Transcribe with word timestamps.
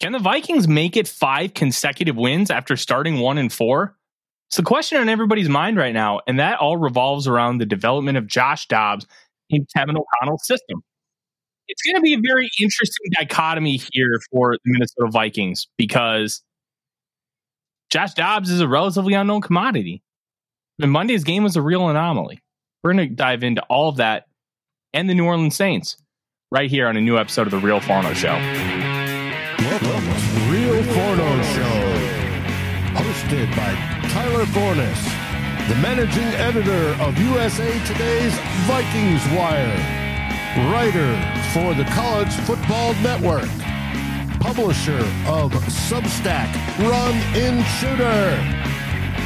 Can 0.00 0.12
the 0.12 0.18
Vikings 0.18 0.68
make 0.68 0.96
it 0.96 1.08
five 1.08 1.54
consecutive 1.54 2.16
wins 2.16 2.50
after 2.50 2.76
starting 2.76 3.18
one 3.18 3.38
and 3.38 3.52
four? 3.52 3.96
It's 4.48 4.56
the 4.56 4.62
question 4.62 4.98
on 4.98 5.08
everybody's 5.08 5.48
mind 5.48 5.76
right 5.76 5.94
now, 5.94 6.20
and 6.26 6.38
that 6.38 6.58
all 6.58 6.76
revolves 6.76 7.26
around 7.26 7.58
the 7.58 7.66
development 7.66 8.18
of 8.18 8.26
Josh 8.26 8.66
Dobbs 8.68 9.06
in 9.50 9.66
Kevin 9.74 9.96
O'Connell's 9.96 10.46
system. 10.46 10.82
It's 11.68 11.82
going 11.82 11.96
to 11.96 12.02
be 12.02 12.14
a 12.14 12.20
very 12.20 12.48
interesting 12.60 13.06
dichotomy 13.12 13.80
here 13.92 14.20
for 14.30 14.52
the 14.52 14.58
Minnesota 14.66 15.10
Vikings 15.10 15.66
because 15.76 16.42
Josh 17.90 18.14
Dobbs 18.14 18.50
is 18.50 18.60
a 18.60 18.68
relatively 18.68 19.14
unknown 19.14 19.40
commodity. 19.40 20.02
And 20.80 20.92
Monday's 20.92 21.24
game 21.24 21.42
was 21.42 21.56
a 21.56 21.62
real 21.62 21.88
anomaly. 21.88 22.40
We're 22.84 22.92
going 22.92 23.08
to 23.08 23.14
dive 23.14 23.42
into 23.42 23.62
all 23.62 23.88
of 23.88 23.96
that 23.96 24.26
and 24.92 25.10
the 25.10 25.14
New 25.14 25.24
Orleans 25.24 25.56
Saints 25.56 25.96
right 26.52 26.70
here 26.70 26.86
on 26.86 26.96
a 26.96 27.00
new 27.00 27.18
episode 27.18 27.48
of 27.48 27.50
The 27.50 27.58
Real 27.58 27.80
Forno 27.80 28.12
Show. 28.12 28.75
Hosted 33.26 33.50
by 33.56 33.74
Tyler 34.10 34.46
Forness, 34.46 35.02
the 35.68 35.74
managing 35.82 36.28
editor 36.38 36.94
of 37.02 37.18
USA 37.18 37.72
Today's 37.84 38.32
Vikings 38.68 39.20
Wire, 39.34 39.74
writer 40.70 41.10
for 41.52 41.74
the 41.74 41.82
College 41.90 42.32
Football 42.46 42.94
Network, 43.02 43.48
publisher 44.38 45.00
of 45.26 45.50
Substack 45.66 46.54
Run 46.78 47.16
In 47.34 47.64
Shooter, 47.80 48.36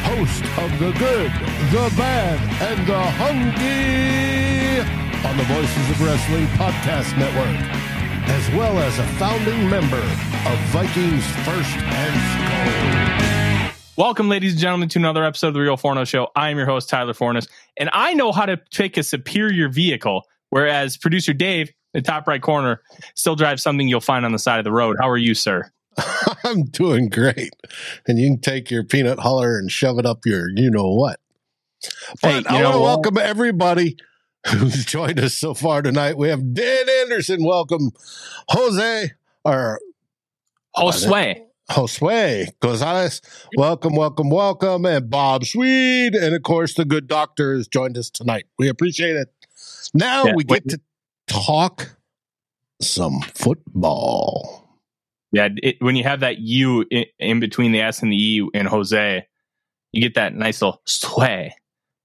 host 0.08 0.44
of 0.56 0.70
The 0.78 0.92
Good, 0.98 1.30
The 1.70 1.92
Bad, 1.98 2.40
and 2.72 2.86
The 2.86 3.02
Hungry 3.20 4.80
on 5.28 5.36
the 5.36 5.44
Voices 5.44 5.90
of 5.90 6.00
Wrestling 6.00 6.46
Podcast 6.56 7.18
Network, 7.18 7.60
as 8.30 8.48
well 8.56 8.78
as 8.78 8.98
a 8.98 9.06
founding 9.18 9.68
member 9.68 10.00
of 10.48 10.58
Vikings 10.70 11.26
First 11.44 11.76
and 11.76 12.14
SKOL. 12.32 13.39
Welcome, 14.00 14.30
ladies 14.30 14.52
and 14.52 14.60
gentlemen, 14.62 14.88
to 14.88 14.98
another 14.98 15.22
episode 15.22 15.48
of 15.48 15.52
The 15.52 15.60
Real 15.60 15.76
Forno 15.76 16.06
Show. 16.06 16.28
I 16.34 16.48
am 16.48 16.56
your 16.56 16.64
host, 16.64 16.88
Tyler 16.88 17.12
Forness, 17.12 17.46
and 17.76 17.90
I 17.92 18.14
know 18.14 18.32
how 18.32 18.46
to 18.46 18.56
pick 18.56 18.96
a 18.96 19.02
superior 19.02 19.68
vehicle, 19.68 20.22
whereas 20.48 20.96
producer 20.96 21.34
Dave, 21.34 21.68
in 21.68 21.74
the 21.92 22.00
top 22.00 22.26
right 22.26 22.40
corner, 22.40 22.80
still 23.14 23.36
drives 23.36 23.62
something 23.62 23.88
you'll 23.88 24.00
find 24.00 24.24
on 24.24 24.32
the 24.32 24.38
side 24.38 24.56
of 24.56 24.64
the 24.64 24.72
road. 24.72 24.96
How 24.98 25.06
are 25.10 25.18
you, 25.18 25.34
sir? 25.34 25.70
I'm 26.44 26.64
doing 26.64 27.10
great. 27.10 27.50
And 28.08 28.18
you 28.18 28.30
can 28.30 28.40
take 28.40 28.70
your 28.70 28.84
peanut 28.84 29.18
holler 29.18 29.58
and 29.58 29.70
shove 29.70 29.98
it 29.98 30.06
up 30.06 30.24
your 30.24 30.48
you 30.48 30.70
know 30.70 30.94
what. 30.94 31.20
But 32.22 32.46
Hey, 32.46 32.56
I 32.56 32.62
want 32.62 32.76
to 32.76 32.80
welcome 32.80 33.18
everybody 33.18 33.98
who's 34.46 34.82
joined 34.86 35.20
us 35.20 35.34
so 35.34 35.52
far 35.52 35.82
tonight. 35.82 36.16
We 36.16 36.30
have 36.30 36.54
Dan 36.54 36.88
Anderson. 37.02 37.44
Welcome. 37.44 37.90
Jose 38.48 39.10
or 39.44 39.78
Josue. 40.74 41.49
Josue 41.70 42.48
Gonzalez. 42.60 43.22
Welcome, 43.56 43.94
welcome, 43.94 44.28
welcome. 44.30 44.84
And 44.86 45.08
Bob 45.08 45.44
Swede. 45.44 46.14
And 46.14 46.34
of 46.34 46.42
course, 46.42 46.74
the 46.74 46.84
good 46.84 47.06
doctor 47.06 47.54
has 47.56 47.68
joined 47.68 47.96
us 47.96 48.10
tonight. 48.10 48.46
We 48.58 48.68
appreciate 48.68 49.16
it. 49.16 49.28
Now 49.94 50.24
Yeah, 50.26 50.32
we 50.34 50.44
wait. 50.48 50.66
get 50.66 50.68
to 50.70 50.80
talk 51.28 51.96
some 52.82 53.20
football. 53.20 54.68
Yeah, 55.32 55.48
it, 55.62 55.76
when 55.80 55.94
you 55.94 56.02
have 56.04 56.20
that 56.20 56.38
U 56.38 56.84
in, 56.90 57.04
in 57.20 57.40
between 57.40 57.70
the 57.72 57.80
S 57.80 58.02
and 58.02 58.10
the 58.10 58.16
E 58.16 58.48
in 58.52 58.66
Jose, 58.66 59.24
you 59.92 60.02
get 60.02 60.14
that 60.14 60.34
nice 60.34 60.60
little 60.60 60.80
sway, 60.86 61.54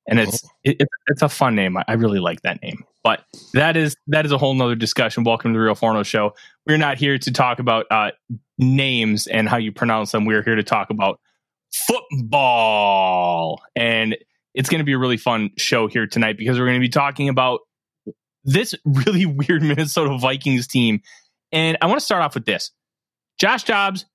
and 0.07 0.19
it's 0.19 0.43
it, 0.63 0.77
it- 0.81 0.87
it's 1.07 1.21
a 1.21 1.29
fun 1.29 1.55
name. 1.55 1.77
I, 1.77 1.83
I 1.87 1.93
really 1.93 2.19
like 2.19 2.41
that 2.41 2.61
name. 2.61 2.83
But 3.03 3.23
that 3.53 3.77
is 3.77 3.95
that 4.07 4.25
is 4.25 4.31
a 4.31 4.37
whole 4.37 4.53
nother 4.53 4.75
discussion. 4.75 5.23
Welcome 5.23 5.53
to 5.53 5.57
the 5.59 5.63
Real 5.63 5.75
Forno 5.75 6.03
Show. 6.03 6.33
We're 6.67 6.77
not 6.77 6.97
here 6.97 7.17
to 7.17 7.31
talk 7.31 7.57
about 7.59 7.85
uh, 7.91 8.11
names 8.57 9.27
and 9.27 9.47
how 9.49 9.57
you 9.57 9.71
pronounce 9.71 10.11
them. 10.11 10.25
We're 10.25 10.43
here 10.43 10.55
to 10.55 10.63
talk 10.63 10.89
about 10.89 11.19
football, 11.87 13.61
and 13.75 14.17
it's 14.53 14.69
going 14.69 14.79
to 14.79 14.85
be 14.85 14.93
a 14.93 14.97
really 14.97 15.17
fun 15.17 15.51
show 15.57 15.87
here 15.87 16.07
tonight 16.07 16.37
because 16.37 16.57
we're 16.57 16.65
going 16.65 16.79
to 16.79 16.85
be 16.85 16.89
talking 16.89 17.29
about 17.29 17.61
this 18.43 18.75
really 18.85 19.25
weird 19.25 19.61
Minnesota 19.61 20.17
Vikings 20.17 20.67
team. 20.67 21.01
And 21.51 21.77
I 21.81 21.87
want 21.87 21.99
to 21.99 22.05
start 22.05 22.23
off 22.23 22.35
with 22.35 22.45
this. 22.45 22.71
Josh 23.39 23.63
Dobbs 23.63 24.05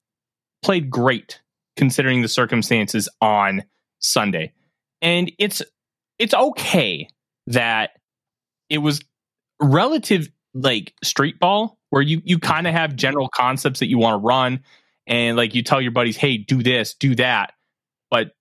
played 0.62 0.90
great 0.90 1.40
considering 1.76 2.22
the 2.22 2.28
circumstances 2.28 3.08
on 3.20 3.62
Sunday. 3.98 4.52
And 5.02 5.32
it's 5.38 5.62
it's 6.18 6.34
okay 6.34 7.08
that 7.46 7.90
it 8.68 8.78
was 8.78 9.00
relative 9.60 10.28
like 10.52 10.94
street 11.02 11.40
ball 11.40 11.78
where 11.90 12.02
you 12.02 12.22
you 12.24 12.38
kind 12.38 12.66
of 12.66 12.72
have 12.72 12.96
general 12.96 13.28
concepts 13.28 13.80
that 13.80 13.88
you 13.88 13.98
want 13.98 14.14
to 14.14 14.26
run 14.26 14.60
and 15.06 15.36
like 15.36 15.54
you 15.54 15.62
tell 15.62 15.80
your 15.80 15.92
buddies, 15.92 16.16
"Hey, 16.16 16.38
do 16.38 16.62
this, 16.62 16.94
do 16.94 17.14
that." 17.16 17.52
But 18.10 18.32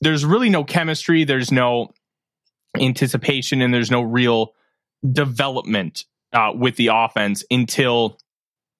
there's 0.00 0.24
really 0.24 0.50
no 0.50 0.64
chemistry, 0.64 1.24
there's 1.24 1.52
no 1.52 1.92
anticipation 2.78 3.62
and 3.62 3.72
there's 3.72 3.90
no 3.90 4.02
real 4.02 4.52
development 5.10 6.04
uh, 6.32 6.52
with 6.54 6.76
the 6.76 6.90
offense 6.92 7.44
until 7.50 8.18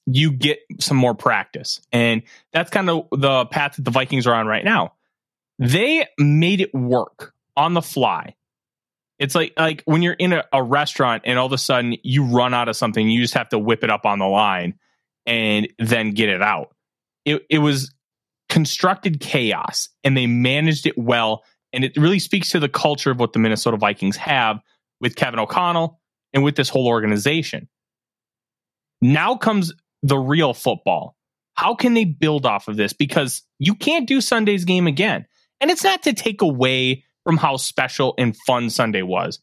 you 0.06 0.30
get 0.30 0.60
some 0.78 0.96
more 0.96 1.14
practice. 1.14 1.80
And 1.92 2.22
that's 2.52 2.70
kind 2.70 2.88
of 2.88 3.08
the 3.10 3.46
path 3.46 3.76
that 3.76 3.84
the 3.84 3.90
Vikings 3.90 4.26
are 4.26 4.34
on 4.34 4.46
right 4.46 4.64
now. 4.64 4.94
They 5.58 6.06
made 6.18 6.60
it 6.60 6.72
work 6.74 7.34
on 7.56 7.74
the 7.74 7.82
fly. 7.82 8.35
It's 9.18 9.34
like 9.34 9.54
like 9.56 9.82
when 9.86 10.02
you're 10.02 10.14
in 10.14 10.32
a, 10.32 10.44
a 10.52 10.62
restaurant 10.62 11.22
and 11.24 11.38
all 11.38 11.46
of 11.46 11.52
a 11.52 11.58
sudden 11.58 11.96
you 12.02 12.24
run 12.24 12.52
out 12.54 12.68
of 12.68 12.76
something, 12.76 13.08
you 13.08 13.22
just 13.22 13.34
have 13.34 13.48
to 13.50 13.58
whip 13.58 13.82
it 13.82 13.90
up 13.90 14.04
on 14.04 14.18
the 14.18 14.26
line 14.26 14.74
and 15.24 15.68
then 15.78 16.10
get 16.10 16.28
it 16.28 16.42
out. 16.42 16.74
It 17.24 17.42
it 17.48 17.58
was 17.58 17.94
constructed 18.48 19.20
chaos 19.20 19.88
and 20.04 20.16
they 20.16 20.26
managed 20.26 20.86
it 20.86 20.96
well. 20.98 21.44
And 21.72 21.84
it 21.84 21.96
really 21.96 22.18
speaks 22.18 22.50
to 22.50 22.60
the 22.60 22.68
culture 22.68 23.10
of 23.10 23.18
what 23.18 23.32
the 23.32 23.38
Minnesota 23.38 23.76
Vikings 23.76 24.16
have 24.16 24.60
with 25.00 25.16
Kevin 25.16 25.40
O'Connell 25.40 26.00
and 26.32 26.44
with 26.44 26.56
this 26.56 26.68
whole 26.68 26.86
organization. 26.86 27.68
Now 29.00 29.36
comes 29.36 29.72
the 30.02 30.16
real 30.16 30.54
football. 30.54 31.16
How 31.54 31.74
can 31.74 31.94
they 31.94 32.04
build 32.04 32.46
off 32.46 32.68
of 32.68 32.76
this? 32.76 32.92
Because 32.92 33.42
you 33.58 33.74
can't 33.74 34.06
do 34.06 34.20
Sunday's 34.20 34.64
game 34.64 34.86
again. 34.86 35.26
And 35.60 35.70
it's 35.70 35.84
not 35.84 36.02
to 36.02 36.12
take 36.12 36.42
away 36.42 37.04
from 37.26 37.36
how 37.36 37.56
special 37.56 38.14
and 38.18 38.36
fun 38.46 38.70
Sunday 38.70 39.02
was, 39.02 39.40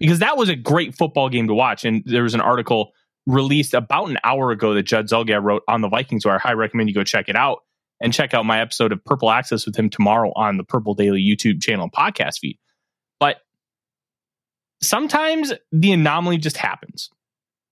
because 0.00 0.20
that 0.20 0.38
was 0.38 0.48
a 0.48 0.56
great 0.56 0.96
football 0.96 1.28
game 1.28 1.46
to 1.46 1.54
watch. 1.54 1.84
And 1.84 2.02
there 2.06 2.22
was 2.22 2.32
an 2.32 2.40
article 2.40 2.92
released 3.26 3.74
about 3.74 4.08
an 4.08 4.16
hour 4.24 4.50
ago 4.50 4.72
that 4.72 4.84
Judd 4.84 5.08
Zulgad 5.08 5.42
wrote 5.42 5.62
on 5.68 5.82
the 5.82 5.88
Vikings, 5.88 6.24
where 6.24 6.34
I 6.34 6.38
highly 6.38 6.56
recommend 6.56 6.88
you 6.88 6.94
go 6.94 7.04
check 7.04 7.28
it 7.28 7.36
out 7.36 7.58
and 8.00 8.14
check 8.14 8.32
out 8.32 8.46
my 8.46 8.62
episode 8.62 8.92
of 8.92 9.04
Purple 9.04 9.30
Access 9.30 9.66
with 9.66 9.76
him 9.76 9.90
tomorrow 9.90 10.32
on 10.36 10.56
the 10.56 10.64
Purple 10.64 10.94
Daily 10.94 11.22
YouTube 11.22 11.60
channel 11.60 11.84
and 11.84 11.92
podcast 11.92 12.38
feed. 12.38 12.58
But 13.20 13.36
sometimes 14.80 15.52
the 15.70 15.92
anomaly 15.92 16.38
just 16.38 16.56
happens 16.56 17.10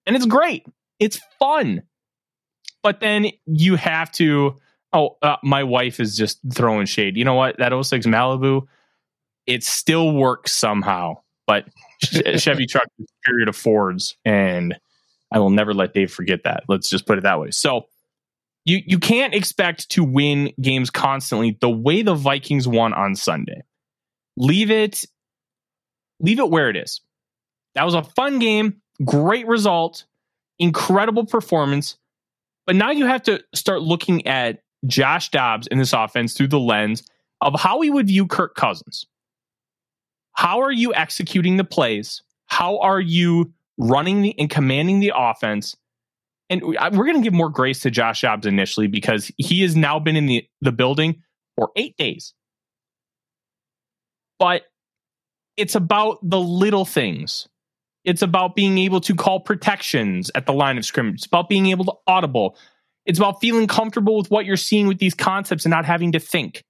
and 0.05 0.15
it's 0.15 0.27
great. 0.27 0.67
It's 1.01 1.19
fun. 1.39 1.83
But 2.83 3.01
then 3.01 3.31
you 3.47 3.77
have 3.77 4.13
to, 4.13 4.57
oh, 4.93 5.17
uh, 5.23 5.37
my 5.43 5.65
wife 5.65 5.99
is 5.99 6.15
just 6.15 6.41
throwing 6.53 6.85
shade. 6.85 7.17
You 7.17 7.25
know 7.25 7.35
what? 7.35 7.57
That 7.59 7.73
06 7.73 8.05
Malibu, 8.07 8.67
it 9.47 9.65
still 9.65 10.13
works 10.13 10.53
somehow. 10.53 11.15
But 11.47 11.67
Chevy 12.03 12.67
truck 12.67 12.89
is 12.99 13.07
superior 13.25 13.47
to 13.47 13.53
Fords. 13.53 14.17
And 14.25 14.79
I 15.33 15.39
will 15.39 15.51
never 15.51 15.75
let 15.75 15.95
Dave 15.95 16.13
forget 16.13 16.45
that. 16.45 16.65
Let's 16.69 16.89
just 16.89 17.07
put 17.07 17.19
it 17.19 17.23
that 17.23 17.41
way. 17.41 17.51
So 17.51 17.87
you, 18.65 18.81
you 18.85 18.99
can't 18.99 19.35
expect 19.35 19.91
to 19.91 20.03
win 20.03 20.53
games 20.61 20.91
constantly 20.91 21.57
the 21.61 21.71
way 21.71 22.03
the 22.03 22.15
Vikings 22.15 22.67
won 22.67 22.93
on 22.93 23.15
Sunday. 23.15 23.63
Leave 24.37 24.71
it 24.71 25.05
leave 26.21 26.39
it 26.39 26.51
where 26.51 26.71
it 26.71 26.77
is. 26.77 27.01
That 27.75 27.85
was 27.85 27.95
a 27.95 28.03
fun 28.03 28.39
game, 28.39 28.81
great 29.05 29.47
result, 29.47 30.05
incredible 30.59 31.27
performance. 31.27 31.97
But 32.67 32.77
now 32.77 32.91
you 32.91 33.07
have 33.07 33.23
to 33.25 33.43
start 33.55 33.83
looking 33.83 34.27
at 34.27 34.63
Josh 34.87 35.31
Dobbs 35.31 35.67
in 35.67 35.79
this 35.79 35.93
offense 35.93 36.35
through 36.35 36.49
the 36.49 36.59
lens 36.59 37.03
of 37.41 37.59
how 37.59 37.79
we 37.79 37.91
would 37.91 38.07
view 38.07 38.27
Kirk 38.27 38.55
Cousins. 38.55 39.07
How 40.37 40.61
are 40.61 40.73
you 40.73 40.95
executing 40.95 41.57
the 41.57 41.65
plays? 41.65 42.23
How 42.47 42.79
are 42.79 43.01
you 43.01 43.53
running 43.79 44.23
the 44.23 44.39
and 44.39 44.49
commanding 44.49 45.01
the 45.01 45.13
offense? 45.15 45.77
And 46.49 46.63
we're 46.63 46.77
going 46.91 47.17
to 47.17 47.23
give 47.23 47.33
more 47.33 47.49
grace 47.49 47.81
to 47.81 47.91
Josh 47.91 48.21
Dobbs 48.21 48.47
initially 48.47 48.87
because 48.87 49.33
he 49.37 49.63
has 49.63 49.75
now 49.75 49.99
been 49.99 50.15
in 50.15 50.27
the, 50.27 50.47
the 50.61 50.73
building 50.73 51.23
for 51.57 51.71
eight 51.75 51.97
days. 51.97 52.35
But 54.39 54.63
it's 55.57 55.75
about 55.75 56.19
the 56.23 56.39
little 56.39 56.85
things. 56.85 57.49
It's 58.05 58.23
about 58.23 58.55
being 58.55 58.79
able 58.79 59.01
to 59.01 59.15
call 59.15 59.41
protections 59.41 60.31
at 60.35 60.47
the 60.47 60.53
line 60.53 60.79
of 60.79 60.85
scrimmage. 60.85 61.17
It's 61.17 61.27
about 61.27 61.49
being 61.49 61.67
able 61.69 61.87
to 61.87 61.95
audible. 62.07 62.57
It's 63.07 63.19
about 63.19 63.41
feeling 63.41 63.67
comfortable 63.67 64.19
with 64.19 64.31
what 64.31 64.45
you're 64.45 64.57
seeing 64.57 64.87
with 64.87 64.99
these 64.99 65.15
concepts 65.15 65.65
and 65.65 65.71
not 65.71 65.87
having 65.87 66.13
to 66.13 66.21
think. 66.21 66.63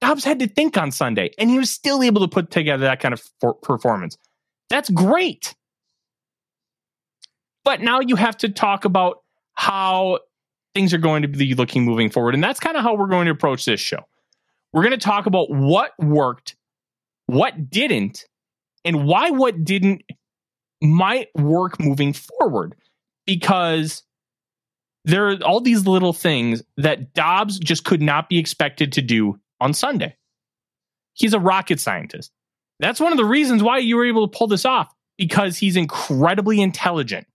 Dobbs 0.00 0.24
had 0.24 0.38
to 0.38 0.48
think 0.48 0.76
on 0.78 0.90
Sunday, 0.90 1.30
and 1.38 1.50
he 1.50 1.58
was 1.58 1.70
still 1.70 2.02
able 2.02 2.22
to 2.22 2.28
put 2.28 2.50
together 2.50 2.84
that 2.84 3.00
kind 3.00 3.12
of 3.12 3.22
for- 3.40 3.54
performance. 3.54 4.16
That's 4.70 4.88
great. 4.88 5.54
But 7.64 7.80
now 7.80 8.00
you 8.00 8.16
have 8.16 8.36
to 8.38 8.48
talk 8.48 8.84
about 8.84 9.18
how 9.54 10.20
things 10.74 10.94
are 10.94 10.98
going 10.98 11.22
to 11.22 11.28
be 11.28 11.54
looking 11.54 11.84
moving 11.84 12.10
forward. 12.10 12.34
And 12.34 12.42
that's 12.42 12.60
kind 12.60 12.76
of 12.76 12.82
how 12.82 12.94
we're 12.94 13.08
going 13.08 13.26
to 13.26 13.32
approach 13.32 13.64
this 13.64 13.80
show. 13.80 14.00
We're 14.72 14.82
going 14.82 14.92
to 14.92 14.98
talk 14.98 15.26
about 15.26 15.50
what 15.50 15.92
worked, 15.98 16.56
what 17.26 17.70
didn't, 17.70 18.24
and 18.84 19.04
why 19.04 19.30
what 19.30 19.64
didn't 19.64 20.02
might 20.80 21.28
work 21.34 21.78
moving 21.80 22.12
forward. 22.12 22.76
Because 23.26 24.02
there 25.04 25.28
are 25.28 25.36
all 25.44 25.60
these 25.60 25.86
little 25.86 26.12
things 26.12 26.62
that 26.76 27.12
Dobbs 27.12 27.58
just 27.58 27.84
could 27.84 28.00
not 28.00 28.28
be 28.28 28.38
expected 28.38 28.92
to 28.94 29.02
do 29.02 29.38
on 29.60 29.74
Sunday. 29.74 30.16
He's 31.14 31.34
a 31.34 31.40
rocket 31.40 31.80
scientist. 31.80 32.32
That's 32.78 33.00
one 33.00 33.12
of 33.12 33.18
the 33.18 33.24
reasons 33.24 33.62
why 33.62 33.78
you 33.78 33.96
were 33.96 34.06
able 34.06 34.26
to 34.26 34.36
pull 34.36 34.46
this 34.46 34.64
off 34.64 34.92
because 35.18 35.58
he's 35.58 35.76
incredibly 35.76 36.60
intelligent. 36.60 37.26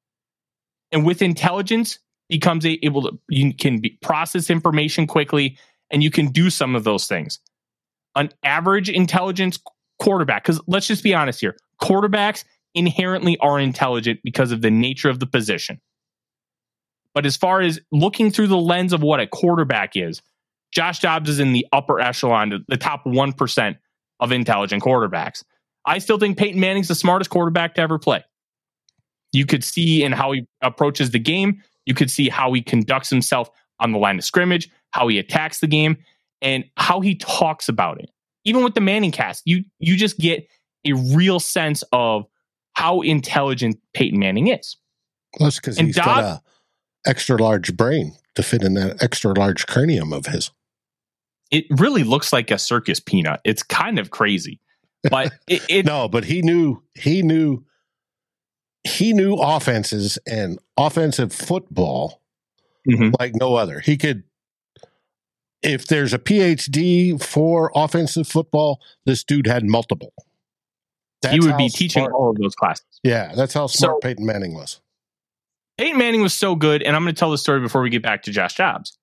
And 0.91 1.05
with 1.05 1.21
intelligence 1.21 1.99
becomes 2.29 2.65
able 2.65 3.03
to 3.03 3.19
you 3.29 3.53
can 3.53 3.79
be, 3.79 3.91
process 4.01 4.49
information 4.49 5.05
quickly 5.05 5.57
and 5.91 6.03
you 6.03 6.09
can 6.09 6.27
do 6.27 6.49
some 6.49 6.75
of 6.75 6.83
those 6.83 7.05
things. 7.05 7.39
An 8.15 8.31
average 8.43 8.89
intelligence 8.89 9.59
quarterback 9.99 10.43
cuz 10.43 10.59
let's 10.67 10.87
just 10.87 11.03
be 11.03 11.13
honest 11.13 11.39
here. 11.39 11.55
Quarterbacks 11.81 12.43
inherently 12.73 13.37
are 13.37 13.59
intelligent 13.59 14.19
because 14.23 14.51
of 14.51 14.61
the 14.61 14.71
nature 14.71 15.09
of 15.09 15.19
the 15.19 15.27
position. 15.27 15.79
But 17.13 17.25
as 17.25 17.37
far 17.37 17.61
as 17.61 17.79
looking 17.91 18.31
through 18.31 18.47
the 18.47 18.57
lens 18.57 18.93
of 18.93 19.01
what 19.01 19.19
a 19.19 19.27
quarterback 19.27 19.95
is, 19.95 20.21
Josh 20.73 20.99
Dobbs 20.99 21.29
is 21.29 21.39
in 21.39 21.53
the 21.53 21.65
upper 21.71 21.99
echelon, 21.99 22.63
the 22.67 22.77
top 22.77 23.05
1% 23.05 23.77
of 24.19 24.31
intelligent 24.31 24.83
quarterbacks. 24.83 25.43
I 25.85 25.99
still 25.99 26.17
think 26.17 26.37
Peyton 26.37 26.59
Manning's 26.59 26.87
the 26.87 26.95
smartest 26.95 27.29
quarterback 27.29 27.75
to 27.75 27.81
ever 27.81 27.99
play. 27.99 28.23
You 29.31 29.45
could 29.45 29.63
see 29.63 30.03
in 30.03 30.11
how 30.11 30.31
he 30.31 30.47
approaches 30.61 31.11
the 31.11 31.19
game, 31.19 31.61
you 31.85 31.93
could 31.93 32.09
see 32.09 32.29
how 32.29 32.53
he 32.53 32.61
conducts 32.61 33.09
himself 33.09 33.49
on 33.79 33.91
the 33.91 33.97
line 33.97 34.17
of 34.17 34.23
scrimmage, 34.23 34.69
how 34.91 35.07
he 35.07 35.19
attacks 35.19 35.59
the 35.59 35.67
game, 35.67 35.97
and 36.41 36.65
how 36.77 37.01
he 37.01 37.15
talks 37.15 37.69
about 37.69 37.99
it. 37.99 38.09
Even 38.45 38.63
with 38.63 38.73
the 38.73 38.79
ManningCast, 38.79 39.41
you 39.45 39.65
you 39.79 39.97
just 39.97 40.17
get 40.17 40.47
a 40.85 40.93
real 40.93 41.39
sense 41.39 41.83
of 41.91 42.25
how 42.73 43.01
intelligent 43.01 43.77
Peyton 43.93 44.19
Manning 44.19 44.47
is. 44.47 44.77
That's 45.39 45.59
because 45.59 45.77
he's 45.77 45.95
Dob- 45.95 46.05
got 46.05 46.23
a 46.23 46.41
extra 47.05 47.37
large 47.37 47.75
brain 47.75 48.15
to 48.35 48.43
fit 48.43 48.63
in 48.63 48.75
that 48.75 49.01
extra 49.01 49.33
large 49.33 49.65
cranium 49.67 50.13
of 50.13 50.27
his. 50.27 50.51
It 51.51 51.65
really 51.69 52.03
looks 52.03 52.33
like 52.33 52.51
a 52.51 52.57
circus 52.57 52.99
peanut. 52.99 53.41
It's 53.43 53.63
kind 53.63 53.99
of 53.99 54.11
crazy. 54.11 54.59
But 55.09 55.33
it, 55.47 55.63
it 55.69 55.85
No, 55.85 56.07
but 56.07 56.25
he 56.25 56.41
knew 56.41 56.83
he 56.93 57.21
knew 57.21 57.63
he 58.83 59.13
knew 59.13 59.35
offenses 59.35 60.17
and 60.27 60.59
offensive 60.77 61.33
football 61.33 62.21
mm-hmm. 62.87 63.11
like 63.19 63.35
no 63.35 63.55
other. 63.55 63.79
He 63.79 63.97
could 63.97 64.23
if 65.61 65.87
there's 65.87 66.13
a 66.13 66.19
PhD 66.19 67.21
for 67.21 67.71
offensive 67.73 68.27
football, 68.27 68.79
this 69.05 69.23
dude 69.23 69.47
had 69.47 69.65
multiple. 69.65 70.13
That's 71.21 71.33
he 71.33 71.39
would 71.39 71.57
be 71.57 71.69
teaching 71.69 72.03
smart, 72.03 72.13
all 72.13 72.29
of 72.29 72.37
those 72.37 72.53
classes. 72.53 72.85
Yeah, 73.03 73.33
that's 73.35 73.53
how 73.53 73.67
smart 73.67 73.95
so, 73.95 74.07
Peyton 74.07 74.25
Manning 74.25 74.53
was. 74.53 74.79
Peyton 75.77 75.97
Manning 75.97 76.21
was 76.21 76.33
so 76.33 76.55
good, 76.55 76.81
and 76.81 76.95
I'm 76.95 77.03
going 77.03 77.13
to 77.13 77.19
tell 77.19 77.31
the 77.31 77.37
story 77.37 77.59
before 77.59 77.81
we 77.81 77.89
get 77.89 78.03
back 78.03 78.23
to 78.23 78.31
Josh 78.31 78.55
Dobbs, 78.55 78.97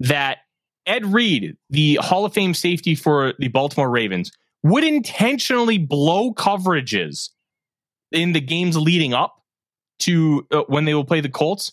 That 0.00 0.38
Ed 0.86 1.06
Reed, 1.06 1.56
the 1.70 1.96
Hall 1.96 2.24
of 2.24 2.32
Fame 2.32 2.54
safety 2.54 2.94
for 2.94 3.34
the 3.38 3.48
Baltimore 3.48 3.90
Ravens, 3.90 4.30
would 4.62 4.84
intentionally 4.84 5.78
blow 5.78 6.32
coverages 6.32 7.30
in 8.12 8.32
the 8.32 8.40
games 8.40 8.76
leading 8.76 9.12
up 9.12 9.42
to 10.00 10.46
uh, 10.52 10.62
when 10.68 10.84
they 10.84 10.94
will 10.94 11.04
play 11.04 11.20
the 11.20 11.28
Colts. 11.28 11.72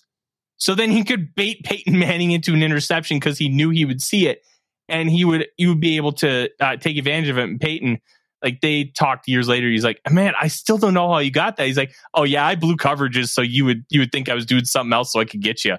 So 0.58 0.76
then 0.76 0.92
he 0.92 1.04
could 1.04 1.34
bait 1.36 1.64
Peyton 1.64 1.98
Manning 1.98 2.32
into 2.32 2.54
an 2.54 2.64
interception 2.64 3.18
because 3.18 3.38
he 3.38 3.50
knew 3.50 3.70
he 3.70 3.86
would 3.86 4.02
see 4.02 4.28
it, 4.28 4.44
and 4.88 5.10
he 5.10 5.26
would 5.26 5.48
you 5.58 5.70
would 5.70 5.80
be 5.80 5.98
able 5.98 6.14
to 6.14 6.50
uh, 6.60 6.78
take 6.78 6.98
advantage 6.98 7.30
of 7.30 7.38
it. 7.38 7.44
And 7.44 7.60
Peyton 7.60 8.00
like 8.44 8.62
they 8.62 8.86
talked 8.86 9.28
years 9.28 9.48
later. 9.48 9.70
He's 9.70 9.84
like, 9.84 10.02
man, 10.10 10.34
I 10.40 10.48
still 10.48 10.78
don't 10.78 10.94
know 10.94 11.12
how 11.12 11.20
you 11.20 11.32
got 11.32 11.58
that. 11.58 11.68
He's 11.68 11.78
like, 11.78 11.94
oh 12.14 12.24
yeah, 12.24 12.46
I 12.46 12.56
blew 12.56 12.76
coverages 12.76 13.30
so 13.30 13.42
you 13.42 13.66
would 13.66 13.86
you 13.90 14.00
would 14.00 14.12
think 14.12 14.30
I 14.30 14.34
was 14.34 14.46
doing 14.46 14.66
something 14.66 14.94
else 14.94 15.12
so 15.14 15.20
I 15.20 15.26
could 15.26 15.42
get 15.42 15.64
you, 15.64 15.78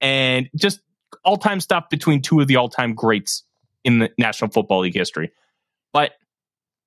and 0.00 0.48
just 0.56 0.80
all 1.24 1.36
time 1.36 1.60
stuff 1.60 1.88
between 1.90 2.22
two 2.22 2.40
of 2.40 2.46
the 2.46 2.56
all 2.56 2.68
time 2.68 2.94
greats 2.94 3.42
in 3.84 3.98
the 3.98 4.10
National 4.18 4.50
Football 4.50 4.80
League 4.80 4.94
history. 4.94 5.30
But 5.92 6.12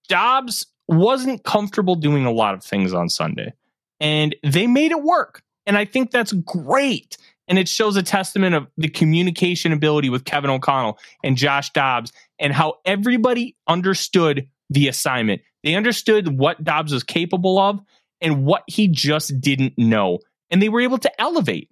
Dobbs 0.09 0.65
wasn't 0.87 1.43
comfortable 1.43 1.95
doing 1.95 2.25
a 2.25 2.31
lot 2.31 2.53
of 2.53 2.63
things 2.63 2.93
on 2.93 3.09
Sunday, 3.09 3.53
and 3.99 4.35
they 4.43 4.67
made 4.67 4.91
it 4.91 5.03
work, 5.03 5.43
and 5.65 5.77
I 5.77 5.85
think 5.85 6.11
that's 6.11 6.33
great. 6.33 7.17
And 7.49 7.57
it 7.57 7.69
shows 7.69 7.95
a 7.95 8.03
testament 8.03 8.55
of 8.55 8.67
the 8.75 8.89
communication 8.89 9.71
ability 9.71 10.09
with 10.09 10.25
Kevin 10.25 10.49
O'Connell 10.49 10.99
and 11.23 11.37
Josh 11.37 11.71
Dobbs 11.71 12.11
and 12.39 12.51
how 12.51 12.75
everybody 12.83 13.55
understood 13.69 14.49
the 14.69 14.87
assignment. 14.87 15.41
They 15.63 15.75
understood 15.75 16.37
what 16.37 16.63
Dobbs 16.63 16.93
was 16.93 17.03
capable 17.03 17.59
of 17.59 17.79
and 18.21 18.45
what 18.45 18.63
he 18.67 18.87
just 18.87 19.39
didn't 19.39 19.77
know. 19.77 20.19
And 20.49 20.61
they 20.61 20.69
were 20.69 20.81
able 20.81 20.97
to 20.99 21.21
elevate 21.21 21.69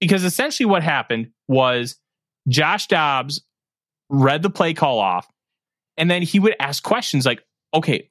because 0.00 0.24
essentially 0.24 0.66
what 0.66 0.82
happened 0.82 1.30
was 1.48 1.96
Josh 2.48 2.86
Dobbs 2.86 3.42
read 4.08 4.42
the 4.42 4.50
play 4.50 4.74
call 4.74 4.98
off 4.98 5.28
and 5.96 6.10
then 6.10 6.22
he 6.22 6.38
would 6.38 6.56
ask 6.58 6.82
questions 6.82 7.26
like, 7.26 7.44
okay, 7.74 8.10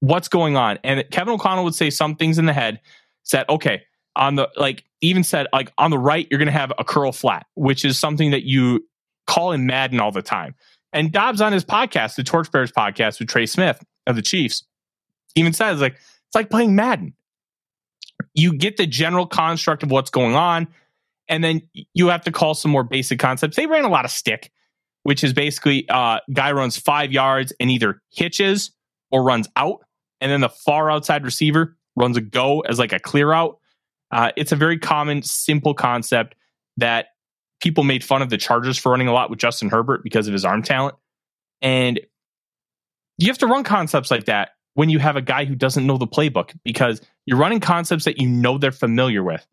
what's 0.00 0.28
going 0.28 0.56
on? 0.56 0.78
And 0.84 1.04
Kevin 1.10 1.34
O'Connell 1.34 1.64
would 1.64 1.74
say 1.74 1.90
some 1.90 2.16
things 2.16 2.38
in 2.38 2.46
the 2.46 2.52
head, 2.52 2.80
said, 3.22 3.46
okay, 3.48 3.82
on 4.16 4.36
the 4.36 4.48
like, 4.56 4.84
even 5.00 5.24
said, 5.24 5.46
like, 5.52 5.72
on 5.76 5.90
the 5.90 5.98
right, 5.98 6.26
you're 6.30 6.38
going 6.38 6.46
to 6.46 6.52
have 6.52 6.72
a 6.78 6.84
curl 6.84 7.12
flat, 7.12 7.46
which 7.54 7.84
is 7.84 7.98
something 7.98 8.30
that 8.30 8.44
you 8.44 8.86
call 9.26 9.52
in 9.52 9.66
Madden 9.66 10.00
all 10.00 10.12
the 10.12 10.22
time. 10.22 10.54
And 10.94 11.12
Dobbs 11.12 11.40
on 11.40 11.52
his 11.52 11.64
podcast, 11.64 12.14
the 12.14 12.22
Torchbearers 12.22 12.72
podcast 12.72 13.18
with 13.18 13.28
Trey 13.28 13.46
Smith 13.46 13.84
of 14.06 14.16
the 14.16 14.22
Chiefs, 14.22 14.64
even 15.34 15.52
says 15.52 15.80
like 15.80 15.94
it's 15.94 16.34
like 16.34 16.48
playing 16.48 16.74
Madden. 16.74 17.14
You 18.32 18.56
get 18.56 18.76
the 18.76 18.86
general 18.86 19.26
construct 19.26 19.82
of 19.82 19.90
what's 19.90 20.10
going 20.10 20.36
on, 20.36 20.68
and 21.28 21.42
then 21.42 21.62
you 21.92 22.08
have 22.08 22.22
to 22.24 22.32
call 22.32 22.54
some 22.54 22.70
more 22.70 22.84
basic 22.84 23.18
concepts. 23.18 23.56
They 23.56 23.66
ran 23.66 23.84
a 23.84 23.88
lot 23.88 24.04
of 24.04 24.12
stick, 24.12 24.52
which 25.02 25.24
is 25.24 25.32
basically 25.32 25.88
uh 25.88 26.20
guy 26.32 26.52
runs 26.52 26.76
five 26.78 27.12
yards 27.12 27.52
and 27.58 27.70
either 27.70 28.00
hitches 28.12 28.70
or 29.10 29.24
runs 29.24 29.48
out, 29.56 29.80
and 30.20 30.30
then 30.30 30.40
the 30.40 30.48
far 30.48 30.90
outside 30.90 31.24
receiver 31.24 31.76
runs 31.96 32.16
a 32.16 32.20
go 32.20 32.60
as 32.60 32.78
like 32.78 32.92
a 32.92 33.00
clear 33.00 33.32
out. 33.32 33.58
Uh, 34.12 34.30
it's 34.36 34.52
a 34.52 34.56
very 34.56 34.78
common, 34.78 35.22
simple 35.22 35.74
concept 35.74 36.36
that 36.76 37.06
people 37.64 37.82
made 37.82 38.04
fun 38.04 38.20
of 38.20 38.28
the 38.28 38.36
Chargers 38.36 38.76
for 38.76 38.92
running 38.92 39.08
a 39.08 39.12
lot 39.12 39.30
with 39.30 39.38
Justin 39.38 39.70
Herbert 39.70 40.04
because 40.04 40.28
of 40.28 40.34
his 40.34 40.44
arm 40.44 40.62
talent. 40.62 40.96
And 41.62 41.98
you 43.16 43.28
have 43.28 43.38
to 43.38 43.46
run 43.46 43.64
concepts 43.64 44.10
like 44.10 44.26
that 44.26 44.50
when 44.74 44.90
you 44.90 44.98
have 44.98 45.16
a 45.16 45.22
guy 45.22 45.46
who 45.46 45.54
doesn't 45.54 45.86
know 45.86 45.96
the 45.96 46.06
playbook 46.06 46.54
because 46.62 47.00
you're 47.24 47.38
running 47.38 47.60
concepts 47.60 48.04
that 48.04 48.18
you 48.18 48.28
know 48.28 48.58
they're 48.58 48.70
familiar 48.70 49.22
with. 49.22 49.44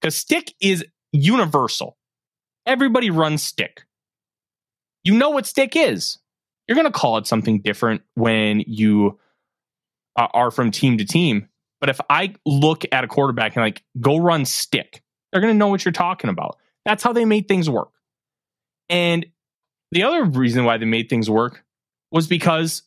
Because 0.00 0.14
stick 0.14 0.54
is 0.60 0.84
universal. 1.10 1.98
Everybody 2.64 3.10
runs 3.10 3.42
stick. 3.42 3.82
You 5.02 5.14
know 5.14 5.30
what 5.30 5.44
stick 5.44 5.74
is. 5.74 6.18
You're 6.68 6.76
going 6.76 6.86
to 6.86 6.92
call 6.92 7.18
it 7.18 7.26
something 7.26 7.60
different 7.60 8.02
when 8.14 8.62
you 8.68 9.18
uh, 10.14 10.28
are 10.32 10.52
from 10.52 10.70
team 10.70 10.98
to 10.98 11.04
team. 11.04 11.48
But 11.80 11.88
if 11.88 12.00
I 12.08 12.34
look 12.46 12.84
at 12.92 13.02
a 13.02 13.08
quarterback 13.08 13.56
and 13.56 13.64
like, 13.64 13.82
go 14.00 14.18
run 14.18 14.44
stick, 14.44 15.02
they're 15.32 15.40
going 15.40 15.54
to 15.54 15.58
know 15.58 15.68
what 15.68 15.84
you're 15.84 15.90
talking 15.90 16.30
about. 16.30 16.56
That's 16.88 17.02
how 17.02 17.12
they 17.12 17.26
made 17.26 17.48
things 17.48 17.68
work. 17.68 17.90
And 18.88 19.26
the 19.90 20.04
other 20.04 20.24
reason 20.24 20.64
why 20.64 20.78
they 20.78 20.86
made 20.86 21.10
things 21.10 21.28
work 21.28 21.62
was 22.10 22.26
because 22.26 22.82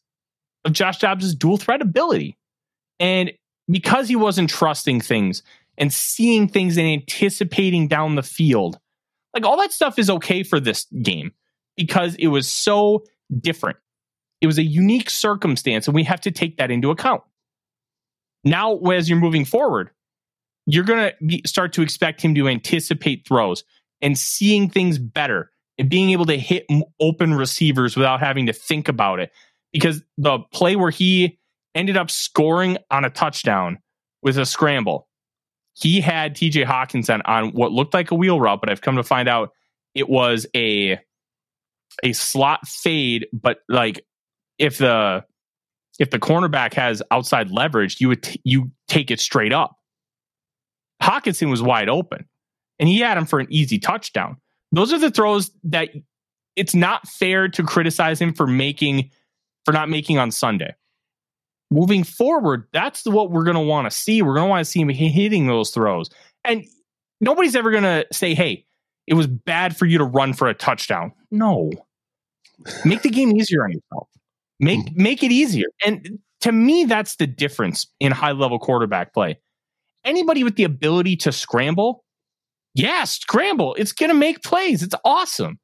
of 0.66 0.74
Josh 0.74 0.98
Dobbs' 0.98 1.36
dual 1.36 1.58
threat 1.58 1.84
ability. 1.84 2.36
And 3.00 3.32
because 3.70 4.08
he 4.08 4.16
wasn't 4.16 4.50
trusting 4.50 5.02
things 5.02 5.44
and 5.78 5.94
seeing 5.94 6.48
things 6.48 6.78
and 6.78 6.88
anticipating 6.88 7.88
down 7.88 8.16
the 8.16 8.24
field, 8.24 8.80
like 9.36 9.46
all 9.46 9.58
that 9.58 9.72
stuff 9.72 10.00
is 10.00 10.10
okay 10.10 10.42
for 10.42 10.60
this 10.60 10.88
game 11.04 11.32
because 11.78 12.16
it 12.16 12.28
was 12.30 12.52
so 12.52 13.04
different. 13.40 13.78
It 14.42 14.48
was 14.48 14.58
a 14.58 14.64
unique 14.64 15.12
circumstance, 15.12 15.88
and 15.88 15.94
we 15.94 16.06
have 16.06 16.22
to 16.22 16.32
take 16.32 16.58
that 16.58 16.72
into 16.72 16.90
account. 16.90 17.22
Now, 18.44 18.80
as 18.80 19.08
you're 19.08 19.20
moving 19.20 19.46
forward, 19.46 19.92
you're 20.66 20.84
going 20.86 21.12
to 21.30 21.42
start 21.46 21.74
to 21.74 21.84
expect 21.84 22.22
him 22.22 22.34
to 22.34 22.48
anticipate 22.48 23.28
throws, 23.28 23.64
and 24.02 24.18
seeing 24.18 24.70
things 24.70 24.98
better 24.98 25.52
and 25.78 25.90
being 25.90 26.12
able 26.12 26.26
to 26.26 26.38
hit 26.38 26.66
open 27.00 27.34
receivers 27.34 27.96
without 27.96 28.20
having 28.20 28.46
to 28.48 28.54
think 28.54 28.88
about 28.88 29.20
it. 29.20 29.32
Because 29.72 30.04
the 30.18 30.40
play 30.52 30.76
where 30.76 30.92
he 30.92 31.40
ended 31.74 31.98
up 31.98 32.12
scoring 32.12 32.78
on 32.90 33.06
a 33.06 33.10
touchdown 33.10 33.80
with 34.22 34.38
a 34.38 34.46
scramble, 34.46 35.08
he 35.74 36.02
had 36.02 36.36
TJ 36.36 36.66
Hockenson 36.66 37.22
on 37.26 37.52
what 37.52 37.72
looked 37.72 37.94
like 37.94 38.12
a 38.12 38.16
wheel 38.16 38.40
route, 38.40 38.60
but 38.60 38.70
I've 38.70 38.82
come 38.82 38.98
to 38.98 39.04
find 39.04 39.30
out 39.30 39.52
it 39.96 40.10
was 40.10 40.46
a 40.56 41.00
a 42.04 42.14
slot 42.14 42.68
fade, 42.68 43.28
but 43.34 43.60
like 43.68 44.06
if 44.58 44.78
the 44.78 45.26
if 46.00 46.10
the 46.10 46.20
cornerback 46.20 46.74
has 46.74 47.02
outside 47.12 47.52
leverage, 47.52 48.00
you 48.00 48.08
would 48.08 48.24
t- 48.24 48.42
you 48.44 48.72
take 48.88 49.12
it 49.12 49.20
straight 49.20 49.54
up. 49.54 49.76
Hockenson 51.02 51.50
was 51.50 51.62
wide 51.62 51.90
open. 51.90 52.26
And 52.82 52.90
he 52.90 53.00
had 53.00 53.18
him 53.18 53.26
for 53.26 53.40
an 53.40 53.48
easy 53.50 53.80
touchdown. 53.80 54.36
Those 54.72 54.92
are 54.92 54.98
the 54.98 55.12
throws 55.12 55.52
that 55.66 55.90
it's 56.56 56.76
not 56.76 57.08
fair 57.08 57.48
to 57.48 57.64
criticize 57.64 58.20
him 58.20 58.34
for 58.34 58.48
making 58.48 59.12
for 59.64 59.72
not 59.72 59.88
making 59.88 60.18
on 60.18 60.32
Sunday. 60.32 60.74
Moving 61.70 62.04
forward, 62.04 62.68
that's 62.74 63.06
what 63.06 63.32
we're 63.32 63.44
going 63.44 63.56
to 63.56 63.62
want 63.62 63.90
to 63.90 63.96
see. 63.96 64.22
We're 64.22 64.34
going 64.34 64.48
to 64.48 64.50
want 64.50 64.66
to 64.66 64.70
see 64.70 64.82
him 64.82 64.90
hitting 64.90 65.48
those 65.48 65.70
throws. 65.70 66.10
And 66.44 66.66
nobody's 67.22 67.56
ever 67.56 67.72
going 67.72 67.84
to 67.84 68.06
say, 68.12 68.34
"Hey, 68.34 68.66
it 69.08 69.14
was 69.14 69.28
bad 69.28 69.78
for 69.78 69.86
you 69.86 70.00
to 70.00 70.04
run 70.04 70.34
for 70.34 70.48
a 70.48 70.54
touchdown." 70.54 71.14
No. 71.30 71.72
Make 72.84 73.04
the 73.04 73.10
game 73.10 73.36
easier 73.38 73.64
on 73.64 73.72
yourself. 73.72 74.10
Make 74.60 74.90
hmm. 74.90 75.02
make 75.02 75.24
it 75.24 75.32
easier. 75.32 75.68
And 75.86 76.20
to 76.42 76.52
me 76.52 76.86
that's 76.86 77.18
the 77.18 77.28
difference 77.28 77.86
in 78.00 78.12
high-level 78.12 78.58
quarterback 78.60 79.14
play. 79.14 79.38
Anybody 80.04 80.44
with 80.44 80.56
the 80.56 80.64
ability 80.64 81.16
to 81.18 81.32
scramble, 81.32 82.04
yeah, 82.74 83.04
scramble. 83.04 83.76
It's 83.76 83.92
going 83.92 84.10
to 84.10 84.16
make 84.16 84.44
plays. 84.44 84.84
It's 84.84 84.96
awesome. 85.04 85.60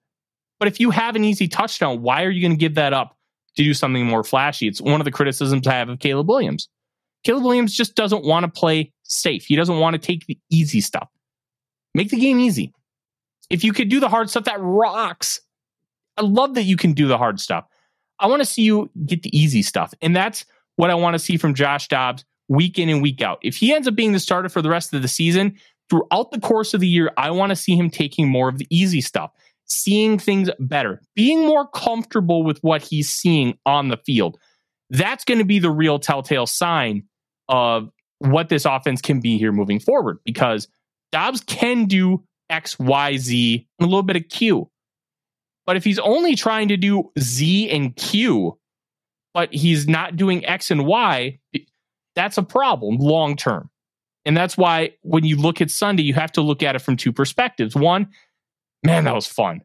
But 0.59 0.67
if 0.67 0.79
you 0.79 0.91
have 0.91 1.15
an 1.15 1.23
easy 1.23 1.47
touchdown, 1.47 2.01
why 2.01 2.23
are 2.23 2.29
you 2.29 2.41
going 2.41 2.51
to 2.51 2.57
give 2.57 2.75
that 2.75 2.93
up 2.93 3.15
to 3.55 3.63
do 3.63 3.73
something 3.73 4.05
more 4.05 4.23
flashy? 4.23 4.67
It's 4.67 4.81
one 4.81 4.99
of 4.99 5.05
the 5.05 5.11
criticisms 5.11 5.67
I 5.67 5.73
have 5.73 5.89
of 5.89 5.99
Caleb 5.99 6.27
Williams. 6.27 6.67
Caleb 7.23 7.43
Williams 7.43 7.73
just 7.73 7.95
doesn't 7.95 8.23
want 8.23 8.43
to 8.43 8.51
play 8.51 8.91
safe. 9.03 9.45
He 9.45 9.55
doesn't 9.55 9.79
want 9.79 9.93
to 9.93 9.99
take 9.99 10.25
the 10.25 10.37
easy 10.49 10.81
stuff. 10.81 11.09
Make 11.93 12.09
the 12.09 12.19
game 12.19 12.39
easy. 12.39 12.73
If 13.49 13.63
you 13.63 13.73
could 13.73 13.89
do 13.89 13.99
the 13.99 14.09
hard 14.09 14.29
stuff, 14.29 14.45
that 14.45 14.59
rocks. 14.59 15.39
I 16.17 16.21
love 16.21 16.55
that 16.55 16.63
you 16.63 16.77
can 16.77 16.93
do 16.93 17.07
the 17.07 17.17
hard 17.17 17.39
stuff. 17.39 17.65
I 18.19 18.27
want 18.27 18.41
to 18.41 18.45
see 18.45 18.63
you 18.63 18.89
get 19.05 19.23
the 19.23 19.37
easy 19.37 19.61
stuff. 19.61 19.93
And 20.01 20.15
that's 20.15 20.45
what 20.75 20.89
I 20.89 20.95
want 20.95 21.13
to 21.13 21.19
see 21.19 21.37
from 21.37 21.53
Josh 21.53 21.87
Dobbs 21.87 22.25
week 22.47 22.79
in 22.79 22.89
and 22.89 23.01
week 23.01 23.21
out. 23.21 23.39
If 23.41 23.55
he 23.55 23.73
ends 23.73 23.87
up 23.87 23.95
being 23.95 24.13
the 24.13 24.19
starter 24.19 24.49
for 24.49 24.61
the 24.61 24.69
rest 24.69 24.93
of 24.93 25.01
the 25.01 25.07
season, 25.07 25.57
throughout 25.89 26.31
the 26.31 26.39
course 26.39 26.73
of 26.73 26.81
the 26.81 26.87
year, 26.87 27.11
I 27.17 27.31
want 27.31 27.51
to 27.51 27.55
see 27.55 27.75
him 27.75 27.89
taking 27.89 28.29
more 28.29 28.49
of 28.49 28.57
the 28.57 28.67
easy 28.69 29.01
stuff, 29.01 29.31
seeing 29.65 30.19
things 30.19 30.49
better, 30.59 31.01
being 31.15 31.45
more 31.45 31.67
comfortable 31.67 32.43
with 32.43 32.59
what 32.59 32.81
he's 32.81 33.09
seeing 33.09 33.57
on 33.65 33.89
the 33.89 33.97
field. 33.97 34.37
That's 34.89 35.23
going 35.23 35.39
to 35.39 35.45
be 35.45 35.59
the 35.59 35.71
real 35.71 35.99
telltale 35.99 36.45
sign 36.45 37.03
of 37.49 37.89
what 38.19 38.49
this 38.49 38.65
offense 38.65 39.01
can 39.01 39.19
be 39.19 39.37
here 39.37 39.51
moving 39.51 39.79
forward 39.79 40.19
because 40.25 40.67
Dobbs 41.11 41.41
can 41.41 41.85
do 41.85 42.23
X, 42.49 42.79
Y, 42.79 43.17
Z, 43.17 43.67
and 43.79 43.85
a 43.85 43.89
little 43.89 44.03
bit 44.03 44.15
of 44.15 44.27
Q. 44.29 44.69
But 45.65 45.75
if 45.75 45.83
he's 45.83 45.99
only 45.99 46.35
trying 46.35 46.69
to 46.69 46.77
do 46.77 47.11
Z 47.19 47.69
and 47.69 47.95
Q, 47.95 48.57
but 49.33 49.53
he's 49.53 49.87
not 49.87 50.15
doing 50.15 50.45
X 50.45 50.71
and 50.71 50.85
Y, 50.85 51.39
that's 52.15 52.37
a 52.37 52.43
problem 52.43 52.97
long 52.97 53.35
term. 53.35 53.69
And 54.27 54.35
that's 54.35 54.57
why 54.57 54.91
when 55.03 55.23
you 55.23 55.37
look 55.37 55.61
at 55.61 55.71
Sunday, 55.71 56.03
you 56.03 56.13
have 56.13 56.33
to 56.33 56.41
look 56.41 56.61
at 56.61 56.75
it 56.75 56.79
from 56.79 56.97
two 56.97 57.13
perspectives. 57.13 57.77
One, 57.77 58.09
man, 58.83 59.05
that 59.05 59.15
was 59.15 59.25
fun. 59.25 59.61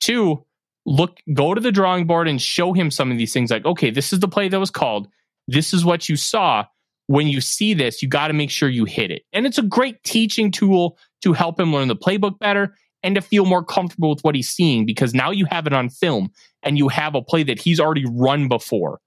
Two, 0.00 0.44
look, 0.84 1.18
go 1.32 1.54
to 1.54 1.60
the 1.60 1.70
drawing 1.70 2.08
board 2.08 2.26
and 2.26 2.42
show 2.42 2.72
him 2.72 2.90
some 2.90 3.12
of 3.12 3.16
these 3.16 3.32
things 3.32 3.52
like, 3.52 3.64
okay, 3.64 3.90
this 3.90 4.12
is 4.12 4.18
the 4.18 4.26
play 4.26 4.48
that 4.48 4.58
was 4.58 4.72
called. 4.72 5.06
This 5.46 5.72
is 5.72 5.84
what 5.84 6.08
you 6.08 6.16
saw. 6.16 6.64
When 7.06 7.28
you 7.28 7.40
see 7.40 7.74
this, 7.74 8.02
you 8.02 8.08
got 8.08 8.26
to 8.26 8.34
make 8.34 8.50
sure 8.50 8.68
you 8.68 8.86
hit 8.86 9.12
it. 9.12 9.22
And 9.32 9.46
it's 9.46 9.58
a 9.58 9.62
great 9.62 10.02
teaching 10.02 10.50
tool 10.50 10.98
to 11.22 11.32
help 11.32 11.60
him 11.60 11.72
learn 11.72 11.86
the 11.86 11.94
playbook 11.94 12.40
better 12.40 12.74
and 13.04 13.14
to 13.14 13.20
feel 13.20 13.44
more 13.44 13.64
comfortable 13.64 14.10
with 14.10 14.22
what 14.22 14.34
he's 14.34 14.48
seeing 14.48 14.84
because 14.84 15.14
now 15.14 15.30
you 15.30 15.46
have 15.46 15.68
it 15.68 15.72
on 15.72 15.88
film 15.90 16.32
and 16.64 16.76
you 16.76 16.88
have 16.88 17.14
a 17.14 17.22
play 17.22 17.44
that 17.44 17.60
he's 17.60 17.78
already 17.78 18.06
run 18.10 18.48
before. 18.48 18.98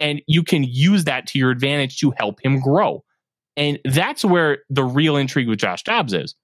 And 0.00 0.22
you 0.26 0.42
can 0.42 0.64
use 0.64 1.04
that 1.04 1.28
to 1.28 1.38
your 1.38 1.52
advantage 1.52 2.00
to 2.00 2.12
help 2.18 2.44
him 2.44 2.58
grow. 2.58 3.03
And 3.56 3.78
that's 3.84 4.24
where 4.24 4.58
the 4.68 4.84
real 4.84 5.16
intrigue 5.16 5.48
with 5.48 5.58
Josh 5.58 5.82
Dobbs 5.82 6.12
is. 6.12 6.34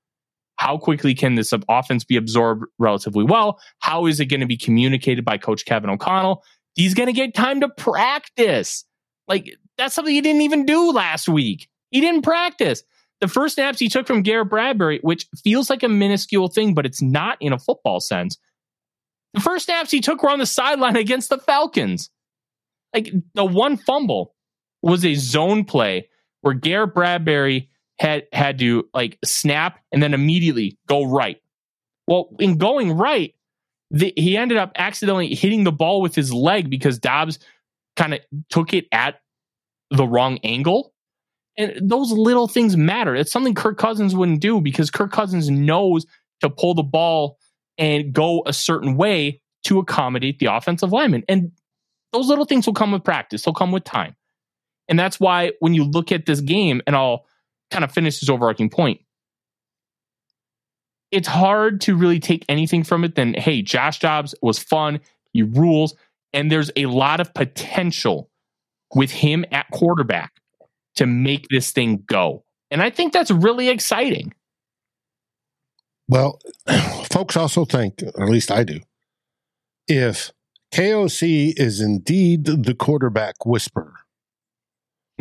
How 0.56 0.76
quickly 0.76 1.14
can 1.14 1.36
this 1.36 1.52
offense 1.68 2.04
be 2.04 2.16
absorbed 2.16 2.66
relatively 2.78 3.24
well? 3.24 3.58
How 3.78 4.06
is 4.06 4.20
it 4.20 4.26
going 4.26 4.40
to 4.40 4.46
be 4.46 4.58
communicated 4.58 5.24
by 5.24 5.38
Coach 5.38 5.64
Kevin 5.64 5.90
O'Connell? 5.90 6.44
He's 6.74 6.94
going 6.94 7.06
to 7.06 7.12
get 7.14 7.34
time 7.34 7.62
to 7.62 7.68
practice. 7.68 8.84
Like, 9.26 9.56
that's 9.78 9.94
something 9.94 10.14
he 10.14 10.20
didn't 10.20 10.42
even 10.42 10.66
do 10.66 10.92
last 10.92 11.28
week. 11.28 11.68
He 11.90 12.00
didn't 12.02 12.22
practice. 12.22 12.82
The 13.20 13.28
first 13.28 13.54
snaps 13.54 13.78
he 13.78 13.88
took 13.88 14.06
from 14.06 14.22
Garrett 14.22 14.50
Bradbury, 14.50 14.98
which 15.02 15.26
feels 15.42 15.70
like 15.70 15.82
a 15.82 15.88
minuscule 15.88 16.48
thing, 16.48 16.74
but 16.74 16.84
it's 16.84 17.00
not 17.00 17.38
in 17.40 17.52
a 17.52 17.58
football 17.58 18.00
sense. 18.00 18.36
The 19.32 19.40
first 19.40 19.64
snaps 19.64 19.90
he 19.90 20.00
took 20.00 20.22
were 20.22 20.30
on 20.30 20.40
the 20.40 20.46
sideline 20.46 20.96
against 20.96 21.30
the 21.30 21.38
Falcons. 21.38 22.10
Like 22.94 23.12
the 23.34 23.46
one 23.46 23.78
fumble 23.78 24.34
was 24.82 25.06
a 25.06 25.14
zone 25.14 25.64
play 25.64 26.09
where 26.42 26.54
Garrett 26.54 26.94
Bradbury 26.94 27.70
had 27.98 28.24
had 28.32 28.58
to 28.60 28.88
like 28.94 29.18
snap 29.24 29.78
and 29.92 30.02
then 30.02 30.14
immediately 30.14 30.78
go 30.88 31.04
right. 31.04 31.38
Well, 32.06 32.30
in 32.38 32.58
going 32.58 32.92
right, 32.92 33.34
the, 33.90 34.12
he 34.16 34.36
ended 34.36 34.58
up 34.58 34.72
accidentally 34.76 35.34
hitting 35.34 35.64
the 35.64 35.72
ball 35.72 36.00
with 36.00 36.14
his 36.14 36.32
leg 36.32 36.70
because 36.70 36.98
Dobbs 36.98 37.38
kind 37.96 38.14
of 38.14 38.20
took 38.48 38.72
it 38.72 38.86
at 38.92 39.20
the 39.90 40.06
wrong 40.06 40.38
angle. 40.44 40.94
And 41.56 41.90
those 41.90 42.12
little 42.12 42.48
things 42.48 42.76
matter. 42.76 43.14
It's 43.14 43.32
something 43.32 43.54
Kirk 43.54 43.76
Cousins 43.76 44.14
wouldn't 44.14 44.40
do 44.40 44.60
because 44.60 44.90
Kirk 44.90 45.12
Cousins 45.12 45.50
knows 45.50 46.06
to 46.40 46.48
pull 46.48 46.74
the 46.74 46.82
ball 46.82 47.38
and 47.76 48.12
go 48.12 48.42
a 48.46 48.52
certain 48.52 48.96
way 48.96 49.42
to 49.64 49.78
accommodate 49.78 50.38
the 50.38 50.46
offensive 50.46 50.92
lineman. 50.92 51.24
And 51.28 51.52
those 52.12 52.28
little 52.28 52.44
things 52.44 52.66
will 52.66 52.74
come 52.74 52.92
with 52.92 53.04
practice, 53.04 53.42
they'll 53.42 53.54
come 53.54 53.72
with 53.72 53.84
time. 53.84 54.16
And 54.90 54.98
that's 54.98 55.20
why 55.20 55.52
when 55.60 55.72
you 55.72 55.84
look 55.84 56.12
at 56.12 56.26
this 56.26 56.40
game, 56.40 56.82
and 56.86 56.96
I'll 56.96 57.24
kind 57.70 57.84
of 57.84 57.92
finish 57.92 58.18
this 58.18 58.28
overarching 58.28 58.68
point, 58.68 59.00
it's 61.12 61.28
hard 61.28 61.80
to 61.82 61.96
really 61.96 62.20
take 62.20 62.44
anything 62.48 62.82
from 62.82 63.04
it 63.04 63.14
than, 63.14 63.34
hey, 63.34 63.62
Josh 63.62 64.00
Dobbs 64.00 64.34
was 64.42 64.58
fun, 64.58 65.00
he 65.32 65.42
rules, 65.42 65.94
and 66.32 66.50
there's 66.50 66.70
a 66.76 66.86
lot 66.86 67.20
of 67.20 67.32
potential 67.34 68.28
with 68.94 69.12
him 69.12 69.44
at 69.52 69.70
quarterback 69.70 70.32
to 70.96 71.06
make 71.06 71.46
this 71.48 71.70
thing 71.70 72.02
go. 72.06 72.44
And 72.70 72.82
I 72.82 72.90
think 72.90 73.12
that's 73.12 73.30
really 73.30 73.68
exciting. 73.68 74.34
Well, 76.08 76.40
folks 77.12 77.36
also 77.36 77.64
think, 77.64 78.02
or 78.14 78.24
at 78.24 78.30
least 78.30 78.50
I 78.50 78.64
do, 78.64 78.80
if 79.86 80.32
KOC 80.72 81.54
is 81.56 81.80
indeed 81.80 82.44
the 82.44 82.74
quarterback 82.74 83.46
whisperer, 83.46 83.94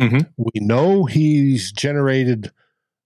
Mm-hmm. 0.00 0.20
We 0.38 0.60
know 0.60 1.04
he's 1.04 1.72
generated 1.72 2.50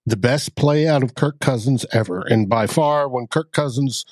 the 0.06 0.16
best 0.16 0.54
play 0.54 0.86
out 0.86 1.02
of 1.02 1.14
Kirk 1.14 1.40
Cousins 1.40 1.84
ever. 1.92 2.20
And 2.20 2.48
by 2.48 2.66
far, 2.66 3.08
when 3.08 3.26
Kirk 3.26 3.52
Cousins 3.52 4.04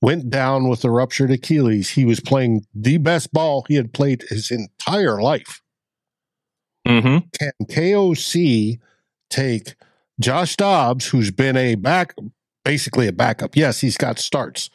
went 0.00 0.30
down 0.30 0.68
with 0.68 0.84
a 0.84 0.90
ruptured 0.90 1.30
Achilles, 1.30 1.90
he 1.90 2.04
was 2.04 2.20
playing 2.20 2.66
the 2.74 2.98
best 2.98 3.32
ball 3.32 3.64
he 3.66 3.74
had 3.74 3.92
played 3.92 4.24
his 4.28 4.50
entire 4.50 5.20
life. 5.20 5.62
Mm-hmm. 6.86 7.26
Can 7.38 7.52
KOC 7.64 8.78
take 9.30 9.74
Josh 10.20 10.56
Dobbs, 10.56 11.06
who's 11.06 11.30
been 11.30 11.56
a 11.56 11.74
back, 11.74 12.14
basically 12.64 13.08
a 13.08 13.12
backup? 13.12 13.56
Yes, 13.56 13.80
he's 13.80 13.96
got 13.96 14.18
starts, 14.18 14.68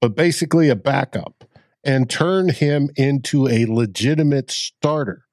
but 0.00 0.14
basically 0.14 0.68
a 0.68 0.76
backup, 0.76 1.44
and 1.82 2.10
turn 2.10 2.50
him 2.50 2.90
into 2.96 3.48
a 3.48 3.64
legitimate 3.64 4.50
starter? 4.50 5.24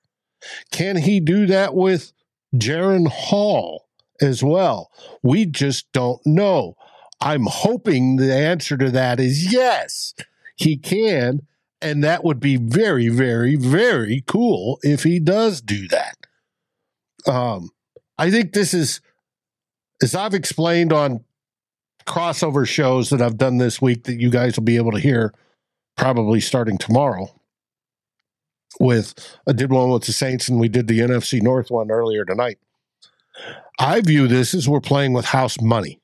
Can 0.71 0.97
he 0.97 1.19
do 1.19 1.45
that 1.47 1.73
with 1.73 2.13
Jaren 2.55 3.07
Hall 3.07 3.87
as 4.21 4.43
well? 4.43 4.91
We 5.23 5.45
just 5.45 5.91
don't 5.91 6.21
know. 6.25 6.75
I'm 7.21 7.45
hoping 7.45 8.17
the 8.17 8.33
answer 8.33 8.77
to 8.77 8.91
that 8.91 9.19
is 9.19 9.51
yes, 9.51 10.13
he 10.55 10.77
can. 10.77 11.41
And 11.81 12.03
that 12.03 12.23
would 12.23 12.39
be 12.39 12.55
very, 12.55 13.09
very, 13.09 13.55
very 13.55 14.23
cool 14.25 14.79
if 14.81 15.03
he 15.03 15.19
does 15.19 15.61
do 15.61 15.87
that. 15.89 16.17
Um, 17.27 17.69
I 18.17 18.31
think 18.31 18.53
this 18.53 18.73
is, 18.73 19.01
as 20.01 20.15
I've 20.15 20.33
explained 20.33 20.93
on 20.93 21.23
crossover 22.05 22.67
shows 22.67 23.09
that 23.09 23.21
I've 23.21 23.37
done 23.37 23.57
this 23.57 23.81
week 23.81 24.05
that 24.05 24.19
you 24.19 24.29
guys 24.29 24.55
will 24.55 24.63
be 24.63 24.77
able 24.77 24.91
to 24.91 24.99
hear 24.99 25.33
probably 25.97 26.39
starting 26.39 26.77
tomorrow 26.77 27.29
with 28.79 29.37
I 29.47 29.53
did 29.53 29.71
one 29.71 29.89
with 29.89 30.03
the 30.03 30.13
Saints 30.13 30.49
and 30.49 30.59
we 30.59 30.69
did 30.69 30.87
the 30.87 30.99
NFC 30.99 31.41
North 31.41 31.71
one 31.71 31.91
earlier 31.91 32.25
tonight. 32.25 32.59
I 33.79 34.01
view 34.01 34.27
this 34.27 34.53
as 34.53 34.69
we're 34.69 34.81
playing 34.81 35.13
with 35.13 35.25
house 35.25 35.59
money, 35.59 35.99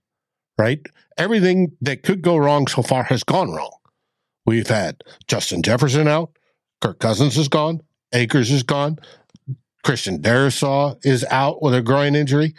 right? 0.57 0.85
Everything 1.17 1.71
that 1.81 2.03
could 2.03 2.21
go 2.21 2.37
wrong 2.37 2.67
so 2.67 2.81
far 2.81 3.03
has 3.03 3.23
gone 3.23 3.51
wrong. 3.51 3.71
We've 4.45 4.67
had 4.67 5.03
Justin 5.27 5.61
Jefferson 5.61 6.07
out, 6.07 6.31
Kirk 6.81 6.99
Cousins 6.99 7.37
is 7.37 7.47
gone, 7.47 7.81
Akers 8.13 8.51
is 8.51 8.63
gone, 8.63 8.99
Christian 9.83 10.21
Darrisaw 10.21 10.97
is 11.05 11.25
out 11.29 11.61
with 11.61 11.73
a 11.73 11.81
groin 11.81 12.15
injury, 12.15 12.53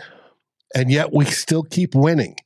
and 0.75 0.91
yet 0.91 1.13
we 1.13 1.25
still 1.25 1.63
keep 1.63 1.95
winning. 1.95 2.37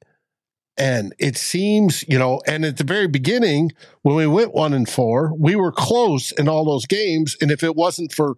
And 0.78 1.14
it 1.18 1.36
seems, 1.36 2.04
you 2.06 2.18
know, 2.18 2.40
and 2.46 2.64
at 2.64 2.76
the 2.76 2.84
very 2.84 3.06
beginning, 3.06 3.72
when 4.02 4.14
we 4.14 4.26
went 4.26 4.54
one 4.54 4.74
and 4.74 4.88
four, 4.88 5.32
we 5.34 5.56
were 5.56 5.72
close 5.72 6.32
in 6.32 6.48
all 6.48 6.64
those 6.64 6.84
games. 6.86 7.36
And 7.40 7.50
if 7.50 7.62
it 7.62 7.74
wasn't 7.74 8.12
for 8.12 8.36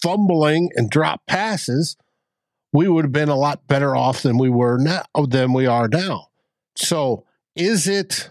fumbling 0.00 0.70
and 0.76 0.88
drop 0.88 1.26
passes, 1.26 1.96
we 2.72 2.88
would 2.88 3.04
have 3.04 3.12
been 3.12 3.28
a 3.28 3.36
lot 3.36 3.66
better 3.66 3.96
off 3.96 4.22
than 4.22 4.38
we 4.38 4.48
were 4.48 4.78
now 4.78 5.02
than 5.26 5.52
we 5.52 5.66
are 5.66 5.88
now. 5.88 6.28
So 6.76 7.24
is 7.56 7.88
it? 7.88 8.30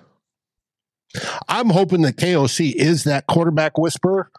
I'm 1.47 1.71
hoping 1.71 2.03
that 2.03 2.17
KOC 2.17 2.73
is 2.73 3.03
that 3.03 3.27
quarterback 3.27 3.77
whisperer, 3.77 4.31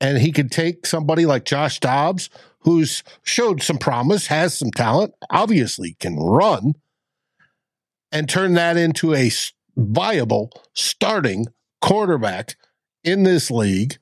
and 0.00 0.18
he 0.18 0.32
could 0.32 0.50
take 0.50 0.84
somebody 0.84 1.24
like 1.24 1.44
Josh 1.44 1.78
Dobbs, 1.78 2.28
who's 2.60 3.04
showed 3.22 3.62
some 3.62 3.78
promise, 3.78 4.26
has 4.26 4.58
some 4.58 4.72
talent, 4.72 5.14
obviously 5.30 5.96
can 6.00 6.16
run, 6.16 6.74
and 8.16 8.30
turn 8.30 8.54
that 8.54 8.78
into 8.78 9.12
a 9.12 9.30
viable 9.76 10.50
starting 10.72 11.44
quarterback 11.82 12.56
in 13.04 13.24
this 13.24 13.50
league. 13.50 13.98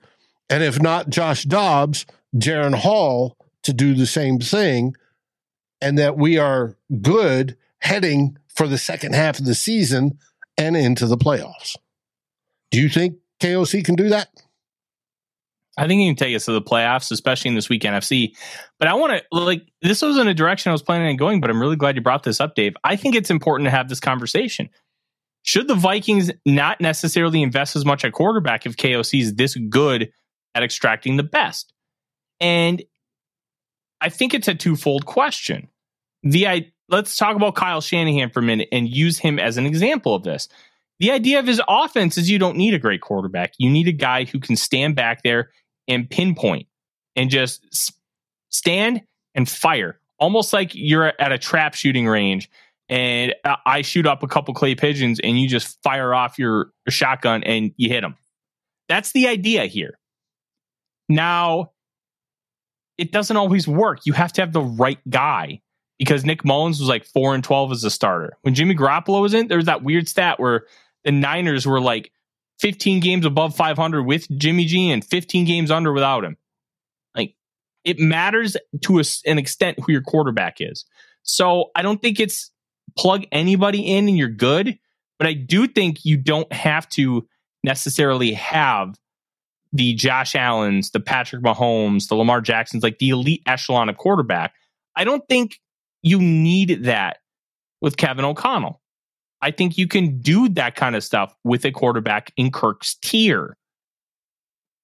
And 0.48 0.62
if 0.62 0.80
not 0.80 1.10
Josh 1.10 1.42
Dobbs, 1.42 2.06
Jaren 2.36 2.76
Hall 2.76 3.36
to 3.64 3.72
do 3.72 3.92
the 3.92 4.06
same 4.06 4.38
thing, 4.38 4.94
and 5.80 5.98
that 5.98 6.16
we 6.16 6.38
are 6.38 6.76
good 7.02 7.56
heading 7.80 8.38
for 8.54 8.68
the 8.68 8.78
second 8.78 9.16
half 9.16 9.40
of 9.40 9.46
the 9.46 9.54
season 9.54 10.16
and 10.56 10.76
into 10.76 11.08
the 11.08 11.16
playoffs. 11.16 11.74
Do 12.70 12.80
you 12.80 12.88
think 12.88 13.16
KOC 13.40 13.84
can 13.84 13.96
do 13.96 14.10
that? 14.10 14.28
I 15.76 15.86
think 15.86 16.00
he 16.00 16.06
can 16.06 16.16
take 16.16 16.36
us 16.36 16.44
to 16.44 16.52
the 16.52 16.62
playoffs, 16.62 17.10
especially 17.10 17.48
in 17.48 17.54
this 17.54 17.68
weak 17.68 17.82
NFC. 17.82 18.36
But 18.78 18.88
I 18.88 18.94
want 18.94 19.12
to 19.12 19.22
like 19.32 19.62
this 19.82 20.02
wasn't 20.02 20.28
a 20.28 20.34
direction 20.34 20.70
I 20.70 20.72
was 20.72 20.82
planning 20.82 21.08
on 21.08 21.16
going, 21.16 21.40
but 21.40 21.50
I'm 21.50 21.60
really 21.60 21.76
glad 21.76 21.96
you 21.96 22.02
brought 22.02 22.22
this 22.22 22.40
up, 22.40 22.54
Dave. 22.54 22.74
I 22.84 22.96
think 22.96 23.14
it's 23.14 23.30
important 23.30 23.66
to 23.66 23.70
have 23.70 23.88
this 23.88 24.00
conversation. 24.00 24.68
Should 25.42 25.68
the 25.68 25.74
Vikings 25.74 26.30
not 26.46 26.80
necessarily 26.80 27.42
invest 27.42 27.76
as 27.76 27.84
much 27.84 28.04
at 28.04 28.12
quarterback 28.12 28.66
if 28.66 28.76
KOC 28.76 29.20
is 29.20 29.34
this 29.34 29.56
good 29.56 30.10
at 30.54 30.62
extracting 30.62 31.16
the 31.16 31.22
best? 31.22 31.72
And 32.40 32.82
I 34.00 34.08
think 34.08 34.32
it's 34.32 34.48
a 34.48 34.54
twofold 34.54 35.06
question. 35.06 35.68
The 36.22 36.46
I 36.46 36.72
let's 36.88 37.16
talk 37.16 37.36
about 37.36 37.56
Kyle 37.56 37.80
Shanahan 37.80 38.30
for 38.30 38.40
a 38.40 38.44
minute 38.44 38.68
and 38.70 38.88
use 38.88 39.18
him 39.18 39.38
as 39.38 39.56
an 39.56 39.66
example 39.66 40.14
of 40.14 40.22
this. 40.22 40.48
The 41.00 41.10
idea 41.10 41.40
of 41.40 41.46
his 41.46 41.60
offense 41.68 42.16
is 42.16 42.30
you 42.30 42.38
don't 42.38 42.56
need 42.56 42.72
a 42.72 42.78
great 42.78 43.00
quarterback. 43.00 43.52
You 43.58 43.70
need 43.70 43.88
a 43.88 43.92
guy 43.92 44.24
who 44.24 44.38
can 44.38 44.56
stand 44.56 44.94
back 44.94 45.22
there 45.22 45.50
and 45.88 46.08
pinpoint 46.08 46.66
and 47.16 47.30
just 47.30 47.92
stand 48.50 49.02
and 49.34 49.48
fire, 49.48 49.98
almost 50.18 50.52
like 50.52 50.72
you're 50.74 51.12
at 51.20 51.32
a 51.32 51.38
trap 51.38 51.74
shooting 51.74 52.06
range 52.06 52.50
and 52.88 53.34
uh, 53.44 53.56
I 53.64 53.82
shoot 53.82 54.06
up 54.06 54.22
a 54.22 54.28
couple 54.28 54.54
clay 54.54 54.74
pigeons 54.74 55.20
and 55.20 55.40
you 55.40 55.48
just 55.48 55.82
fire 55.82 56.14
off 56.14 56.38
your 56.38 56.70
shotgun 56.88 57.42
and 57.44 57.72
you 57.76 57.88
hit 57.88 58.02
them. 58.02 58.16
That's 58.88 59.12
the 59.12 59.28
idea 59.28 59.66
here. 59.66 59.98
Now, 61.08 61.72
it 62.98 63.12
doesn't 63.12 63.36
always 63.36 63.66
work. 63.66 64.00
You 64.04 64.12
have 64.12 64.32
to 64.34 64.42
have 64.42 64.52
the 64.52 64.60
right 64.60 64.98
guy 65.08 65.62
because 65.98 66.24
Nick 66.24 66.44
Mullens 66.44 66.78
was 66.78 66.88
like 66.88 67.04
4 67.04 67.34
and 67.34 67.42
12 67.42 67.72
as 67.72 67.84
a 67.84 67.90
starter. 67.90 68.36
When 68.42 68.54
Jimmy 68.54 68.74
Garoppolo 68.74 69.22
was 69.22 69.34
in, 69.34 69.48
there 69.48 69.58
was 69.58 69.66
that 69.66 69.82
weird 69.82 70.08
stat 70.08 70.38
where 70.38 70.66
the 71.04 71.12
Niners 71.12 71.66
were 71.66 71.80
like 71.80 72.12
15 72.60 73.00
games 73.00 73.26
above 73.26 73.56
500 73.56 74.02
with 74.02 74.28
Jimmy 74.36 74.64
G 74.64 74.90
and 74.90 75.04
15 75.04 75.44
games 75.44 75.70
under 75.70 75.92
without 75.92 76.24
him. 76.24 76.36
Like 77.14 77.34
it 77.84 77.98
matters 77.98 78.56
to 78.82 79.00
a, 79.00 79.04
an 79.26 79.38
extent 79.38 79.78
who 79.80 79.92
your 79.92 80.02
quarterback 80.02 80.56
is. 80.60 80.84
So 81.22 81.70
I 81.74 81.82
don't 81.82 82.00
think 82.00 82.20
it's 82.20 82.50
plug 82.96 83.24
anybody 83.32 83.80
in 83.80 84.08
and 84.08 84.16
you're 84.16 84.28
good, 84.28 84.78
but 85.18 85.26
I 85.26 85.34
do 85.34 85.66
think 85.66 86.04
you 86.04 86.16
don't 86.16 86.52
have 86.52 86.88
to 86.90 87.26
necessarily 87.62 88.32
have 88.32 88.94
the 89.72 89.94
Josh 89.94 90.36
Allens, 90.36 90.90
the 90.90 91.00
Patrick 91.00 91.42
Mahomes, 91.42 92.08
the 92.08 92.14
Lamar 92.14 92.40
Jacksons, 92.40 92.82
like 92.82 92.98
the 92.98 93.10
elite 93.10 93.42
echelon 93.46 93.88
of 93.88 93.96
quarterback. 93.96 94.54
I 94.94 95.02
don't 95.02 95.26
think 95.28 95.58
you 96.02 96.20
need 96.20 96.84
that 96.84 97.18
with 97.80 97.96
Kevin 97.96 98.24
O'Connell. 98.24 98.80
I 99.44 99.50
think 99.50 99.76
you 99.76 99.86
can 99.86 100.20
do 100.20 100.48
that 100.50 100.74
kind 100.74 100.96
of 100.96 101.04
stuff 101.04 101.36
with 101.44 101.66
a 101.66 101.70
quarterback 101.70 102.32
in 102.38 102.50
Kirk's 102.50 102.94
tier. 102.94 103.58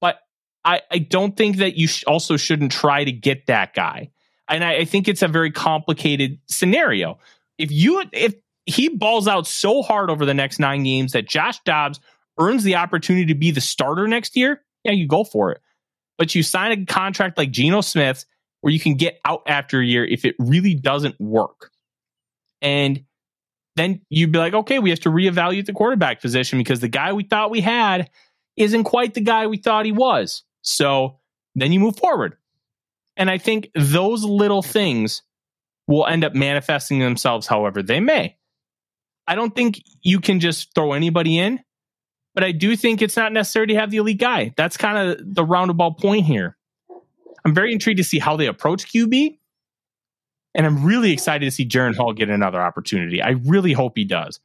But 0.02 0.18
I, 0.66 0.82
I 0.90 0.98
don't 0.98 1.34
think 1.34 1.56
that 1.56 1.76
you 1.76 1.88
sh- 1.88 2.04
also 2.06 2.36
shouldn't 2.36 2.70
try 2.70 3.02
to 3.02 3.10
get 3.10 3.46
that 3.46 3.72
guy. 3.72 4.10
And 4.50 4.62
I, 4.62 4.80
I 4.80 4.84
think 4.84 5.08
it's 5.08 5.22
a 5.22 5.28
very 5.28 5.50
complicated 5.50 6.40
scenario. 6.46 7.18
If 7.56 7.70
you 7.70 8.04
if 8.12 8.34
he 8.66 8.90
balls 8.90 9.26
out 9.26 9.46
so 9.46 9.80
hard 9.80 10.10
over 10.10 10.26
the 10.26 10.34
next 10.34 10.58
nine 10.58 10.82
games 10.82 11.12
that 11.12 11.26
Josh 11.26 11.58
Dobbs 11.64 11.98
earns 12.38 12.62
the 12.62 12.76
opportunity 12.76 13.24
to 13.32 13.34
be 13.34 13.52
the 13.52 13.62
starter 13.62 14.06
next 14.06 14.36
year, 14.36 14.60
yeah, 14.84 14.92
you 14.92 15.08
go 15.08 15.24
for 15.24 15.52
it. 15.52 15.62
But 16.18 16.34
you 16.34 16.42
sign 16.42 16.72
a 16.72 16.84
contract 16.84 17.38
like 17.38 17.50
Geno 17.50 17.80
Smith 17.80 18.26
where 18.60 18.74
you 18.74 18.80
can 18.80 18.96
get 18.96 19.20
out 19.24 19.40
after 19.46 19.80
a 19.80 19.86
year 19.86 20.04
if 20.04 20.26
it 20.26 20.34
really 20.38 20.74
doesn't 20.74 21.18
work. 21.18 21.70
And 22.60 23.04
then 23.80 24.00
you'd 24.10 24.32
be 24.32 24.38
like, 24.38 24.54
okay, 24.54 24.78
we 24.78 24.90
have 24.90 25.00
to 25.00 25.10
reevaluate 25.10 25.66
the 25.66 25.72
quarterback 25.72 26.20
position 26.20 26.58
because 26.58 26.80
the 26.80 26.88
guy 26.88 27.12
we 27.12 27.24
thought 27.24 27.50
we 27.50 27.60
had 27.60 28.10
isn't 28.56 28.84
quite 28.84 29.14
the 29.14 29.20
guy 29.20 29.46
we 29.46 29.56
thought 29.56 29.86
he 29.86 29.92
was. 29.92 30.44
So 30.62 31.18
then 31.54 31.72
you 31.72 31.80
move 31.80 31.96
forward. 31.96 32.36
And 33.16 33.30
I 33.30 33.38
think 33.38 33.70
those 33.74 34.24
little 34.24 34.62
things 34.62 35.22
will 35.86 36.06
end 36.06 36.24
up 36.24 36.34
manifesting 36.34 37.00
themselves 37.00 37.46
however 37.46 37.82
they 37.82 38.00
may. 38.00 38.36
I 39.26 39.34
don't 39.34 39.54
think 39.54 39.80
you 40.02 40.20
can 40.20 40.40
just 40.40 40.74
throw 40.74 40.92
anybody 40.92 41.38
in, 41.38 41.60
but 42.34 42.44
I 42.44 42.52
do 42.52 42.76
think 42.76 43.02
it's 43.02 43.16
not 43.16 43.32
necessary 43.32 43.68
to 43.68 43.74
have 43.74 43.90
the 43.90 43.98
elite 43.98 44.18
guy. 44.18 44.52
That's 44.56 44.76
kind 44.76 44.98
of 44.98 45.34
the 45.34 45.44
roundabout 45.44 45.98
point 45.98 46.26
here. 46.26 46.56
I'm 47.44 47.54
very 47.54 47.72
intrigued 47.72 47.98
to 47.98 48.04
see 48.04 48.18
how 48.18 48.36
they 48.36 48.46
approach 48.46 48.92
QB. 48.92 49.38
And 50.54 50.66
I'm 50.66 50.84
really 50.84 51.12
excited 51.12 51.44
to 51.44 51.50
see 51.50 51.66
Jaren 51.66 51.94
Hall 51.94 52.12
get 52.12 52.28
another 52.28 52.60
opportunity. 52.60 53.22
I 53.22 53.30
really 53.30 53.72
hope 53.72 53.92
he 53.96 54.04
does. 54.04 54.40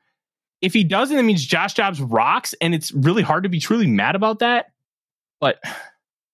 If 0.61 0.73
he 0.73 0.83
doesn't, 0.83 1.17
it 1.17 1.23
means 1.23 1.45
Josh 1.45 1.73
Dobbs 1.73 1.99
rocks, 1.99 2.53
and 2.61 2.73
it's 2.73 2.91
really 2.91 3.23
hard 3.23 3.43
to 3.43 3.49
be 3.49 3.59
truly 3.59 3.87
mad 3.87 4.15
about 4.15 4.39
that. 4.39 4.67
But 5.39 5.59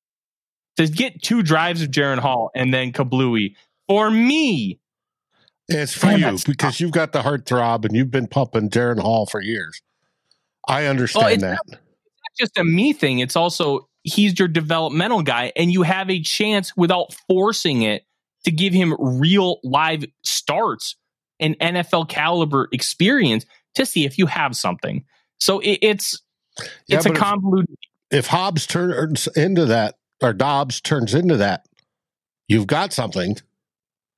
to 0.78 0.88
get 0.88 1.22
two 1.22 1.44
drives 1.44 1.82
of 1.82 1.90
Jaren 1.90 2.20
Hall 2.20 2.52
and 2.54 2.74
then 2.74 2.92
Kablooey, 2.92 3.56
for 3.88 4.12
me, 4.12 4.80
it's 5.68 5.94
for 5.94 6.12
you 6.12 6.38
because 6.46 6.80
you've 6.80 6.92
got 6.92 7.14
the 7.14 7.22
heart 7.22 7.46
throb 7.46 7.86
and 7.86 7.96
you've 7.96 8.12
been 8.12 8.28
pumping 8.28 8.70
Jaren 8.70 9.00
Hall 9.00 9.26
for 9.26 9.42
years. 9.42 9.82
I 10.68 10.86
understand 10.86 11.42
well, 11.42 11.52
that. 11.52 11.62
Not, 11.68 11.68
it's 11.68 11.72
not 11.72 12.38
just 12.40 12.58
a 12.58 12.64
me 12.64 12.94
thing. 12.94 13.20
It's 13.20 13.36
also 13.36 13.88
he's 14.04 14.38
your 14.38 14.48
developmental 14.48 15.24
guy, 15.24 15.52
and 15.56 15.72
you 15.72 15.84
have 15.84 16.10
a 16.10 16.22
chance 16.22 16.76
without 16.76 17.14
forcing 17.28 17.84
it 17.84 18.04
to 18.44 18.52
give 18.52 18.74
him 18.74 18.96
real 19.00 19.60
live 19.64 20.06
starts 20.24 20.96
and 21.40 21.58
NFL 21.60 22.08
caliber 22.08 22.70
experience 22.72 23.46
to 23.76 23.86
see 23.86 24.06
if 24.06 24.18
you 24.18 24.28
have 24.28 24.56
something. 24.56 25.04
So 25.40 25.60
it, 25.60 25.80
it's 25.82 26.22
yeah, 26.88 26.98
it's 26.98 27.06
a 27.06 27.12
convoluted. 27.12 27.78
If, 28.12 28.20
if 28.20 28.28
Hobbs 28.28 28.68
turns 28.68 29.28
into 29.28 29.66
that, 29.66 29.96
or 30.22 30.34
Dobbs 30.34 30.82
turns 30.82 31.14
into 31.14 31.38
that, 31.38 31.66
you've 32.48 32.68
got 32.68 32.94
something. 32.94 33.38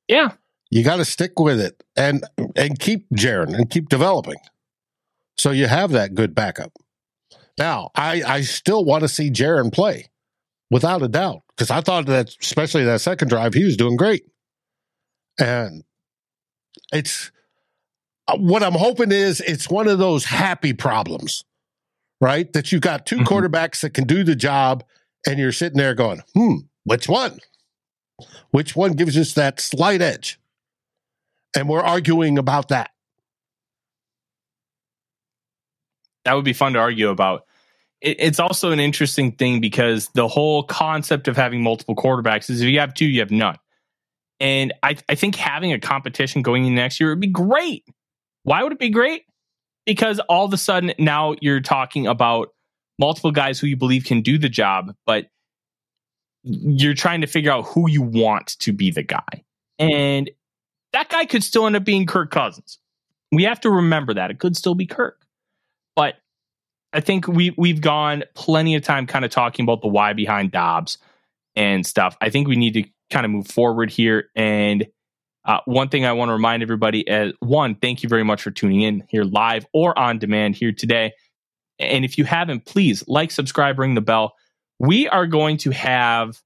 Yeah, 0.08 0.32
you 0.70 0.84
got 0.84 0.98
to 0.98 1.06
stick 1.06 1.40
with 1.40 1.60
it 1.60 1.82
and 1.96 2.26
and 2.56 2.78
keep 2.80 3.10
Jaren 3.12 3.56
and 3.56 3.70
keep 3.70 3.90
developing, 3.90 4.38
so 5.38 5.52
you 5.52 5.68
have 5.68 5.92
that 5.92 6.14
good 6.14 6.36
backup. 6.36 6.74
Now, 7.58 7.92
I 7.96 8.24
I 8.24 8.42
still 8.42 8.84
want 8.84 9.04
to 9.04 9.08
see 9.08 9.30
Jaren 9.30 9.72
play, 9.72 10.10
without 10.70 11.02
a 11.02 11.08
doubt 11.08 11.43
because 11.56 11.72
I 11.72 11.82
thought 11.82 12.06
that, 12.08 12.36
especially 12.42 12.84
that 12.86 13.02
second 13.02 13.30
drive, 13.30 13.54
he 13.54 13.64
was 13.64 13.78
doing 13.78 13.96
great. 13.96 14.24
And 15.40 15.84
it's 16.92 17.32
uh, 18.28 18.38
what 18.38 18.64
I'm 18.64 18.74
hoping 18.74 19.12
is 19.12 19.42
it's 19.42 19.70
one 19.70 19.88
of 19.88 20.00
those 20.00 20.26
happy 20.26 20.74
problems, 20.74 21.44
right? 22.22 22.52
That 22.54 22.72
you've 22.72 22.82
got 22.82 23.06
2 23.06 23.18
mm-hmm. 23.18 23.26
quarterbacks 23.26 23.82
that 23.82 23.94
can 23.94 24.06
do 24.06 24.24
the 24.24 24.36
job, 24.36 24.84
and 25.28 25.40
you're 25.40 25.52
sitting 25.52 25.78
there 25.78 25.96
going, 25.96 26.22
hmm, 26.34 26.58
which 26.86 27.08
one? 27.08 27.40
Which 28.52 28.76
one 28.76 28.94
gives 28.94 29.18
us 29.18 29.34
that 29.34 29.60
slight 29.60 30.02
edge? 30.02 30.40
And 31.56 31.70
we're 31.70 31.82
arguing 31.82 32.38
about 32.38 32.70
that. 32.70 32.92
That 36.26 36.34
would 36.34 36.46
be 36.46 36.54
fun 36.54 36.74
to 36.74 36.80
argue 36.80 37.10
about 37.10 37.46
it, 38.04 38.18
it's 38.20 38.40
also 38.40 38.72
an 38.72 38.80
interesting 38.80 39.32
thing 39.32 39.60
because 39.60 40.10
the 40.14 40.28
whole 40.28 40.64
concept 40.64 41.28
of 41.28 41.36
having 41.36 41.64
multiple 41.64 41.96
quarterbacks 41.96 42.50
is 42.50 42.62
if 42.62 42.70
you 42.70 42.80
have 42.80 42.94
two, 42.94 43.06
you 43.06 43.22
have 43.22 43.32
none. 43.32 43.58
And 44.40 44.74
I, 44.84 44.98
I 45.10 45.16
think 45.16 45.36
having 45.36 45.72
a 45.74 45.80
competition 45.80 46.42
going 46.42 46.66
in 46.66 46.76
next 46.76 47.00
year 47.00 47.10
would 47.10 47.22
be 47.22 47.28
great. 47.28 47.86
Why 48.44 48.62
would 48.62 48.74
it 48.74 48.80
be 48.80 48.90
great? 48.90 49.24
Because 49.86 50.20
all 50.22 50.46
of 50.46 50.54
a 50.54 50.58
sudden 50.58 50.94
now 51.00 51.36
you're 51.42 51.62
talking 51.62 52.08
about 52.08 52.50
multiple 53.00 53.32
guys 53.32 53.60
who 53.60 53.68
you 53.68 53.78
believe 53.78 54.06
can 54.06 54.22
do 54.22 54.38
the 54.38 54.50
job, 54.50 54.94
but 55.06 55.28
you're 56.44 56.94
trying 56.94 57.22
to 57.22 57.28
figure 57.28 57.52
out 57.52 57.66
who 57.68 57.90
you 57.90 58.02
want 58.02 58.60
to 58.60 58.74
be 58.74 58.92
the 58.92 59.04
guy. 59.04 59.44
And 59.80 60.30
that 60.92 61.10
guy 61.10 61.26
could 61.26 61.44
still 61.44 61.66
end 61.66 61.76
up 61.76 61.86
being 61.86 62.06
Kirk 62.06 62.32
Cousins. 62.32 62.80
We 63.32 63.44
have 63.44 63.62
to 63.62 63.70
remember 63.70 64.14
that. 64.14 64.30
It 64.30 64.40
could 64.40 64.56
still 64.56 64.76
be 64.76 64.86
Kirk. 64.86 65.23
I 66.94 67.00
think 67.00 67.28
we 67.28 67.54
we've 67.58 67.82
gone 67.82 68.24
plenty 68.36 68.76
of 68.76 68.84
time 68.84 69.08
kind 69.08 69.26
of 69.26 69.32
talking 69.32 69.64
about 69.64 69.82
the 69.82 69.88
why 69.88 70.14
behind 70.14 70.52
Dobbs 70.52 70.98
and 71.56 71.86
stuff. 71.86 72.16
I 72.22 72.30
think 72.30 72.48
we 72.48 72.56
need 72.56 72.74
to 72.76 72.84
kind 73.10 73.26
of 73.26 73.32
move 73.32 73.48
forward 73.48 73.90
here 73.90 74.30
and 74.36 74.88
Uh, 75.46 75.60
one 75.66 75.90
thing 75.90 76.06
I 76.06 76.14
want 76.14 76.30
to 76.30 76.34
remind 76.34 76.64
everybody 76.64 77.02
is 77.02 77.34
one, 77.42 77.76
thank 77.76 78.02
you 78.02 78.08
very 78.08 78.24
much 78.24 78.42
for 78.42 78.50
tuning 78.50 78.82
in 78.82 79.04
here 79.10 79.26
live 79.26 79.66
or 79.74 79.98
on 80.00 80.18
demand 80.18 80.56
here 80.56 80.72
today. 80.72 81.12
And 81.80 82.06
if 82.06 82.18
you 82.18 82.24
haven't, 82.24 82.66
please 82.66 83.04
like, 83.08 83.30
subscribe, 83.30 83.78
ring 83.78 83.94
the 83.94 84.02
bell. 84.02 84.36
We 84.80 85.10
are 85.10 85.28
going 85.28 85.58
to 85.58 85.72
have 85.72 86.42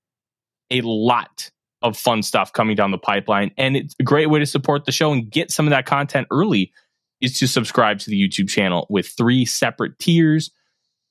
a 0.72 0.82
lot 0.82 1.52
of 1.84 1.96
fun 1.96 2.24
stuff 2.24 2.52
coming 2.54 2.76
down 2.76 2.90
the 2.90 2.98
pipeline. 2.98 3.52
And 3.56 3.78
it's 3.78 3.94
a 4.00 4.04
great 4.04 4.32
way 4.32 4.40
to 4.40 4.48
support 4.48 4.86
the 4.86 4.92
show 4.92 5.12
and 5.12 5.30
get 5.30 5.52
some 5.52 5.68
of 5.68 5.70
that 5.70 5.86
content 5.86 6.26
early 6.32 6.72
is 7.22 7.38
to 7.40 7.48
subscribe 7.48 8.00
to 8.00 8.10
the 8.10 8.20
YouTube 8.28 8.50
channel 8.50 8.86
with 8.90 9.08
three 9.08 9.46
separate 9.46 9.98
tiers. 10.00 10.52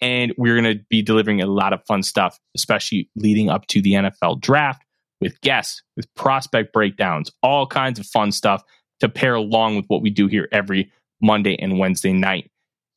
And 0.01 0.35
we're 0.37 0.61
going 0.61 0.79
to 0.79 0.85
be 0.91 1.03
delivering 1.03 1.41
a 1.41 1.47
lot 1.47 1.73
of 1.73 1.85
fun 1.87 2.03
stuff, 2.03 2.39
especially 2.55 3.09
leading 3.17 3.49
up 3.49 3.67
to 3.69 3.81
the 3.81 3.93
NFL 3.95 4.41
draft 4.41 4.83
with 5.21 5.41
guests, 5.41 5.83
with 5.97 6.13
prospect 6.15 6.73
breakdowns, 6.73 7.31
all 7.43 7.67
kinds 7.67 7.99
of 7.99 8.07
fun 8.07 8.31
stuff 8.31 8.63
to 9.01 9.09
pair 9.09 9.35
along 9.35 9.77
with 9.77 9.87
what 9.87 10.03
we 10.03 10.11
do 10.11 10.27
here 10.27 10.49
every 10.53 10.93
Monday 11.23 11.57
and 11.59 11.79
Wednesday 11.79 12.13
night 12.13 12.51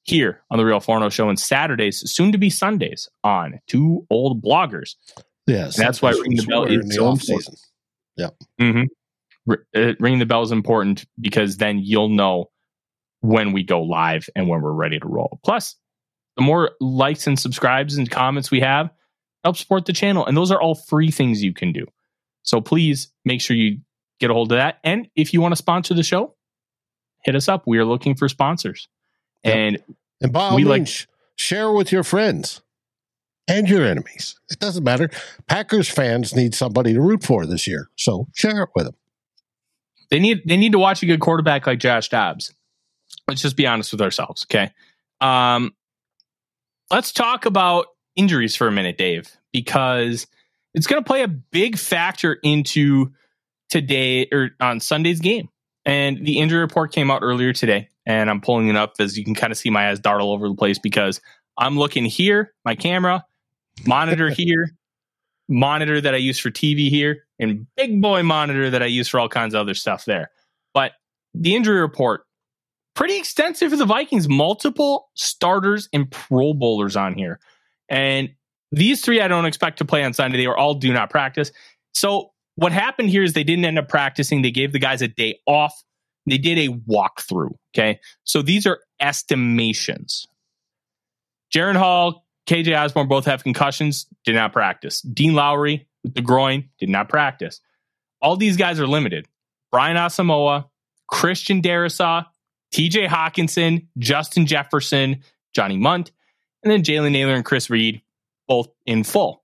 here 0.04 0.42
on 0.52 0.58
the 0.58 0.66
Real 0.66 0.80
Forno 0.82 1.10
Show 1.10 1.30
and 1.30 1.40
Saturdays, 1.40 2.02
soon 2.12 2.32
to 2.34 2.38
be 2.38 2.50
Sundays 2.50 3.08
on 3.24 3.60
Two 3.68 4.06
Old 4.10 4.42
Bloggers. 4.44 4.96
Yes, 5.48 5.78
And 5.78 5.86
that's 5.88 6.02
why 6.02 6.12
ringing 6.12 6.38
the 6.38 6.46
bell 6.46 6.66
is 6.66 6.96
so 6.96 7.12
important. 7.12 7.22
season. 7.22 7.56
Yeah. 8.18 8.30
Mm-hmm. 8.60 8.84
R- 9.50 9.66
uh, 9.76 9.94
ringing 10.00 10.20
the 10.20 10.26
bell 10.26 10.42
is 10.44 10.52
important 10.52 11.06
because 11.20 11.58
then 11.58 11.80
you'll 11.80 12.10
know 12.10 12.50
when 13.22 13.52
we 13.52 13.64
go 13.64 13.82
live 13.82 14.28
and 14.36 14.48
when 14.48 14.62
we're 14.62 14.72
ready 14.72 15.00
to 15.00 15.08
roll. 15.08 15.40
Plus, 15.44 15.76
the 16.38 16.42
more 16.44 16.72
likes 16.80 17.28
and 17.28 17.38
subscribes 17.38 17.98
and 17.98 18.10
comments 18.10 18.50
we 18.52 18.62
have, 18.62 18.90
help 19.44 19.58
support 19.58 19.86
the 19.86 19.94
channel. 19.94 20.26
And 20.26 20.38
those 20.38 20.52
are 20.52 20.62
all 20.62 20.76
free 20.76 21.12
things 21.12 21.44
you 21.44 21.54
can 21.54 21.72
do. 21.74 21.86
So 22.44 22.62
please 22.62 23.12
make 23.26 23.42
sure 23.42 23.56
you 23.58 23.80
get 24.20 24.30
a 24.30 24.34
hold 24.34 24.52
of 24.52 24.58
that. 24.58 24.80
And 24.84 25.08
if 25.16 25.34
you 25.34 25.42
want 25.42 25.52
to 25.52 25.58
sponsor 25.58 25.94
the 25.94 26.04
show, 26.04 26.36
hit 27.24 27.36
us 27.36 27.48
up. 27.50 27.64
We 27.68 27.78
are 27.78 27.86
looking 27.86 28.16
for 28.16 28.30
sponsors. 28.30 28.88
Yep. 29.44 29.56
And 29.56 29.84
And 30.22 30.34
by 30.34 30.42
all 30.50 30.56
We 30.56 30.64
means, 30.64 31.02
like- 31.02 31.08
share 31.38 31.72
with 31.72 31.92
your 31.92 32.04
friends 32.04 32.62
and 33.48 33.68
your 33.70 33.86
enemies. 33.86 34.36
It 34.50 34.60
doesn't 34.60 34.84
matter. 34.84 35.10
Packers 35.48 35.90
fans 35.90 36.36
need 36.36 36.54
somebody 36.56 36.94
to 36.94 37.02
root 37.02 37.24
for 37.24 37.46
this 37.46 37.66
year, 37.68 37.90
so 37.98 38.28
share 38.36 38.64
it 38.64 38.70
with 38.76 38.86
them. 38.86 38.96
they 40.12 40.20
need 40.20 40.42
they 40.46 40.58
need 40.58 40.72
to 40.74 40.80
watch 40.80 41.02
a 41.04 41.06
good 41.06 41.20
quarterback 41.20 41.68
like 41.68 41.80
Josh 41.80 42.10
Dobbs. 42.10 42.54
Let's 43.30 43.44
just 43.44 43.56
be 43.56 43.68
honest 43.68 43.92
with 43.92 44.02
ourselves, 44.02 44.46
okay? 44.50 44.72
Um, 45.22 45.76
let's 46.90 47.12
talk 47.12 47.46
about 47.46 47.86
injuries 48.16 48.56
for 48.56 48.68
a 48.68 48.72
minute, 48.72 48.98
Dave, 48.98 49.30
because 49.54 50.26
it's 50.74 50.88
going 50.88 51.00
to 51.02 51.08
play 51.08 51.22
a 51.22 51.28
big 51.28 51.78
factor 51.78 52.34
into 52.34 53.12
today 53.70 54.28
or 54.32 54.50
on 54.60 54.80
Sunday's 54.80 55.20
game. 55.20 55.48
And 55.86 56.26
the 56.26 56.40
injury 56.40 56.60
report 56.60 56.92
came 56.92 57.12
out 57.12 57.22
earlier 57.22 57.54
today, 57.54 57.90
and 58.04 58.32
I'm 58.32 58.42
pulling 58.42 58.68
it 58.68 58.76
up 58.76 58.94
as 58.98 59.16
you 59.16 59.24
can 59.24 59.36
kind 59.36 59.52
of 59.52 59.58
see 59.60 59.70
my 59.70 59.90
eyes 59.90 60.00
dart 60.00 60.22
all 60.22 60.34
over 60.34 60.50
the 60.50 60.56
place 60.56 60.80
because 60.80 61.22
I'm 61.56 61.78
looking 61.78 62.06
here, 62.06 62.56
my 62.66 62.74
camera, 62.74 63.26
monitor 63.86 64.30
here, 64.36 64.72
monitor 65.48 66.02
that 66.02 66.16
I 66.16 66.18
use 66.18 66.40
for 66.40 66.50
TV 66.50 66.90
here, 66.90 67.26
and 67.38 67.68
big 67.78 68.02
boy 68.02 68.24
monitor 68.24 68.72
that 68.72 68.82
I 68.82 68.88
use 68.88 69.08
for 69.08 69.20
all 69.20 69.30
kinds 69.30 69.54
of 69.54 69.62
other 69.62 69.76
stuff 69.76 70.06
there. 70.06 70.32
But 70.74 70.94
the 71.36 71.56
injury 71.56 71.80
report, 71.80 72.24
pretty 73.00 73.18
extensive 73.18 73.72
for 73.72 73.78
the 73.78 73.86
Vikings. 73.86 74.28
Multiple 74.28 75.10
starters 75.14 75.88
and 75.94 76.12
Pro 76.12 76.54
Bowlers 76.54 76.98
on 76.98 77.14
here. 77.14 77.40
And 77.88 78.32
these 78.74 79.00
three 79.00 79.22
I 79.22 79.30
don't 79.30 79.46
expect 79.46 79.78
to 79.78 79.86
play 79.86 80.04
on 80.04 80.12
Sunday. 80.12 80.38
They 80.38 80.48
were 80.48 80.58
all 80.58 80.74
do 80.74 80.92
not 80.92 81.10
practice. 81.10 81.54
So 81.94 82.32
what 82.56 82.74
happened 82.74 83.10
here 83.10 83.24
is 83.24 83.32
they 83.32 83.46
didn't 83.46 83.64
end 83.64 83.80
up 83.80 83.88
practicing. 83.88 84.42
They 84.42 84.52
gave 84.52 84.74
the 84.74 84.80
guys 84.80 85.02
a 85.02 85.08
day 85.08 85.40
off. 85.48 85.82
They 86.26 86.38
did 86.38 86.58
a 86.58 86.68
walkthrough. 86.68 87.56
Okay. 87.74 88.02
So 88.26 88.42
these 88.42 88.68
are 88.68 88.82
estimations. 89.00 90.28
Jaren 91.56 91.78
Hall, 91.78 92.26
KJ 92.50 92.78
Osborne 92.78 93.08
both 93.08 93.24
have 93.26 93.44
concussions, 93.44 94.08
did 94.26 94.36
not 94.36 94.52
practice. 94.52 95.02
Dean 95.04 95.34
Lowry 95.34 95.88
with 96.04 96.16
the 96.16 96.22
groin 96.22 96.68
did 96.82 96.90
not 96.90 97.08
practice. 97.08 97.62
All 98.22 98.36
these 98.36 98.58
guys 98.58 98.78
are 98.78 98.88
limited. 98.88 99.26
Brian 99.72 99.96
Asamoah, 99.96 100.66
Christian 101.08 101.62
Darrisaw, 101.62 102.26
TJ 102.74 103.08
Hockenson, 103.08 103.88
Justin 103.98 104.46
Jefferson, 104.46 105.24
Johnny 105.54 105.78
Mundt, 105.78 106.12
and 106.64 106.72
then 106.72 106.84
Jalen 106.84 107.12
Nailor 107.12 107.34
and 107.34 107.46
Chris 107.46 107.70
Reed, 107.70 108.02
both 108.48 108.68
in 108.86 109.04
full. 109.04 109.44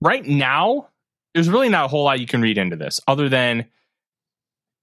Right 0.00 0.24
now, 0.24 0.88
there's 1.34 1.48
really 1.48 1.68
not 1.68 1.86
a 1.86 1.88
whole 1.88 2.04
lot 2.04 2.20
you 2.20 2.26
can 2.26 2.42
read 2.42 2.58
into 2.58 2.76
this 2.76 3.00
other 3.08 3.28
than 3.28 3.66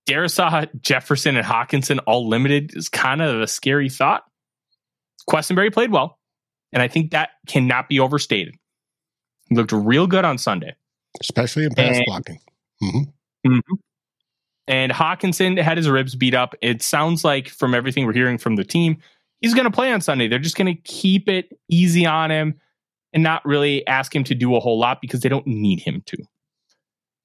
Darrisaw, 0.09 0.67
Jefferson, 0.81 1.37
and 1.37 1.45
Hockenson 1.45 1.99
all 2.07 2.27
limited 2.27 2.75
is 2.75 2.89
kind 2.89 3.21
of 3.21 3.39
a 3.39 3.47
scary 3.47 3.87
thought. 3.89 4.23
Quessenberry 5.29 5.71
played 5.71 5.91
well, 5.91 6.17
and 6.73 6.81
I 6.81 6.87
think 6.87 7.11
that 7.11 7.29
cannot 7.47 7.87
be 7.87 7.99
overstated. 7.99 8.55
He 9.47 9.55
looked 9.55 9.71
real 9.71 10.07
good 10.07 10.25
on 10.25 10.37
Sunday. 10.37 10.75
especially 11.19 11.65
in 11.65 11.73
pass 11.75 11.97
And- 11.97 12.05
blocking. 12.07 12.39
hmm 12.81 13.01
And 14.71 14.89
Hockenson 14.89 15.62
had 15.62 15.75
his 15.75 15.89
ribs 15.89 16.15
beat 16.15 16.34
up. 16.34 16.55
It 16.62 16.81
sounds 16.81 17.25
like, 17.25 17.49
from 17.49 17.75
everything 17.75 18.05
we're 18.05 18.13
hearing 18.13 18.38
from 18.38 18.55
the 18.55 18.63
team, 18.63 18.99
he's 19.41 19.53
going 19.53 19.65
to 19.65 19.71
play 19.71 19.91
on 19.91 19.99
Sunday. 19.99 20.29
They're 20.29 20.39
just 20.39 20.55
going 20.55 20.73
to 20.73 20.81
keep 20.84 21.27
it 21.27 21.51
easy 21.67 22.05
on 22.05 22.31
him 22.31 22.57
and 23.12 23.21
not 23.21 23.45
really 23.45 23.86
ask 23.86 24.15
him 24.15 24.23
to 24.23 24.34
do 24.34 24.55
a 24.55 24.62
whole 24.62 24.79
lot 24.79 24.99
because 25.01 25.19
they 25.19 25.27
don't 25.27 25.45
need 25.45 25.81
him 25.81 26.01
to. 26.05 26.17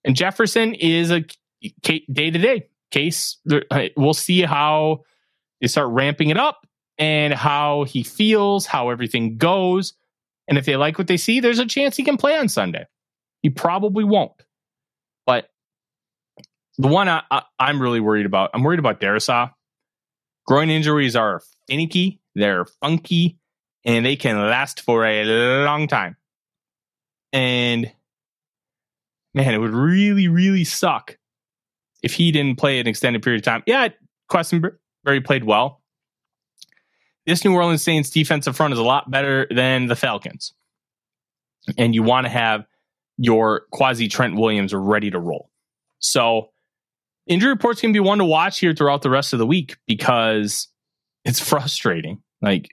And 0.04 0.16
Jefferson 0.16 0.74
is 0.74 1.12
a 1.12 1.24
day 1.82 2.30
to 2.32 2.38
day 2.38 2.66
case. 2.90 3.38
Uh, 3.48 3.84
we'll 3.96 4.12
see 4.12 4.42
how 4.42 5.02
they 5.60 5.68
start 5.68 5.90
ramping 5.90 6.30
it 6.30 6.38
up 6.38 6.66
and 6.98 7.32
how 7.32 7.84
he 7.84 8.02
feels, 8.02 8.66
how 8.66 8.90
everything 8.90 9.36
goes. 9.36 9.94
And 10.48 10.58
if 10.58 10.64
they 10.64 10.74
like 10.74 10.98
what 10.98 11.06
they 11.06 11.16
see, 11.16 11.38
there's 11.38 11.60
a 11.60 11.66
chance 11.66 11.96
he 11.96 12.02
can 12.02 12.16
play 12.16 12.36
on 12.36 12.48
Sunday. 12.48 12.86
He 13.42 13.50
probably 13.50 14.02
won't. 14.02 14.35
The 16.78 16.88
one 16.88 17.08
I, 17.08 17.22
I, 17.30 17.42
I'm 17.58 17.80
really 17.80 18.00
worried 18.00 18.26
about, 18.26 18.50
I'm 18.52 18.62
worried 18.62 18.78
about 18.78 19.00
Darrisaw. 19.00 19.50
Groin 20.46 20.70
injuries 20.70 21.16
are 21.16 21.42
finicky, 21.68 22.20
they're 22.34 22.66
funky, 22.80 23.38
and 23.84 24.04
they 24.04 24.16
can 24.16 24.38
last 24.38 24.82
for 24.82 25.04
a 25.04 25.24
long 25.64 25.88
time. 25.88 26.16
And 27.32 27.90
man, 29.34 29.54
it 29.54 29.58
would 29.58 29.74
really, 29.74 30.28
really 30.28 30.64
suck 30.64 31.18
if 32.02 32.14
he 32.14 32.30
didn't 32.30 32.58
play 32.58 32.78
an 32.78 32.86
extended 32.86 33.22
period 33.22 33.40
of 33.40 33.44
time. 33.44 33.62
Yeah, 33.66 33.88
Quessenberry 34.30 35.24
played 35.24 35.44
well. 35.44 35.82
This 37.26 37.44
New 37.44 37.54
Orleans 37.54 37.82
Saints 37.82 38.10
defensive 38.10 38.56
front 38.56 38.72
is 38.72 38.78
a 38.78 38.84
lot 38.84 39.10
better 39.10 39.48
than 39.50 39.86
the 39.86 39.96
Falcons. 39.96 40.52
And 41.76 41.94
you 41.94 42.04
want 42.04 42.26
to 42.26 42.30
have 42.30 42.64
your 43.18 43.62
quasi 43.72 44.06
Trent 44.08 44.36
Williams 44.36 44.72
ready 44.72 45.10
to 45.10 45.18
roll. 45.18 45.50
So 45.98 46.50
injury 47.26 47.50
reports 47.50 47.80
can 47.80 47.92
be 47.92 48.00
one 48.00 48.18
to 48.18 48.24
watch 48.24 48.60
here 48.60 48.74
throughout 48.74 49.02
the 49.02 49.10
rest 49.10 49.32
of 49.32 49.38
the 49.38 49.46
week 49.46 49.76
because 49.86 50.68
it's 51.24 51.40
frustrating. 51.48 52.22
Like, 52.42 52.70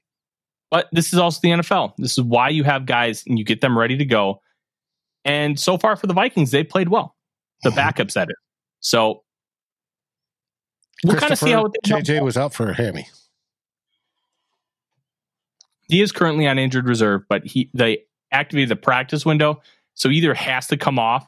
but 0.71 0.87
this 0.91 1.13
is 1.13 1.19
also 1.19 1.39
the 1.41 1.49
NFL. 1.49 1.93
This 1.97 2.17
is 2.17 2.23
why 2.23 2.49
you 2.49 2.63
have 2.63 2.85
guys 2.85 3.23
and 3.27 3.37
you 3.37 3.45
get 3.45 3.61
them 3.61 3.77
ready 3.77 3.97
to 3.97 4.05
go. 4.05 4.41
And 5.25 5.59
so 5.59 5.77
far 5.77 5.95
for 5.95 6.07
the 6.07 6.13
Vikings, 6.13 6.51
they 6.51 6.63
played 6.63 6.89
well. 6.89 7.15
The 7.63 7.69
backups 7.71 8.19
at 8.19 8.29
it. 8.29 8.35
So 8.79 9.23
we'll 11.03 11.15
kind 11.15 11.31
of 11.31 11.39
see 11.39 11.51
how 11.51 11.65
it 11.65 11.75
JJ 11.85 12.21
was 12.21 12.37
out 12.37 12.53
for 12.53 12.69
a 12.69 12.73
hammy. 12.73 13.07
He 15.89 16.01
is 16.01 16.11
currently 16.11 16.47
on 16.47 16.57
injured 16.57 16.87
reserve, 16.87 17.21
but 17.29 17.45
he 17.45 17.69
they 17.73 18.03
activated 18.31 18.69
the 18.69 18.75
practice 18.75 19.25
window, 19.25 19.61
so 19.93 20.09
either 20.09 20.33
has 20.33 20.67
to 20.67 20.77
come 20.77 20.97
off 20.97 21.27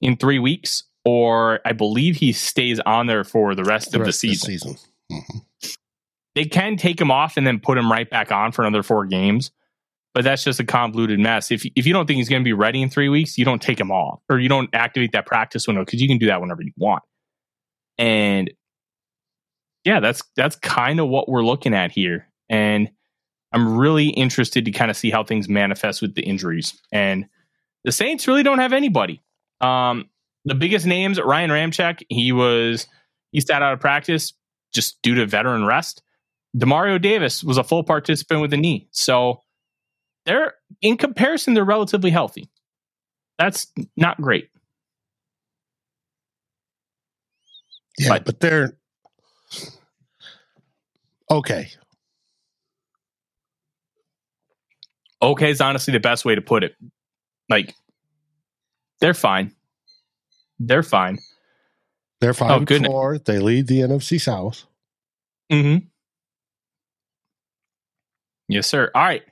in 0.00 0.16
three 0.16 0.38
weeks, 0.38 0.84
or 1.10 1.58
I 1.64 1.72
believe 1.72 2.14
he 2.16 2.30
stays 2.32 2.78
on 2.86 3.08
there 3.08 3.24
for 3.24 3.56
the 3.56 3.64
rest, 3.64 3.90
The 3.90 3.96
of 3.98 4.02
the 4.02 4.06
rest 4.10 4.20
season. 4.20 4.46
season. 4.46 4.76
Mhm. 5.10 5.40
They 6.36 6.44
can 6.44 6.76
take 6.76 7.00
him 7.00 7.10
off 7.10 7.36
and 7.36 7.44
then 7.44 7.58
put 7.58 7.76
him 7.76 7.90
right 7.90 8.08
back 8.08 8.30
on 8.30 8.52
for 8.52 8.62
another 8.62 8.84
four 8.84 9.04
games, 9.06 9.50
but 10.14 10.22
that's 10.22 10.44
just 10.44 10.60
a 10.60 10.64
convoluted 10.64 11.18
mess. 11.18 11.50
If 11.50 11.64
if 11.74 11.84
you 11.84 11.92
don't 11.92 12.06
think 12.06 12.18
he's 12.18 12.28
going 12.28 12.42
to 12.42 12.44
be 12.44 12.52
ready 12.52 12.80
in 12.80 12.88
three 12.90 13.08
weeks, 13.08 13.36
you 13.36 13.44
don't 13.44 13.60
take 13.60 13.80
him 13.80 13.90
off, 13.90 14.20
or 14.28 14.38
you 14.38 14.48
don't 14.48 14.70
activate 14.72 15.10
that 15.12 15.26
practice 15.26 15.66
window 15.66 15.84
because 15.84 16.00
you 16.00 16.06
can 16.06 16.18
do 16.18 16.26
that 16.26 16.40
whenever 16.40 16.62
you 16.62 16.72
want. 16.76 17.02
And 17.98 18.48
yeah, 19.84 19.98
that's 19.98 20.22
that's 20.36 20.54
kind 20.56 21.00
of 21.00 21.08
what 21.08 21.28
we're 21.28 21.42
looking 21.44 21.74
at 21.74 21.90
here, 21.90 22.28
and 22.48 22.88
I'm 23.52 23.76
really 23.76 24.10
interested 24.10 24.64
to 24.66 24.70
kind 24.70 24.92
of 24.92 24.96
see 24.96 25.10
how 25.10 25.24
things 25.24 25.48
manifest 25.48 26.02
with 26.02 26.14
the 26.14 26.22
injuries. 26.22 26.80
And 26.92 27.26
the 27.82 27.90
Saints 27.90 28.28
really 28.28 28.44
don't 28.44 28.60
have 28.60 28.72
anybody. 28.72 29.20
Um, 29.60 30.08
the 30.44 30.54
biggest 30.54 30.86
names, 30.86 31.20
Ryan 31.20 31.50
Ramczyk, 31.50 32.02
he 32.08 32.32
was 32.32 32.86
he 33.32 33.40
sat 33.40 33.62
out 33.62 33.72
of 33.72 33.80
practice 33.80 34.32
just 34.72 35.00
due 35.02 35.14
to 35.16 35.26
veteran 35.26 35.66
rest. 35.66 36.02
Demario 36.56 37.00
Davis 37.00 37.44
was 37.44 37.58
a 37.58 37.64
full 37.64 37.84
participant 37.84 38.40
with 38.40 38.52
a 38.52 38.56
knee. 38.56 38.88
So 38.90 39.42
they're 40.26 40.54
in 40.82 40.96
comparison, 40.96 41.54
they're 41.54 41.64
relatively 41.64 42.10
healthy. 42.10 42.48
That's 43.38 43.68
not 43.96 44.20
great. 44.20 44.48
Yeah, 47.98 48.08
But- 48.10 48.24
but, 48.24 48.40
they're 48.40 48.72
okay. 51.30 51.70
Okay 55.22 55.50
is 55.50 55.60
honestly 55.60 55.92
the 55.92 56.00
best 56.00 56.24
way 56.24 56.34
to 56.34 56.40
put 56.40 56.64
it. 56.64 56.74
Like, 57.48 57.74
they're 59.00 59.14
fine. 59.14 59.54
They're 60.60 60.82
fine. 60.82 61.18
They're 62.20 62.34
five 62.34 62.58
and 62.58 62.66
goodness. 62.66 62.88
four. 62.88 63.18
They 63.18 63.38
lead 63.38 63.66
the 63.66 63.80
NFC 63.80 64.20
South. 64.20 64.64
Mm-hmm. 65.50 65.86
Yes, 68.48 68.66
sir. 68.66 68.90
All 68.94 69.02
right. 69.02 69.22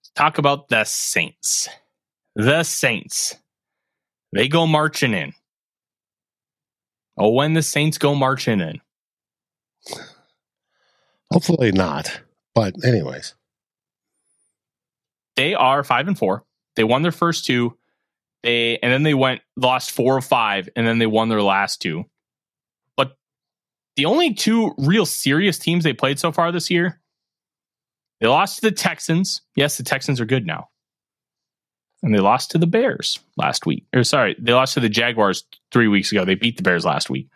Let's 0.00 0.10
talk 0.16 0.38
about 0.38 0.68
the 0.68 0.84
Saints. 0.84 1.68
The 2.34 2.64
Saints. 2.64 3.36
They 4.32 4.48
go 4.48 4.66
marching 4.66 5.14
in. 5.14 5.32
Oh, 7.16 7.30
when 7.30 7.52
the 7.52 7.62
Saints 7.62 7.98
go 7.98 8.14
marching 8.14 8.60
in. 8.60 8.80
Hopefully 11.30 11.70
not. 11.72 12.20
But 12.54 12.74
anyways, 12.84 13.34
They 15.36 15.54
are 15.54 15.84
five 15.84 16.08
and 16.08 16.18
four. 16.18 16.44
They 16.74 16.84
won 16.84 17.02
their 17.02 17.12
first 17.12 17.46
two. 17.46 17.76
They 18.42 18.78
and 18.78 18.92
then 18.92 19.02
they 19.02 19.14
went 19.14 19.40
lost 19.56 19.92
four 19.92 20.18
of 20.18 20.24
five, 20.24 20.68
and 20.74 20.86
then 20.86 20.98
they 20.98 21.06
won 21.06 21.28
their 21.28 21.42
last 21.42 21.80
two. 21.80 22.04
But 22.96 23.16
the 23.96 24.06
only 24.06 24.34
two 24.34 24.74
real 24.78 25.06
serious 25.06 25.58
teams 25.58 25.84
they 25.84 25.92
played 25.92 26.18
so 26.18 26.32
far 26.32 26.50
this 26.50 26.70
year, 26.70 27.00
they 28.20 28.26
lost 28.26 28.56
to 28.56 28.62
the 28.62 28.74
Texans. 28.74 29.42
Yes, 29.54 29.76
the 29.76 29.84
Texans 29.84 30.20
are 30.20 30.26
good 30.26 30.46
now. 30.46 30.68
And 32.02 32.12
they 32.12 32.18
lost 32.18 32.50
to 32.50 32.58
the 32.58 32.66
Bears 32.66 33.20
last 33.36 33.64
week. 33.64 33.86
Or 33.94 34.02
sorry, 34.02 34.34
they 34.38 34.52
lost 34.52 34.74
to 34.74 34.80
the 34.80 34.88
Jaguars 34.88 35.44
three 35.70 35.86
weeks 35.86 36.10
ago. 36.10 36.24
They 36.24 36.34
beat 36.34 36.56
the 36.56 36.64
Bears 36.64 36.84
last 36.84 37.08
week. 37.08 37.28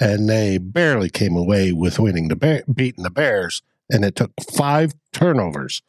and 0.00 0.28
they 0.28 0.58
barely 0.58 1.10
came 1.10 1.36
away 1.36 1.72
with 1.72 1.98
winning 1.98 2.28
the 2.28 2.36
bear, 2.36 2.62
beating 2.72 3.02
the 3.02 3.10
Bears, 3.10 3.62
and 3.90 4.04
it 4.04 4.14
took 4.16 4.32
five 4.40 4.92
turnovers 5.12 5.82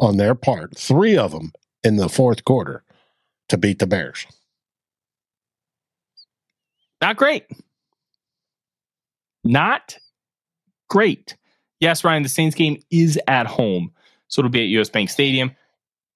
on 0.00 0.16
their 0.16 0.34
part, 0.34 0.76
three 0.76 1.16
of 1.16 1.30
them 1.32 1.52
in 1.82 1.96
the 1.96 2.08
fourth 2.08 2.44
quarter, 2.44 2.82
to 3.48 3.56
beat 3.56 3.78
the 3.78 3.86
Bears. 3.86 4.26
Not 7.00 7.16
great. 7.16 7.44
Not 9.44 9.96
great. 10.88 11.36
Yes, 11.80 12.04
Ryan, 12.04 12.22
the 12.22 12.28
Saints 12.28 12.56
game 12.56 12.82
is 12.90 13.18
at 13.28 13.46
home. 13.46 13.92
So 14.28 14.40
it'll 14.40 14.50
be 14.50 14.62
at 14.62 14.80
US 14.80 14.90
Bank 14.90 15.10
Stadium. 15.10 15.52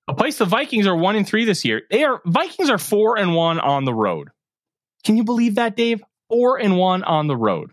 A 0.09 0.15
place 0.15 0.39
the 0.39 0.45
Vikings 0.45 0.87
are 0.87 0.97
one 0.97 1.17
and 1.17 1.27
three 1.27 1.45
this 1.45 1.65
year. 1.65 1.83
They 1.91 2.05
are 2.05 2.21
Vikings 2.27 2.69
are 2.69 2.79
four 2.79 3.19
and 3.19 3.35
one 3.35 3.61
on 3.61 3.85
the 3.85 3.95
road. 3.95 4.31
Can 5.05 5.17
you 5.17 5.25
believe 5.25 5.55
that, 5.55 5.77
Dave? 5.77 6.03
Four 6.29 6.59
and 6.59 6.77
one 6.77 7.05
on 7.05 7.29
the 7.29 7.37
road. 7.37 7.71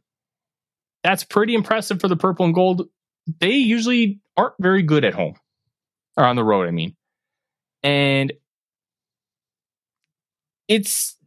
That's 1.04 1.24
pretty 1.24 1.56
impressive 1.56 2.00
for 2.00 2.08
the 2.08 2.15
purple 2.15 2.45
and 2.45 2.54
gold. 2.54 2.88
They 3.39 3.54
usually 3.54 4.19
aren't 4.38 4.56
very 4.60 4.84
good 4.84 5.06
at 5.06 5.13
home. 5.13 5.36
Or 6.17 6.26
on 6.26 6.36
the 6.36 6.43
road, 6.43 6.67
I 6.67 6.72
mean. 6.72 6.95
And 7.84 8.34
it's 10.70 11.18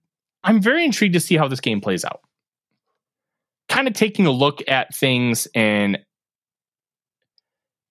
I'm 0.42 0.62
very 0.62 0.84
intrigued 0.84 1.14
to 1.14 1.20
see 1.20 1.36
how 1.36 1.48
this 1.48 1.60
game 1.60 1.82
plays 1.82 2.04
out. 2.04 2.20
Kind 3.68 3.86
of 3.86 3.94
taking 3.94 4.26
a 4.26 4.30
look 4.30 4.62
at 4.68 4.94
things 4.94 5.46
and 5.54 5.98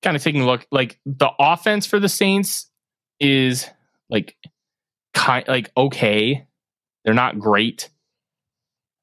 kind 0.01 0.15
of 0.15 0.23
taking 0.23 0.41
a 0.41 0.45
look 0.45 0.65
like 0.71 0.99
the 1.05 1.29
offense 1.37 1.85
for 1.85 1.99
the 1.99 2.09
Saints 2.09 2.71
is 3.19 3.69
like 4.09 4.35
kind 5.13 5.47
like 5.47 5.71
okay. 5.77 6.47
They're 7.03 7.13
not 7.13 7.37
great. 7.37 7.89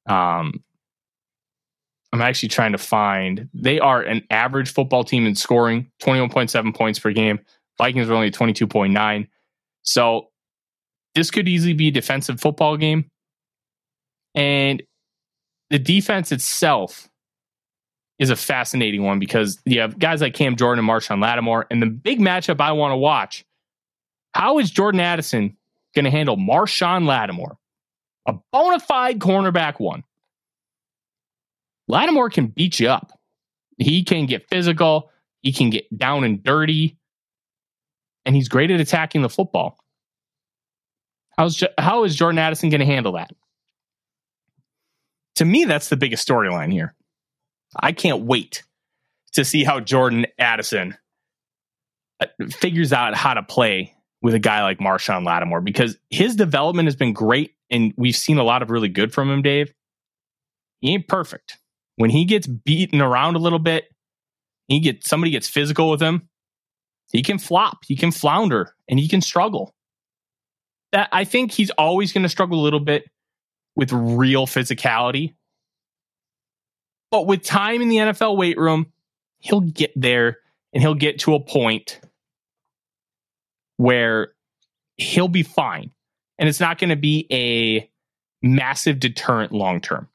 Um 0.07 0.63
I'm 2.11 2.21
actually 2.21 2.49
trying 2.49 2.71
to 2.71 2.79
find 2.79 3.49
they 3.53 3.79
are 3.79 4.01
an 4.01 4.23
average 4.31 4.73
football 4.73 5.03
team 5.03 5.27
in 5.27 5.35
scoring, 5.35 5.91
21.7 6.01 6.75
points 6.75 6.97
per 6.97 7.11
game. 7.11 7.39
Vikings 7.77 8.09
are 8.09 8.15
only 8.15 8.31
22.9. 8.31 9.27
So 9.83 10.29
this 11.15 11.31
could 11.31 11.47
easily 11.47 11.73
be 11.73 11.89
a 11.89 11.91
defensive 11.91 12.39
football 12.39 12.77
game. 12.77 13.05
And 14.35 14.83
the 15.69 15.79
defense 15.79 16.31
itself 16.31 17.09
is 18.19 18.29
a 18.29 18.35
fascinating 18.35 19.03
one 19.03 19.19
because 19.19 19.59
you 19.65 19.79
have 19.79 19.97
guys 19.97 20.21
like 20.21 20.33
Cam 20.33 20.55
Jordan 20.55 20.83
and 20.83 20.89
Marshon 20.89 21.21
Lattimore. 21.21 21.65
And 21.71 21.81
the 21.81 21.87
big 21.87 22.19
matchup 22.19 22.59
I 22.61 22.73
want 22.73 22.91
to 22.91 22.97
watch 22.97 23.45
how 24.33 24.59
is 24.59 24.69
Jordan 24.69 24.99
Addison 24.99 25.57
going 25.95 26.05
to 26.05 26.11
handle 26.11 26.37
Marshon 26.37 27.05
Lattimore, 27.05 27.57
a 28.27 28.33
bona 28.51 28.79
fide 28.79 29.19
cornerback 29.19 29.79
one? 29.79 30.03
Lattimore 31.87 32.29
can 32.29 32.47
beat 32.47 32.79
you 32.79 32.89
up. 32.89 33.11
He 33.77 34.03
can 34.03 34.25
get 34.25 34.47
physical, 34.49 35.09
he 35.41 35.53
can 35.53 35.69
get 35.69 35.85
down 35.97 36.23
and 36.23 36.43
dirty, 36.43 36.97
and 38.25 38.35
he's 38.35 38.49
great 38.49 38.71
at 38.71 38.81
attacking 38.81 39.21
the 39.21 39.29
football. 39.29 39.77
How's 41.39 41.63
how 41.77 42.03
is 42.03 42.17
Jordan 42.17 42.37
Addison 42.37 42.69
going 42.69 42.81
to 42.81 42.85
handle 42.85 43.13
that? 43.13 43.31
To 45.35 45.45
me, 45.45 45.63
that's 45.63 45.87
the 45.87 45.95
biggest 45.95 46.27
storyline 46.27 46.69
here. 46.69 46.93
I 47.73 47.93
can't 47.93 48.23
wait 48.23 48.63
to 49.31 49.45
see 49.45 49.63
how 49.63 49.79
Jordan 49.79 50.25
Addison 50.37 50.97
uh, 52.19 52.25
figures 52.49 52.91
out 52.91 53.15
how 53.15 53.35
to 53.35 53.41
play 53.41 53.95
with 54.21 54.33
a 54.33 54.39
guy 54.39 54.63
like 54.63 54.79
Marshon 54.79 55.25
Lattimore 55.25 55.61
because 55.61 55.97
his 56.09 56.35
development 56.35 56.87
has 56.87 56.97
been 56.97 57.13
great 57.13 57.55
and 57.69 57.93
we've 57.95 58.17
seen 58.17 58.37
a 58.37 58.43
lot 58.43 58.61
of 58.61 58.69
really 58.69 58.89
good 58.89 59.13
from 59.13 59.31
him, 59.31 59.41
Dave. 59.41 59.73
He 60.81 60.93
ain't 60.93 61.07
perfect. 61.07 61.57
When 61.95 62.09
he 62.09 62.25
gets 62.25 62.47
beaten 62.47 62.99
around 62.99 63.37
a 63.37 63.39
little 63.39 63.59
bit, 63.59 63.85
he 64.67 64.81
gets 64.81 65.09
somebody 65.09 65.31
gets 65.31 65.47
physical 65.47 65.89
with 65.89 66.01
him, 66.01 66.27
he 67.13 67.23
can 67.23 67.39
flop, 67.39 67.85
he 67.87 67.95
can 67.95 68.11
flounder, 68.11 68.75
and 68.89 68.99
he 68.99 69.07
can 69.07 69.21
struggle 69.21 69.73
that 70.91 71.09
I 71.11 71.23
think 71.23 71.51
he's 71.51 71.69
always 71.71 72.13
going 72.13 72.23
to 72.23 72.29
struggle 72.29 72.59
a 72.59 72.63
little 72.63 72.79
bit 72.79 73.05
with 73.75 73.91
real 73.91 74.45
physicality. 74.45 75.33
But 77.11 77.25
with 77.25 77.43
time 77.43 77.81
in 77.81 77.89
the 77.89 77.97
NFL 77.97 78.37
weight 78.37 78.57
room, 78.57 78.91
he'll 79.39 79.61
get 79.61 79.91
there 79.95 80.37
and 80.73 80.81
he'll 80.83 80.95
get 80.95 81.19
to 81.19 81.33
a 81.33 81.39
point 81.39 81.99
where 83.77 84.33
he'll 84.97 85.27
be 85.27 85.43
fine. 85.43 85.91
And 86.37 86.47
it's 86.47 86.59
not 86.59 86.77
going 86.77 86.89
to 86.89 86.95
be 86.95 87.27
a 87.31 87.89
massive 88.41 88.99
deterrent 88.99 89.51
long 89.51 89.81
term. 89.81 90.07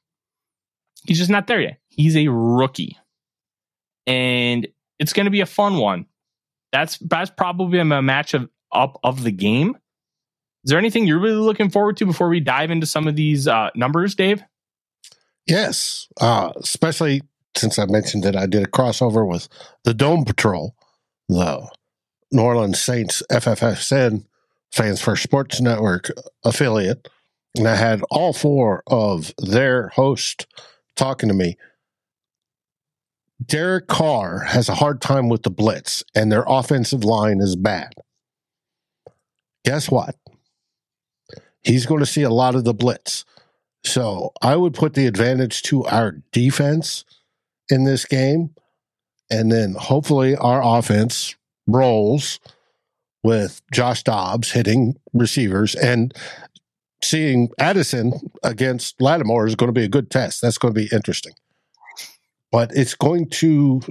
He's 1.05 1.19
just 1.19 1.29
not 1.29 1.47
there 1.47 1.61
yet. 1.61 1.77
He's 1.87 2.15
a 2.15 2.27
rookie. 2.27 2.97
And 4.07 4.67
it's 4.99 5.13
going 5.13 5.25
to 5.25 5.31
be 5.31 5.41
a 5.41 5.45
fun 5.45 5.77
one. 5.77 6.05
That's 6.71 6.97
that's 6.99 7.29
probably 7.29 7.79
a 7.79 7.85
match 7.85 8.33
of 8.33 8.49
up 8.71 8.99
of 9.03 9.23
the 9.23 9.31
game. 9.31 9.77
Is 10.65 10.71
there 10.71 10.79
anything 10.79 11.05
you're 11.05 11.19
really 11.19 11.35
looking 11.35 11.69
forward 11.69 11.95
to 11.97 12.07
before 12.07 12.27
we 12.27 12.39
dive 12.39 12.71
into 12.71 12.87
some 12.87 13.07
of 13.07 13.15
these 13.15 13.47
uh, 13.47 13.69
numbers, 13.75 14.15
Dave? 14.15 14.41
Yes, 15.45 16.07
uh, 16.19 16.53
especially 16.55 17.21
since 17.55 17.77
I 17.77 17.85
mentioned 17.85 18.23
that 18.23 18.35
I 18.35 18.47
did 18.47 18.63
a 18.63 18.69
crossover 18.69 19.27
with 19.27 19.47
the 19.83 19.93
Dome 19.93 20.25
Patrol, 20.25 20.75
the 21.29 21.69
New 22.31 22.41
Orleans 22.41 22.81
Saints 22.81 23.21
FFSN 23.31 24.25
Fans 24.71 24.99
First 24.99 25.21
Sports 25.21 25.61
Network 25.61 26.09
affiliate, 26.43 27.09
and 27.55 27.67
I 27.67 27.75
had 27.75 28.01
all 28.09 28.33
four 28.33 28.81
of 28.87 29.33
their 29.37 29.89
hosts 29.89 30.47
talking 30.95 31.29
to 31.29 31.35
me. 31.35 31.57
Derek 33.45 33.87
Carr 33.87 34.39
has 34.39 34.67
a 34.67 34.75
hard 34.75 34.99
time 34.99 35.29
with 35.29 35.43
the 35.43 35.51
blitz, 35.51 36.03
and 36.15 36.31
their 36.31 36.43
offensive 36.47 37.03
line 37.03 37.39
is 37.39 37.55
bad. 37.55 37.93
Guess 39.63 39.91
what? 39.91 40.15
He's 41.65 41.85
going 41.85 41.99
to 41.99 42.05
see 42.05 42.23
a 42.23 42.29
lot 42.29 42.55
of 42.55 42.63
the 42.63 42.73
blitz. 42.73 43.25
So 43.83 44.31
I 44.41 44.55
would 44.55 44.73
put 44.73 44.93
the 44.93 45.07
advantage 45.07 45.61
to 45.63 45.83
our 45.85 46.13
defense 46.31 47.03
in 47.69 47.83
this 47.83 48.05
game. 48.05 48.51
And 49.29 49.51
then 49.51 49.73
hopefully 49.73 50.35
our 50.35 50.61
offense 50.63 51.35
rolls 51.67 52.39
with 53.23 53.61
Josh 53.71 54.03
Dobbs 54.03 54.51
hitting 54.51 54.95
receivers 55.13 55.73
and 55.73 56.13
seeing 57.03 57.49
Addison 57.57 58.13
against 58.43 59.01
Lattimore 59.01 59.47
is 59.47 59.55
going 59.55 59.67
to 59.67 59.79
be 59.79 59.83
a 59.83 59.89
good 59.89 60.11
test. 60.11 60.41
That's 60.41 60.59
going 60.59 60.73
to 60.73 60.79
be 60.79 60.89
interesting. 60.95 61.33
But 62.51 62.71
it's 62.75 62.93
going 62.93 63.29
to 63.31 63.81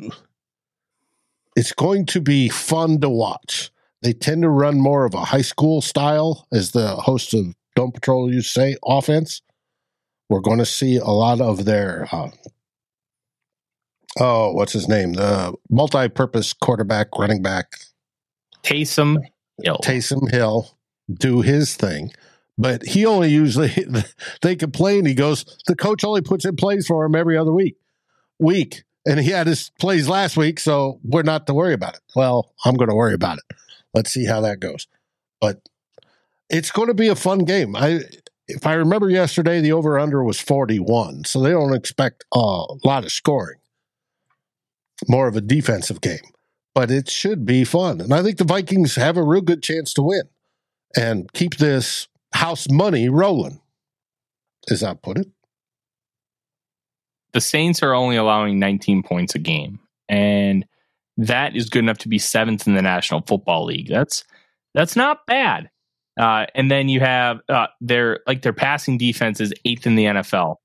it's 1.57 1.73
going 1.73 2.07
to 2.07 2.21
be 2.21 2.49
fun 2.49 3.01
to 3.01 3.09
watch. 3.09 3.71
They 4.03 4.13
tend 4.13 4.43
to 4.43 4.49
run 4.49 4.81
more 4.81 5.05
of 5.05 5.15
a 5.15 5.25
high 5.25 5.43
school 5.43 5.81
style, 5.81 6.47
as 6.53 6.73
the 6.73 6.97
host 6.97 7.33
of 7.35 7.55
Dome 7.75 7.93
Patrol 7.93 8.33
you 8.33 8.43
say, 8.43 8.77
offense. 8.85 9.43
We're 10.29 10.41
going 10.41 10.59
to 10.59 10.67
see 10.67 10.97
a 10.97 11.05
lot 11.05 11.41
of 11.41 11.65
their 11.65 12.09
uh, 12.11 12.31
oh, 14.19 14.53
what's 14.53 14.73
his 14.73 14.89
name? 14.89 15.15
The 15.15 15.55
multi-purpose 15.71 16.53
quarterback, 16.53 17.09
running 17.19 17.43
back, 17.43 17.79
Taysom 18.63 19.19
Hill. 19.63 19.79
Taysom 19.83 20.31
Hill, 20.31 20.77
do 21.13 21.43
his 21.43 21.77
thing. 21.77 22.11
But 22.57 22.85
he 22.85 23.05
only 23.05 23.31
usually 23.31 23.73
they 24.43 24.57
complain. 24.57 25.07
He 25.07 25.15
goes, 25.15 25.45
the 25.67 25.75
coach 25.75 26.05
only 26.05 26.23
puts 26.23 26.45
in 26.45 26.57
plays 26.57 26.87
for 26.87 27.05
him 27.05 27.15
every 27.15 27.37
other 27.37 27.53
week. 27.53 27.77
Week, 28.39 28.85
and 29.07 29.21
he 29.21 29.31
had 29.31 29.47
his 29.47 29.71
plays 29.81 30.09
last 30.09 30.37
week, 30.37 30.61
so 30.61 31.01
we're 31.05 31.23
not 31.23 31.47
to 31.47 31.55
worry 31.55 31.75
about 31.75 31.95
it. 31.95 32.01
Well, 32.15 32.53
I'm 32.65 32.77
going 32.77 32.91
to 32.91 32.95
worry 32.95 33.15
about 33.15 33.39
it. 33.39 33.57
Let's 33.93 34.13
see 34.13 34.25
how 34.25 34.41
that 34.43 34.61
goes. 34.61 34.87
But 35.41 35.61
it's 36.55 36.71
going 36.71 36.87
to 36.87 36.95
be 36.95 37.09
a 37.09 37.17
fun 37.17 37.41
game. 37.41 37.75
I 37.75 38.01
if 38.47 38.67
I 38.67 38.75
remember 38.75 39.11
yesterday, 39.11 39.61
the 39.61 39.73
over 39.73 39.99
under 39.99 40.23
was 40.23 40.39
41, 40.39 41.25
so 41.25 41.41
they 41.41 41.51
don't 41.51 41.75
expect 41.75 42.25
a 42.33 42.39
lot 42.39 43.05
of 43.05 43.11
scoring. 43.11 43.59
More 45.09 45.27
of 45.27 45.35
a 45.35 45.41
defensive 45.41 46.01
game, 46.01 46.23
but 46.75 46.91
it 46.91 47.11
should 47.11 47.45
be 47.45 47.65
fun. 47.65 48.01
And 48.01 48.13
I 48.15 48.23
think 48.23 48.39
the 48.39 48.45
Vikings 48.45 48.95
have 48.95 49.17
a 49.17 49.23
real 49.23 49.41
good 49.41 49.63
chance 49.63 49.93
to 49.95 50.03
win 50.03 50.29
and 50.97 51.33
keep 51.33 51.57
this 51.57 52.07
house 52.33 52.69
money 52.71 53.09
rolling. 53.09 53.61
as 54.71 54.83
I 54.83 54.95
put 54.95 55.19
it? 55.19 55.29
The 57.33 57.41
Saints 57.41 57.83
are 57.83 57.95
only 57.95 58.17
allowing 58.17 58.61
19 58.61 59.03
points 59.03 59.35
a 59.35 59.41
game, 59.41 59.81
and 60.09 60.65
that 61.17 61.57
is 61.57 61.69
good 61.69 61.81
enough 61.81 61.99
to 61.99 62.09
be 62.09 62.19
seventh 62.19 62.69
in 62.69 62.75
the 62.75 62.83
National 62.83 63.23
Football 63.23 63.65
League. 63.65 63.89
That's 63.89 64.23
that's 64.75 64.95
not 64.95 65.27
bad. 65.27 65.71
Uh, 66.19 66.47
and 66.55 66.71
then 66.71 66.89
you 66.89 67.01
have 67.01 67.41
uh, 67.49 67.67
their 67.81 68.21
like 68.27 68.43
their 68.43 68.53
passing 68.53 68.99
defense 68.99 69.41
is 69.41 69.53
eighth 69.65 69.87
in 69.87 69.97
the 69.97 70.05
NFL. 70.05 70.57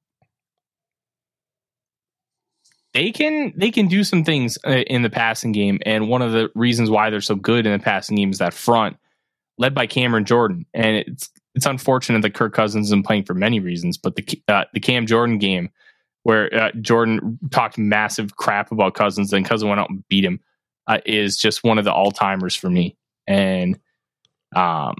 They 2.93 3.11
can 3.11 3.53
they 3.55 3.71
can 3.71 3.87
do 3.87 4.03
some 4.03 4.23
things 4.23 4.57
uh, 4.65 4.71
in 4.87 5.01
the 5.01 5.09
passing 5.09 5.51
game, 5.51 5.79
and 5.85 6.09
one 6.09 6.21
of 6.21 6.31
the 6.31 6.49
reasons 6.55 6.89
why 6.89 7.09
they're 7.09 7.21
so 7.21 7.35
good 7.35 7.65
in 7.65 7.71
the 7.71 7.83
passing 7.83 8.15
game 8.15 8.31
is 8.31 8.39
that 8.39 8.53
front, 8.53 8.97
led 9.57 9.73
by 9.73 9.87
Cameron 9.87 10.25
Jordan. 10.25 10.65
And 10.73 10.97
it's 10.97 11.29
it's 11.55 11.65
unfortunate 11.65 12.21
that 12.21 12.33
Kirk 12.33 12.53
Cousins 12.53 12.87
isn't 12.87 13.05
playing 13.05 13.25
for 13.25 13.33
many 13.33 13.59
reasons, 13.59 13.97
but 13.97 14.15
the 14.15 14.41
uh, 14.47 14.65
the 14.73 14.79
Cam 14.79 15.05
Jordan 15.05 15.39
game 15.39 15.69
where 16.23 16.53
uh, 16.53 16.71
Jordan 16.81 17.39
talked 17.51 17.77
massive 17.77 18.35
crap 18.35 18.71
about 18.71 18.93
Cousins, 18.93 19.31
then 19.31 19.43
Cousins 19.43 19.67
went 19.67 19.79
out 19.79 19.89
and 19.89 20.07
beat 20.09 20.25
him, 20.25 20.39
uh, 20.87 20.99
is 21.05 21.37
just 21.37 21.63
one 21.63 21.77
of 21.77 21.85
the 21.85 21.93
all 21.93 22.11
timers 22.11 22.55
for 22.55 22.69
me. 22.69 22.95
And 23.25 23.79
um, 24.55 24.95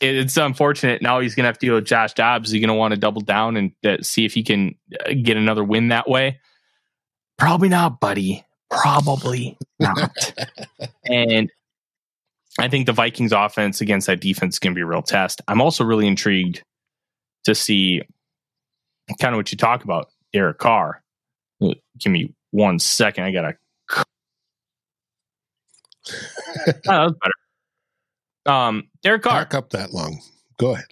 it's 0.00 0.36
unfortunate. 0.36 1.02
Now 1.02 1.20
he's 1.20 1.34
going 1.34 1.44
to 1.44 1.48
have 1.48 1.58
to 1.58 1.66
deal 1.66 1.74
with 1.74 1.86
Josh 1.86 2.14
Dobbs. 2.14 2.50
He's 2.50 2.60
going 2.60 2.68
to 2.68 2.74
want 2.74 2.92
to 2.92 2.98
double 2.98 3.20
down 3.20 3.56
and 3.56 3.72
uh, 3.84 3.98
see 4.02 4.24
if 4.24 4.34
he 4.34 4.42
can 4.42 4.74
uh, 5.00 5.12
get 5.22 5.36
another 5.36 5.64
win 5.64 5.88
that 5.88 6.08
way? 6.08 6.40
Probably 7.38 7.68
not, 7.68 8.00
buddy. 8.00 8.44
Probably 8.70 9.56
not. 9.78 10.32
and 11.04 11.50
I 12.58 12.68
think 12.68 12.86
the 12.86 12.92
Vikings 12.92 13.32
offense 13.32 13.80
against 13.80 14.06
that 14.06 14.20
defense 14.20 14.56
is 14.56 14.58
going 14.58 14.72
to 14.72 14.78
be 14.78 14.82
a 14.82 14.86
real 14.86 15.02
test. 15.02 15.40
I'm 15.48 15.60
also 15.60 15.84
really 15.84 16.06
intrigued 16.06 16.62
to 17.44 17.54
see 17.54 18.02
kind 19.20 19.34
of 19.34 19.38
what 19.38 19.52
you 19.52 19.58
talk 19.58 19.84
about, 19.84 20.08
Derek 20.32 20.58
Carr. 20.58 21.02
Give 21.60 22.12
me 22.12 22.34
one 22.50 22.78
second. 22.78 23.24
I 23.24 23.32
got 23.32 23.42
to. 23.42 23.56
oh, 26.06 26.72
that 26.84 27.02
was 27.02 27.14
better. 27.20 27.32
Um, 28.46 28.88
Derek 29.02 29.22
Carr. 29.22 29.42
Back 29.42 29.54
up 29.54 29.70
that 29.70 29.92
long. 29.92 30.20
Go 30.58 30.72
ahead. 30.74 30.86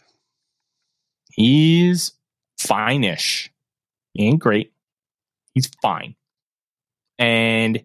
He's 1.30 2.12
fine-ish. 2.58 3.50
He 4.14 4.26
ain't 4.26 4.40
great. 4.40 4.72
He's 5.54 5.70
fine. 5.80 6.14
And 7.18 7.84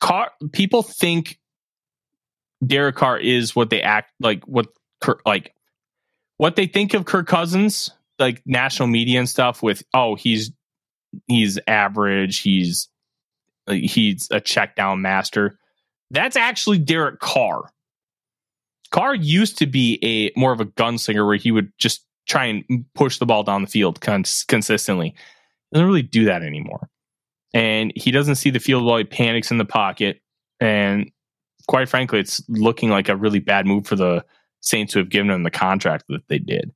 Carr, 0.00 0.32
people 0.52 0.82
think 0.82 1.38
Derek 2.64 2.96
Carr 2.96 3.18
is 3.18 3.54
what 3.54 3.70
they 3.70 3.82
act 3.82 4.12
like. 4.20 4.44
What 4.44 4.66
like 5.24 5.54
what 6.36 6.56
they 6.56 6.66
think 6.66 6.94
of 6.94 7.04
Kirk 7.04 7.26
Cousins, 7.26 7.90
like 8.18 8.42
national 8.44 8.88
media 8.88 9.18
and 9.18 9.28
stuff. 9.28 9.62
With 9.62 9.82
oh, 9.94 10.14
he's 10.14 10.52
he's 11.26 11.58
average. 11.66 12.40
He's 12.40 12.88
he's 13.68 14.28
a 14.30 14.40
check 14.40 14.76
down 14.76 15.02
master. 15.02 15.58
That's 16.10 16.36
actually 16.36 16.78
Derek 16.78 17.20
Carr. 17.20 17.70
Carr 18.90 19.14
used 19.14 19.58
to 19.58 19.66
be 19.66 19.98
a 20.02 20.38
more 20.38 20.52
of 20.52 20.60
a 20.60 20.66
gunslinger 20.66 21.26
where 21.26 21.36
he 21.36 21.50
would 21.50 21.72
just 21.78 22.04
try 22.26 22.46
and 22.46 22.84
push 22.94 23.18
the 23.18 23.26
ball 23.26 23.42
down 23.42 23.62
the 23.62 23.68
field 23.68 24.00
cons- 24.00 24.44
consistently. 24.44 25.14
He 25.70 25.74
doesn't 25.74 25.86
really 25.86 26.02
do 26.02 26.24
that 26.24 26.42
anymore. 26.42 26.88
And 27.52 27.92
he 27.96 28.10
doesn't 28.10 28.36
see 28.36 28.50
the 28.50 28.60
field 28.60 28.84
while 28.84 28.98
he 28.98 29.04
panics 29.04 29.50
in 29.50 29.58
the 29.58 29.64
pocket. 29.64 30.20
And 30.60 31.10
quite 31.66 31.88
frankly, 31.88 32.20
it's 32.20 32.42
looking 32.48 32.90
like 32.90 33.08
a 33.08 33.16
really 33.16 33.40
bad 33.40 33.66
move 33.66 33.86
for 33.86 33.96
the 33.96 34.24
Saints 34.60 34.92
to 34.92 34.98
have 34.98 35.08
given 35.08 35.30
him 35.30 35.42
the 35.42 35.50
contract 35.50 36.04
that 36.08 36.28
they 36.28 36.38
did. 36.38 36.72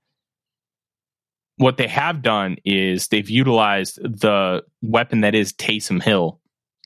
What 1.58 1.76
they 1.76 1.86
have 1.86 2.22
done 2.22 2.56
is 2.64 3.08
they've 3.08 3.28
utilized 3.28 3.98
the 4.02 4.64
weapon 4.82 5.20
that 5.20 5.34
is 5.34 5.52
Taysom 5.52 6.02
Hill 6.02 6.40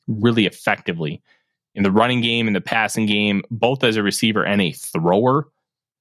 really 0.07 0.45
effectively 0.45 1.23
in 1.79 1.85
the 1.85 1.93
running 1.93 2.21
game, 2.21 2.49
in 2.49 2.55
the 2.55 2.61
passing 2.61 3.07
game, 3.07 3.41
both 3.53 3.85
as 3.85 3.97
a 3.97 4.03
receiver 4.03 4.45
and 4.45 4.61
a 4.61 4.73
thrower. 4.73 5.49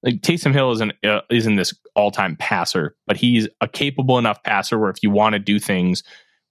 Like 0.01 0.21
Taysom 0.21 0.51
Hill 0.51 0.71
isn't 0.71 0.93
uh, 1.05 1.21
isn't 1.29 1.55
this 1.55 1.73
all 1.95 2.09
time 2.09 2.35
passer, 2.35 2.95
but 3.05 3.15
he's 3.15 3.47
a 3.61 3.67
capable 3.67 4.17
enough 4.17 4.41
passer 4.41 4.79
where 4.79 4.89
if 4.89 5.03
you 5.03 5.11
want 5.11 5.33
to 5.33 5.39
do 5.39 5.59
things 5.59 6.03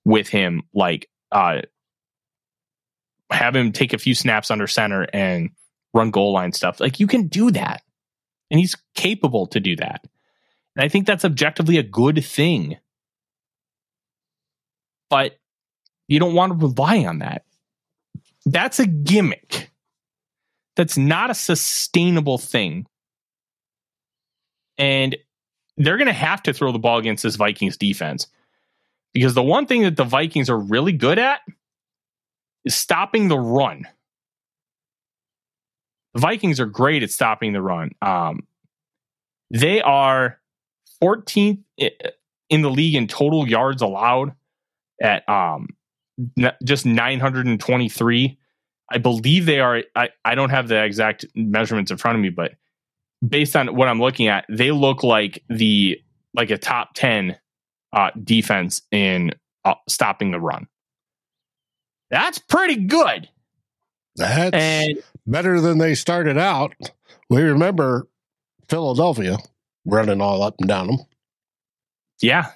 with 0.05 0.29
him, 0.29 0.63
like 0.75 1.09
uh, 1.33 1.63
have 3.31 3.57
him 3.57 3.73
take 3.73 3.93
a 3.93 3.99
few 3.99 4.15
snaps 4.15 4.49
under 4.49 4.69
center 4.69 5.09
and 5.13 5.51
run 5.93 6.13
goal 6.13 6.33
line 6.33 6.53
stuff, 6.53 6.79
like 6.79 7.01
you 7.01 7.09
can 7.09 7.27
do 7.27 7.51
that, 7.51 7.83
and 8.51 8.61
he's 8.61 8.77
capable 8.95 9.49
to 9.49 9.59
do 9.59 9.75
that. 9.75 10.07
And 10.77 10.85
I 10.85 10.89
think 10.89 11.05
that's 11.05 11.25
objectively 11.25 11.79
a 11.79 11.83
good 11.83 12.25
thing. 12.25 12.77
But 15.11 15.37
you 16.07 16.21
don't 16.21 16.35
want 16.35 16.53
to 16.53 16.67
rely 16.67 17.05
on 17.05 17.19
that. 17.19 17.46
That's 18.47 18.79
a 18.79 18.87
gimmick. 18.87 19.73
That's 20.77 20.97
not 20.97 21.31
a 21.31 21.35
sustainable 21.35 22.39
thing. 22.39 22.87
And 24.79 25.17
they're 25.77 25.97
going 25.97 26.07
to 26.07 26.13
have 26.13 26.43
to 26.45 26.53
throw 26.53 26.73
the 26.73 26.79
ball 26.79 26.99
against 26.99 27.23
this 27.23 27.37
Vikings 27.37 27.77
defense. 27.77 28.29
Because 29.13 29.35
the 29.35 29.43
one 29.43 29.67
thing 29.67 29.83
that 29.83 29.97
the 29.97 30.05
Vikings 30.05 30.49
are 30.49 30.59
really 30.59 30.93
good 30.93 31.19
at 31.19 31.41
is 32.65 32.75
stopping 32.75 33.29
the 33.29 33.39
run. 33.39 33.87
The 36.15 36.21
Vikings 36.21 36.61
are 36.61 36.67
great 36.67 37.03
at 37.03 37.11
stopping 37.11 37.53
the 37.53 37.63
run. 37.63 37.91
Um, 38.01 38.47
they 39.51 39.81
are 39.81 40.39
14th 41.03 41.63
in 42.49 42.63
the 42.63 42.71
league 42.71 42.95
in 42.95 43.09
total 43.09 43.49
yards 43.49 43.83
allowed 43.83 44.35
at 45.01 45.29
um, 45.29 45.69
just 46.65 46.87
923. 46.87 48.39
I 48.91 48.99
believe 48.99 49.47
they 49.47 49.61
are. 49.61 49.83
I, 49.95 50.11
I 50.25 50.35
don't 50.35 50.51
have 50.51 50.69
the 50.69 50.83
exact 50.83 51.25
measurements 51.35 51.91
in 51.91 51.97
front 51.97 52.17
of 52.17 52.23
me, 52.23 52.31
but 52.31 52.53
based 53.27 53.57
on 53.57 53.75
what 53.75 53.89
I'm 53.89 54.01
looking 54.01 54.29
at, 54.29 54.45
they 54.49 54.71
look 54.71 55.03
like 55.03 55.43
the 55.49 56.01
like 56.35 56.51
a 56.51 56.59
top 56.59 56.91
10 56.95 57.37
uh, 57.93 58.11
defense 58.23 58.83
in 58.93 59.33
uh, 59.65 59.75
stopping 59.89 60.31
the 60.31 60.41
run. 60.41 60.67
That's 62.11 62.39
pretty 62.39 62.77
good. 62.77 63.29
That's 64.17 64.55
and, 64.55 65.03
better 65.27 65.61
than 65.61 65.79
they 65.79 65.95
started 65.95 66.39
out. 66.39 66.75
We 67.29 67.43
remember 67.43 68.07
Philadelphia 68.69 69.39
running 69.85 70.21
all 70.21 70.43
up 70.43 70.57
and 70.59 70.69
down 70.69 70.87
them. 70.89 70.99
Yeah. 72.21 72.53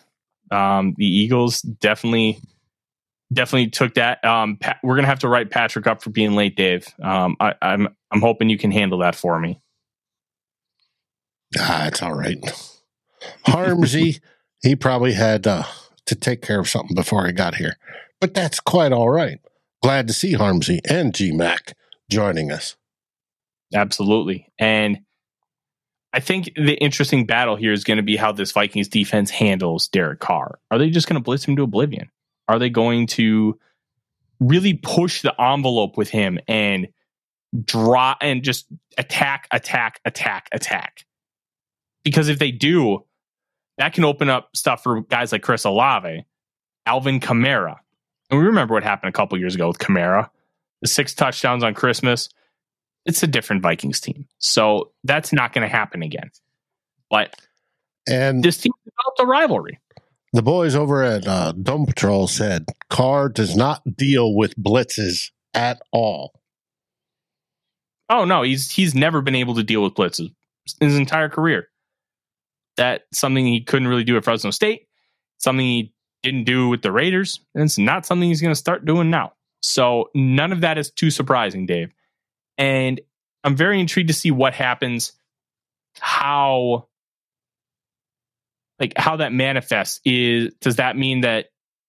Um, 0.50 0.94
the 0.96 1.06
Eagles 1.06 1.62
definitely 1.62 2.40
definitely 3.32 3.70
took 3.70 3.94
that. 3.94 4.24
Um, 4.24 4.56
Pat, 4.56 4.78
we're 4.82 4.96
gonna 4.96 5.08
have 5.08 5.20
to 5.20 5.28
write 5.28 5.50
Patrick 5.50 5.86
up 5.86 6.02
for 6.02 6.10
being 6.10 6.34
late, 6.34 6.56
Dave. 6.56 6.86
Um, 7.02 7.36
I, 7.40 7.54
I'm 7.62 7.88
I'm 8.10 8.20
hoping 8.20 8.48
you 8.48 8.58
can 8.58 8.70
handle 8.70 8.98
that 8.98 9.14
for 9.14 9.38
me. 9.38 9.60
Ah, 11.58 11.86
it's 11.86 12.02
all 12.02 12.14
right. 12.14 12.38
Harmsy, 13.46 14.20
he 14.62 14.76
probably 14.76 15.12
had 15.12 15.46
uh, 15.46 15.64
to 16.06 16.14
take 16.14 16.42
care 16.42 16.60
of 16.60 16.68
something 16.68 16.94
before 16.94 17.26
he 17.26 17.32
got 17.32 17.56
here, 17.56 17.76
but 18.20 18.34
that's 18.34 18.60
quite 18.60 18.92
all 18.92 19.10
right. 19.10 19.40
Glad 19.82 20.06
to 20.08 20.12
see 20.12 20.34
Harmsy 20.34 20.80
and 20.88 21.12
GMAC 21.12 21.72
joining 22.10 22.52
us. 22.52 22.76
Absolutely, 23.74 24.52
and 24.58 25.00
I 26.12 26.20
think 26.20 26.52
the 26.56 26.74
interesting 26.74 27.24
battle 27.24 27.56
here 27.56 27.72
is 27.72 27.84
going 27.84 27.98
to 27.98 28.02
be 28.02 28.16
how 28.16 28.32
this 28.32 28.50
Vikings 28.50 28.88
defense 28.88 29.30
handles 29.30 29.86
Derek 29.88 30.18
Carr. 30.18 30.58
Are 30.70 30.78
they 30.78 30.90
just 30.90 31.08
going 31.08 31.20
to 31.20 31.22
blitz 31.22 31.44
him 31.44 31.54
to 31.56 31.62
oblivion? 31.62 32.10
Are 32.50 32.58
they 32.58 32.68
going 32.68 33.06
to 33.06 33.56
really 34.40 34.74
push 34.74 35.22
the 35.22 35.40
envelope 35.40 35.96
with 35.96 36.10
him 36.10 36.40
and 36.48 36.88
draw 37.64 38.16
and 38.20 38.42
just 38.42 38.66
attack, 38.98 39.46
attack, 39.52 40.00
attack, 40.04 40.48
attack? 40.50 41.06
Because 42.02 42.28
if 42.28 42.40
they 42.40 42.50
do, 42.50 43.04
that 43.78 43.92
can 43.92 44.04
open 44.04 44.28
up 44.28 44.56
stuff 44.56 44.82
for 44.82 45.02
guys 45.02 45.30
like 45.30 45.42
Chris 45.42 45.62
Olave, 45.64 46.26
Alvin 46.86 47.20
Kamara. 47.20 47.76
And 48.30 48.40
we 48.40 48.46
remember 48.46 48.74
what 48.74 48.82
happened 48.82 49.10
a 49.10 49.12
couple 49.12 49.38
years 49.38 49.54
ago 49.54 49.68
with 49.68 49.78
Kamara, 49.78 50.28
the 50.82 50.88
six 50.88 51.14
touchdowns 51.14 51.62
on 51.62 51.72
Christmas. 51.72 52.30
It's 53.06 53.22
a 53.22 53.28
different 53.28 53.62
Vikings 53.62 54.00
team. 54.00 54.26
So 54.38 54.90
that's 55.04 55.32
not 55.32 55.52
going 55.52 55.62
to 55.62 55.72
happen 55.72 56.02
again. 56.02 56.32
But 57.10 57.36
And 58.08 58.42
this 58.42 58.58
team 58.58 58.72
developed 58.84 59.20
a 59.20 59.26
rivalry. 59.26 59.78
The 60.32 60.42
boys 60.42 60.74
over 60.74 61.02
at 61.02 61.26
uh, 61.26 61.52
Dome 61.52 61.86
Patrol 61.86 62.28
said 62.28 62.66
Carr 62.88 63.28
does 63.28 63.56
not 63.56 63.82
deal 63.96 64.34
with 64.34 64.56
blitzes 64.56 65.30
at 65.54 65.80
all. 65.92 66.40
Oh 68.08 68.24
no, 68.24 68.42
he's 68.42 68.70
he's 68.70 68.94
never 68.94 69.22
been 69.22 69.34
able 69.34 69.54
to 69.54 69.62
deal 69.62 69.82
with 69.82 69.94
blitzes 69.94 70.30
in 70.80 70.88
his 70.88 70.96
entire 70.96 71.28
career. 71.28 71.68
That's 72.76 73.04
something 73.12 73.46
he 73.46 73.62
couldn't 73.62 73.88
really 73.88 74.04
do 74.04 74.16
at 74.16 74.24
Fresno 74.24 74.50
State. 74.50 74.86
Something 75.38 75.66
he 75.66 75.94
didn't 76.22 76.44
do 76.44 76.68
with 76.68 76.82
the 76.82 76.92
Raiders, 76.92 77.40
and 77.54 77.64
it's 77.64 77.78
not 77.78 78.06
something 78.06 78.28
he's 78.28 78.42
going 78.42 78.52
to 78.52 78.58
start 78.58 78.84
doing 78.84 79.10
now. 79.10 79.32
So 79.62 80.10
none 80.14 80.52
of 80.52 80.60
that 80.62 80.78
is 80.78 80.90
too 80.90 81.10
surprising, 81.10 81.66
Dave. 81.66 81.92
And 82.58 83.00
I'm 83.44 83.56
very 83.56 83.80
intrigued 83.80 84.08
to 84.08 84.14
see 84.14 84.30
what 84.30 84.54
happens, 84.54 85.12
how 85.98 86.88
like 88.80 88.94
how 88.96 89.16
that 89.16 89.32
manifests. 89.32 90.00
Is 90.04 90.52
does 90.60 90.76
that 90.76 90.96
mean 90.96 91.20
that 91.20 91.46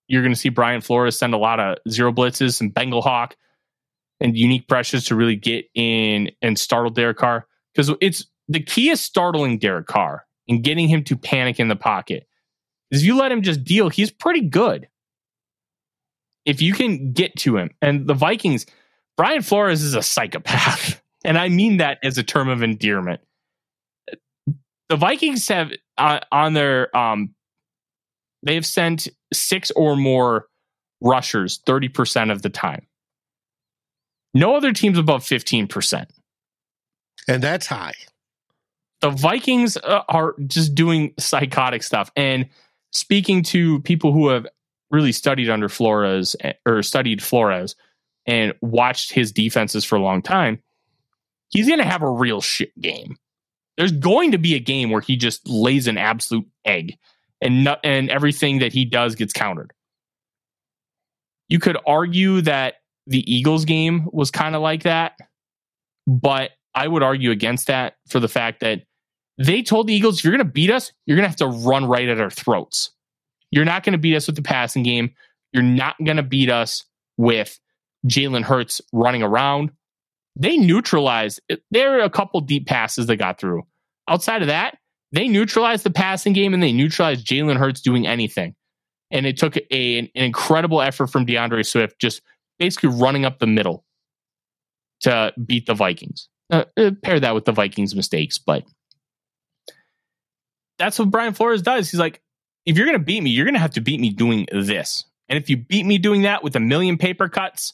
you're 0.08 0.22
going 0.22 0.34
to 0.34 0.40
see 0.40 0.50
Brian 0.50 0.82
Flores 0.82 1.18
send 1.18 1.34
a 1.34 1.38
lot 1.38 1.60
of 1.60 1.78
zero 1.90 2.12
blitzes 2.12 2.60
and 2.62 2.74
Bengal 2.74 3.02
Hawk 3.02 3.36
and 4.20 4.38
unique 4.38 4.68
pressures 4.68 5.06
to 5.06 5.16
really 5.16 5.38
get 5.38 5.66
in 5.74 6.32
and 6.42 6.60
startle 6.60 6.92
Derek 6.92 7.18
Carr? 7.18 7.48
Because 7.74 7.92
it's 8.02 8.26
the 8.48 8.62
key 8.62 8.90
is 8.90 9.00
startling 9.00 9.58
Derek 9.58 9.88
Carr 9.88 10.26
and 10.48 10.64
getting 10.64 10.90
him 10.90 11.04
to 11.06 11.16
panic 11.16 11.60
in 11.60 11.70
the 11.70 11.76
pocket. 11.76 12.28
If 12.92 13.04
you 13.04 13.18
let 13.18 13.32
him 13.32 13.42
just 13.42 13.64
deal, 13.64 13.90
he's 13.90 14.12
pretty 14.12 14.42
good. 14.42 14.88
If 16.46 16.62
you 16.62 16.74
can 16.74 17.14
get 17.14 17.36
to 17.38 17.56
him, 17.56 17.70
and 17.82 18.08
the 18.08 18.14
Vikings, 18.14 18.66
Brian 19.16 19.42
Flores 19.42 19.82
is 19.82 19.96
a 19.96 20.02
psychopath. 20.02 21.02
And 21.24 21.38
I 21.38 21.50
mean 21.50 21.78
that 21.78 22.00
as 22.02 22.18
a 22.18 22.24
term 22.24 22.50
of 22.50 22.64
endearment. 22.64 23.22
The 24.92 24.98
Vikings 24.98 25.48
have 25.48 25.72
uh, 25.98 26.20
on 26.34 26.54
their 26.54 26.96
um 26.96 27.34
they've 28.44 28.66
sent 28.66 29.08
six 29.32 29.72
or 29.72 29.96
more 29.96 30.48
rushers 31.00 31.62
30% 31.66 32.30
of 32.30 32.42
the 32.42 32.50
time. 32.50 32.88
No 34.34 34.58
other 34.58 34.74
teams 34.74 34.98
above 34.98 35.24
15%. 35.24 36.08
And 37.26 37.42
that's 37.42 37.68
high. 37.68 37.94
The 39.00 39.12
Vikings 39.12 39.78
uh, 39.78 40.02
are 40.10 40.36
just 40.46 40.76
doing 40.76 41.14
psychotic 41.18 41.84
stuff. 41.84 42.12
And 42.18 42.50
speaking 42.92 43.44
to 43.44 43.80
people 43.84 44.12
who 44.12 44.28
have 44.28 44.46
really 44.90 45.14
studied 45.14 45.50
under 45.50 45.70
Flores 45.70 46.36
eh, 46.42 46.52
or 46.66 46.84
studied 46.84 47.24
Flores 47.24 47.78
and 48.26 48.54
watched 48.62 49.14
his 49.14 49.32
defenses 49.32 49.86
for 49.86 49.96
a 49.96 50.02
long 50.02 50.22
time, 50.22 50.62
he's 51.48 51.70
going 51.70 51.80
to 51.80 51.86
have 51.86 52.02
a 52.02 52.12
real 52.12 52.42
shit 52.42 52.78
game. 52.78 53.16
There's 53.78 53.92
going 53.92 54.32
to 54.32 54.38
be 54.38 54.56
a 54.56 54.60
game 54.60 54.90
where 54.90 55.02
he 55.02 55.16
just 55.16 55.48
lays 55.48 55.88
an 55.88 55.98
absolute 55.98 56.48
egg 56.66 56.98
and 57.42 57.68
and 57.84 58.10
everything 58.10 58.60
that 58.60 58.74
he 58.74 58.86
does 58.86 59.16
gets 59.16 59.34
countered. 59.34 59.74
You 61.50 61.60
could 61.60 61.78
argue 61.86 62.42
that 62.42 62.76
the 63.08 63.30
Eagles 63.32 63.66
game 63.66 64.08
was 64.12 64.32
kind 64.32 64.56
of 64.56 64.62
like 64.62 64.84
that, 64.84 65.18
but 66.08 66.52
I 66.74 66.88
would 66.88 67.04
argue 67.04 67.32
against 67.32 67.68
that 67.68 67.96
for 68.08 68.20
the 68.20 68.28
fact 68.28 68.62
that 68.62 68.84
they 69.38 69.62
told 69.62 69.88
the 69.88 69.94
Eagles, 69.94 70.20
if 70.20 70.24
you're 70.24 70.36
going 70.36 70.46
to 70.46 70.52
beat 70.52 70.70
us, 70.70 70.92
you're 71.06 71.18
going 71.18 71.26
to 71.26 71.30
have 71.30 71.36
to 71.38 71.68
run 71.68 71.86
right 71.86 72.08
at 72.08 72.22
our 72.22 72.30
throats. 72.30 72.92
You're 73.50 73.66
not 73.66 73.84
going 73.84 73.94
to 73.94 74.00
beat 74.00 74.16
us 74.16 74.28
with 74.28 74.36
the 74.36 74.42
passing 74.42 74.84
game. 74.84 75.12
You're 75.52 75.64
not 75.64 75.96
going 76.04 76.18
to 76.18 76.24
beat 76.24 76.50
us 76.50 76.86
with 77.18 77.60
Jalen 78.08 78.44
Hurts 78.44 78.82
running 78.94 79.24
around. 79.24 79.72
They 80.36 80.58
neutralized, 80.58 81.42
there 81.72 82.00
are 82.00 82.04
a 82.04 82.10
couple 82.10 82.42
deep 82.42 82.68
passes 82.68 83.08
that 83.08 83.18
got 83.18 83.40
through. 83.40 83.64
Outside 84.08 84.42
of 84.42 84.48
that, 84.48 84.78
they 85.12 85.28
neutralized 85.28 85.84
the 85.84 85.92
passing 85.92 86.34
game 86.34 86.54
and 86.54 86.64
they 86.64 86.72
neutralized 86.72 87.28
Jalen 87.28 87.58
Hurts 87.58 87.82
doing 87.82 88.08
anything. 88.08 88.56
And 89.12 89.26
it 89.26 89.38
took 89.38 89.58
a, 89.58 90.00
an 90.00 90.10
incredible 90.16 90.82
effort 90.82 91.08
from 91.08 91.26
DeAndre 91.26 91.66
Swift 91.66 92.00
just 92.00 92.22
basically 92.60 92.90
running 92.90 93.26
up 93.26 93.40
the 93.40 93.48
middle 93.48 93.84
to 95.02 95.34
beat 95.46 95.66
the 95.66 95.74
Vikings. 95.74 96.30
Uh, 96.50 96.66
pair 97.04 97.20
that 97.20 97.34
with 97.34 97.46
the 97.46 97.52
Vikings' 97.52 97.96
mistakes, 97.96 98.38
but 98.38 98.64
that's 100.78 101.00
what 101.00 101.10
Brian 101.10 101.34
Flores 101.34 101.62
does. 101.62 101.90
He's 101.90 102.00
like, 102.00 102.22
if 102.66 102.78
you're 102.78 102.86
going 102.86 102.98
to 102.98 103.04
beat 103.04 103.22
me, 103.22 103.30
you're 103.30 103.46
going 103.46 103.56
to 103.56 103.60
have 103.60 103.72
to 103.72 103.82
beat 103.82 104.00
me 104.00 104.10
doing 104.10 104.48
this. 104.52 105.06
And 105.30 105.38
if 105.38 105.50
you 105.50 105.58
beat 105.58 105.86
me 105.86 105.98
doing 105.98 106.24
that 106.24 106.44
with 106.44 106.56
a 106.56 106.60
million 106.60 106.98
paper 106.98 107.30
cuts, 107.30 107.74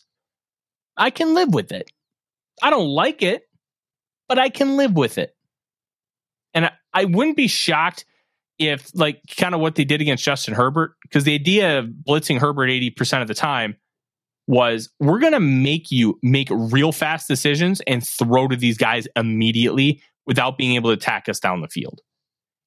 I 0.96 1.10
can 1.10 1.34
live 1.34 1.54
with 1.54 1.72
it. 1.72 1.92
I 2.62 2.70
don't 2.70 2.88
like 2.88 3.22
it, 3.22 3.44
but 4.28 4.40
I 4.40 4.50
can 4.50 4.78
live 4.78 4.94
with 4.94 5.18
it. 5.18 5.36
And 6.54 6.66
I, 6.66 6.72
I 6.94 7.06
wouldn't 7.06 7.38
be 7.38 7.48
shocked 7.48 8.06
if, 8.60 8.90
like, 8.96 9.22
kind 9.38 9.54
of 9.54 9.62
what 9.62 9.76
they 9.76 9.86
did 9.86 10.02
against 10.02 10.24
Justin 10.24 10.56
Herbert, 10.56 10.96
because 11.04 11.24
the 11.24 11.36
idea 11.36 11.80
of 11.80 11.86
blitzing 11.86 12.40
Herbert 12.40 12.70
80% 12.70 13.22
of 13.22 13.28
the 13.28 13.36
time 13.36 13.76
was 14.48 14.90
we're 15.00 15.20
going 15.20 15.34
to 15.34 15.40
make 15.40 15.92
you 15.92 16.18
make 16.24 16.48
real 16.52 16.92
fast 16.92 17.28
decisions 17.28 17.82
and 17.86 18.06
throw 18.06 18.48
to 18.48 18.56
these 18.56 18.78
guys 18.78 19.08
immediately 19.16 20.02
without 20.26 20.58
being 20.58 20.76
able 20.76 20.90
to 20.90 20.94
attack 20.94 21.28
us 21.30 21.40
down 21.40 21.62
the 21.62 21.68
field. 21.68 22.02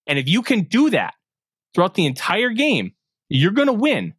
And 0.06 0.18
if 0.18 0.28
you 0.28 0.42
can 0.42 0.62
do 0.62 0.90
that 0.90 1.14
throughout 1.74 1.94
the 1.94 2.06
entire 2.06 2.50
game, 2.50 2.92
you're 3.28 3.52
going 3.52 3.68
to 3.68 3.72
win. 3.72 4.14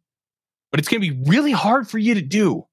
But 0.70 0.80
it's 0.80 0.88
going 0.88 1.02
to 1.02 1.14
be 1.14 1.30
really 1.30 1.52
hard 1.52 1.88
for 1.88 1.98
you 1.98 2.14
to 2.14 2.22
do. 2.22 2.66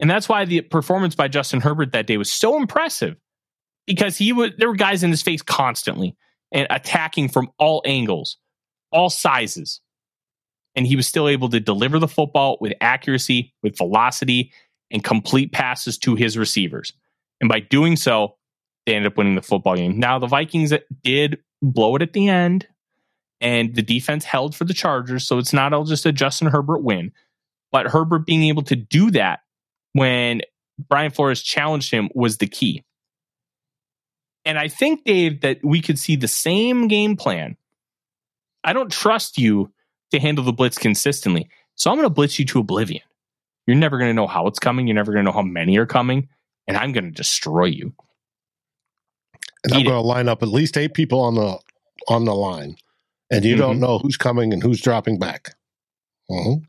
And 0.00 0.08
that's 0.08 0.28
why 0.28 0.44
the 0.44 0.60
performance 0.60 1.14
by 1.14 1.28
Justin 1.28 1.60
Herbert 1.60 1.92
that 1.92 2.06
day 2.06 2.16
was 2.16 2.30
so 2.30 2.56
impressive 2.56 3.16
because 3.86 4.16
he 4.16 4.32
was 4.32 4.52
there 4.58 4.68
were 4.68 4.76
guys 4.76 5.02
in 5.02 5.10
his 5.10 5.22
face 5.22 5.42
constantly 5.42 6.16
and 6.52 6.66
attacking 6.70 7.28
from 7.28 7.50
all 7.58 7.82
angles, 7.84 8.36
all 8.92 9.10
sizes. 9.10 9.80
And 10.76 10.86
he 10.86 10.94
was 10.94 11.06
still 11.08 11.28
able 11.28 11.48
to 11.48 11.58
deliver 11.58 11.98
the 11.98 12.06
football 12.06 12.58
with 12.60 12.72
accuracy, 12.80 13.52
with 13.62 13.76
velocity, 13.76 14.52
and 14.90 15.02
complete 15.02 15.52
passes 15.52 15.98
to 15.98 16.14
his 16.14 16.38
receivers. 16.38 16.92
And 17.40 17.48
by 17.48 17.60
doing 17.60 17.96
so, 17.96 18.36
they 18.86 18.94
ended 18.94 19.12
up 19.12 19.18
winning 19.18 19.34
the 19.34 19.42
football 19.42 19.74
game. 19.74 19.98
Now, 19.98 20.18
the 20.18 20.26
Vikings 20.26 20.72
did 21.02 21.38
blow 21.62 21.96
it 21.96 22.02
at 22.02 22.12
the 22.12 22.28
end, 22.28 22.66
and 23.40 23.74
the 23.74 23.82
defense 23.82 24.24
held 24.24 24.54
for 24.54 24.64
the 24.64 24.74
Chargers. 24.74 25.26
So 25.26 25.38
it's 25.38 25.52
not 25.52 25.72
all 25.72 25.84
just 25.84 26.06
a 26.06 26.12
Justin 26.12 26.48
Herbert 26.48 26.82
win. 26.82 27.12
But 27.70 27.88
Herbert 27.88 28.24
being 28.24 28.44
able 28.44 28.62
to 28.62 28.76
do 28.76 29.10
that 29.10 29.40
when 29.92 30.42
Brian 30.88 31.10
Flores 31.10 31.42
challenged 31.42 31.90
him 31.90 32.08
was 32.14 32.38
the 32.38 32.46
key. 32.46 32.84
And 34.44 34.58
I 34.58 34.68
think, 34.68 35.04
Dave, 35.04 35.40
that 35.42 35.58
we 35.62 35.80
could 35.80 35.98
see 35.98 36.16
the 36.16 36.28
same 36.28 36.88
game 36.88 37.16
plan. 37.16 37.56
I 38.64 38.72
don't 38.72 38.90
trust 38.90 39.38
you 39.38 39.72
to 40.10 40.18
handle 40.18 40.44
the 40.44 40.52
blitz 40.52 40.78
consistently. 40.78 41.48
So 41.74 41.90
I'm 41.90 41.96
going 41.96 42.06
to 42.06 42.14
blitz 42.14 42.38
you 42.38 42.44
to 42.46 42.60
oblivion. 42.60 43.02
You're 43.66 43.76
never 43.76 43.98
going 43.98 44.10
to 44.10 44.14
know 44.14 44.26
how 44.26 44.46
it's 44.46 44.58
coming. 44.58 44.86
You're 44.86 44.94
never 44.94 45.12
going 45.12 45.24
to 45.24 45.30
know 45.30 45.36
how 45.36 45.42
many 45.42 45.76
are 45.78 45.86
coming. 45.86 46.28
And 46.66 46.76
I'm 46.76 46.92
going 46.92 47.04
to 47.04 47.10
destroy 47.10 47.66
you. 47.66 47.92
And 49.64 49.74
I'm 49.74 49.84
going 49.84 49.94
to 49.94 50.00
line 50.00 50.28
up 50.28 50.42
at 50.42 50.48
least 50.48 50.76
eight 50.76 50.94
people 50.94 51.20
on 51.20 51.34
the 51.34 51.58
on 52.08 52.24
the 52.24 52.34
line, 52.34 52.76
and 53.30 53.44
you 53.44 53.54
mm-hmm. 53.54 53.60
don't 53.60 53.80
know 53.80 53.98
who's 53.98 54.16
coming 54.16 54.52
and 54.52 54.62
who's 54.62 54.80
dropping 54.80 55.18
back. 55.18 55.54
Mm-hmm. 56.30 56.64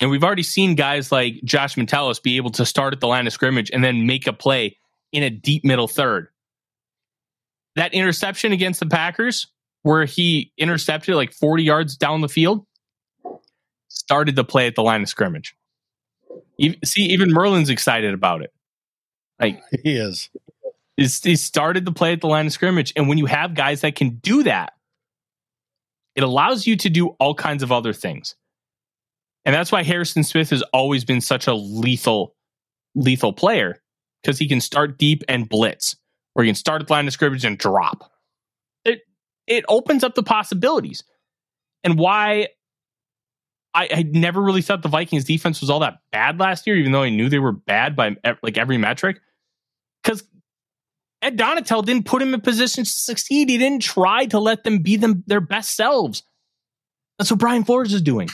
And 0.00 0.10
we've 0.10 0.24
already 0.24 0.42
seen 0.42 0.74
guys 0.74 1.10
like 1.10 1.40
Josh 1.44 1.76
Metellus 1.76 2.20
be 2.20 2.36
able 2.36 2.50
to 2.50 2.66
start 2.66 2.92
at 2.92 3.00
the 3.00 3.06
line 3.06 3.26
of 3.26 3.32
scrimmage 3.32 3.70
and 3.70 3.82
then 3.82 4.06
make 4.06 4.26
a 4.26 4.32
play 4.32 4.76
in 5.12 5.22
a 5.22 5.30
deep 5.30 5.64
middle 5.64 5.88
third. 5.88 6.28
That 7.76 7.94
interception 7.94 8.52
against 8.52 8.80
the 8.80 8.86
Packers, 8.86 9.46
where 9.82 10.04
he 10.04 10.52
intercepted 10.58 11.14
like 11.14 11.32
40 11.32 11.62
yards 11.62 11.96
down 11.96 12.20
the 12.20 12.28
field, 12.28 12.66
started 13.88 14.36
the 14.36 14.44
play 14.44 14.66
at 14.66 14.74
the 14.74 14.82
line 14.82 15.02
of 15.02 15.08
scrimmage. 15.08 15.54
see, 16.84 17.02
even 17.02 17.30
Merlin's 17.30 17.70
excited 17.70 18.12
about 18.12 18.42
it. 18.42 18.52
Like 19.40 19.62
he 19.82 19.96
is. 19.96 20.28
He 20.96 21.36
started 21.36 21.84
the 21.84 21.92
play 21.92 22.12
at 22.12 22.22
the 22.22 22.26
line 22.26 22.46
of 22.46 22.52
scrimmage. 22.52 22.92
And 22.96 23.08
when 23.08 23.18
you 23.18 23.26
have 23.26 23.54
guys 23.54 23.82
that 23.82 23.96
can 23.96 24.16
do 24.16 24.42
that, 24.44 24.72
it 26.14 26.22
allows 26.22 26.66
you 26.66 26.76
to 26.76 26.88
do 26.88 27.08
all 27.20 27.34
kinds 27.34 27.62
of 27.62 27.70
other 27.70 27.92
things. 27.92 28.34
And 29.46 29.54
that's 29.54 29.70
why 29.70 29.84
Harrison 29.84 30.24
Smith 30.24 30.50
has 30.50 30.62
always 30.72 31.04
been 31.04 31.20
such 31.20 31.46
a 31.46 31.54
lethal, 31.54 32.34
lethal 32.96 33.32
player 33.32 33.80
because 34.20 34.40
he 34.40 34.48
can 34.48 34.60
start 34.60 34.98
deep 34.98 35.22
and 35.28 35.48
blitz, 35.48 35.96
or 36.34 36.42
he 36.42 36.48
can 36.48 36.56
start 36.56 36.82
at 36.82 36.88
the 36.88 36.92
line 36.92 37.06
of 37.06 37.12
scrimmage 37.12 37.44
and 37.44 37.56
drop. 37.56 38.10
It 38.84 39.02
it 39.46 39.64
opens 39.68 40.02
up 40.02 40.16
the 40.16 40.24
possibilities. 40.24 41.04
And 41.84 41.96
why 41.96 42.48
I, 43.72 43.88
I 43.92 44.02
never 44.02 44.42
really 44.42 44.62
thought 44.62 44.82
the 44.82 44.88
Vikings 44.88 45.24
defense 45.24 45.60
was 45.60 45.70
all 45.70 45.78
that 45.80 45.98
bad 46.10 46.40
last 46.40 46.66
year, 46.66 46.74
even 46.76 46.90
though 46.90 47.02
I 47.02 47.10
knew 47.10 47.28
they 47.28 47.38
were 47.38 47.52
bad 47.52 47.94
by 47.94 48.16
like 48.42 48.58
every 48.58 48.78
metric. 48.78 49.20
Because 50.02 50.24
Ed 51.22 51.38
Donatell 51.38 51.84
didn't 51.84 52.06
put 52.06 52.20
him 52.20 52.34
in 52.34 52.40
position 52.40 52.82
to 52.82 52.90
succeed. 52.90 53.48
He 53.48 53.58
didn't 53.58 53.82
try 53.82 54.26
to 54.26 54.40
let 54.40 54.64
them 54.64 54.80
be 54.80 54.96
them 54.96 55.22
their 55.28 55.40
best 55.40 55.76
selves. 55.76 56.24
That's 57.18 57.30
what 57.30 57.38
Brian 57.38 57.62
Flores 57.62 57.94
is 57.94 58.02
doing. 58.02 58.28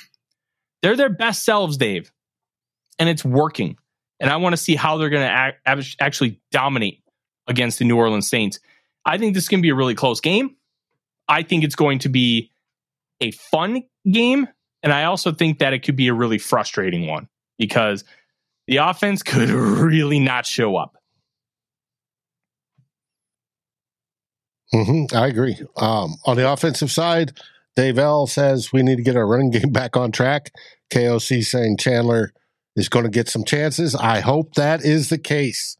They're 0.82 0.96
their 0.96 1.08
best 1.08 1.44
selves, 1.44 1.76
Dave, 1.76 2.12
and 2.98 3.08
it's 3.08 3.24
working. 3.24 3.76
And 4.20 4.30
I 4.30 4.36
want 4.36 4.52
to 4.52 4.56
see 4.56 4.76
how 4.76 4.98
they're 4.98 5.10
going 5.10 5.26
to 5.26 5.94
actually 6.00 6.40
dominate 6.50 7.02
against 7.46 7.78
the 7.78 7.84
New 7.84 7.96
Orleans 7.96 8.28
Saints. 8.28 8.60
I 9.04 9.18
think 9.18 9.34
this 9.34 9.44
is 9.44 9.48
going 9.48 9.60
to 9.60 9.62
be 9.62 9.70
a 9.70 9.74
really 9.74 9.94
close 9.94 10.20
game. 10.20 10.56
I 11.28 11.42
think 11.42 11.64
it's 11.64 11.74
going 11.74 12.00
to 12.00 12.08
be 12.08 12.52
a 13.20 13.30
fun 13.30 13.82
game. 14.10 14.48
And 14.82 14.92
I 14.92 15.04
also 15.04 15.32
think 15.32 15.60
that 15.60 15.72
it 15.72 15.80
could 15.80 15.96
be 15.96 16.08
a 16.08 16.14
really 16.14 16.38
frustrating 16.38 17.06
one 17.06 17.28
because 17.58 18.04
the 18.66 18.78
offense 18.78 19.22
could 19.24 19.48
really 19.48 20.20
not 20.20 20.46
show 20.46 20.76
up. 20.76 20.96
Mm-hmm, 24.74 25.14
I 25.14 25.26
agree. 25.26 25.56
Um, 25.76 26.16
on 26.24 26.36
the 26.36 26.50
offensive 26.50 26.90
side, 26.90 27.32
Dave 27.76 27.98
L 27.98 28.26
says 28.26 28.72
we 28.72 28.82
need 28.82 28.96
to 28.96 29.02
get 29.02 29.16
our 29.16 29.26
running 29.26 29.50
game 29.50 29.70
back 29.72 29.96
on 29.96 30.12
track. 30.12 30.50
KOC 30.90 31.44
saying 31.44 31.78
Chandler 31.78 32.32
is 32.76 32.88
going 32.88 33.04
to 33.04 33.10
get 33.10 33.28
some 33.28 33.44
chances. 33.44 33.94
I 33.94 34.20
hope 34.20 34.54
that 34.54 34.84
is 34.84 35.08
the 35.08 35.18
case. 35.18 35.76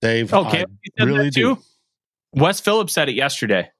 Dave, 0.00 0.34
okay, 0.34 0.64
I 0.98 1.04
really 1.04 1.30
do. 1.30 1.58
Wes 2.32 2.58
Phillips 2.58 2.92
said 2.92 3.08
it 3.08 3.14
yesterday, 3.14 3.70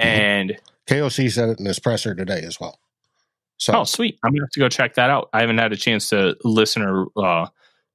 mm-hmm. 0.00 0.08
and 0.08 0.58
KOC 0.88 1.30
said 1.30 1.50
it 1.50 1.60
in 1.60 1.66
his 1.66 1.78
presser 1.78 2.14
today 2.14 2.42
as 2.42 2.58
well. 2.58 2.80
So, 3.58 3.74
oh, 3.74 3.84
sweet! 3.84 4.18
I'm 4.24 4.32
gonna 4.32 4.42
have 4.42 4.50
to 4.50 4.60
go 4.60 4.68
check 4.68 4.94
that 4.94 5.10
out. 5.10 5.28
I 5.32 5.40
haven't 5.40 5.58
had 5.58 5.72
a 5.72 5.76
chance 5.76 6.10
to 6.10 6.36
listen 6.42 6.82
or 6.82 7.06
uh, 7.16 7.46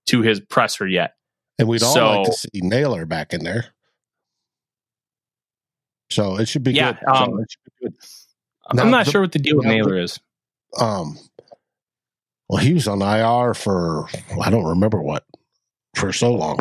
to 0.07 0.21
his 0.21 0.39
presser 0.39 0.87
yet. 0.87 1.15
And 1.59 1.67
we'd 1.67 1.83
all 1.83 1.93
so, 1.93 2.21
like 2.21 2.25
to 2.25 2.33
see 2.33 2.49
Nailor 2.61 3.05
back 3.05 3.33
in 3.33 3.43
there. 3.43 3.67
So 6.09 6.37
it 6.37 6.47
should 6.47 6.63
be 6.63 6.73
yeah, 6.73 6.93
good. 6.93 7.07
Um, 7.07 7.45
so 7.81 7.89
good. 8.71 8.79
I'm 8.81 8.91
not 8.91 9.05
the, 9.05 9.11
sure 9.11 9.21
what 9.21 9.31
the 9.31 9.39
deal 9.39 9.57
with 9.57 9.65
Nailor 9.65 9.99
is. 9.99 10.19
Um, 10.79 11.17
well, 12.49 12.61
he 12.61 12.73
was 12.73 12.87
on 12.87 13.01
IR 13.01 13.53
for 13.53 14.07
I 14.41 14.49
don't 14.49 14.65
remember 14.65 15.01
what 15.01 15.25
for 15.95 16.11
so 16.11 16.33
long. 16.33 16.59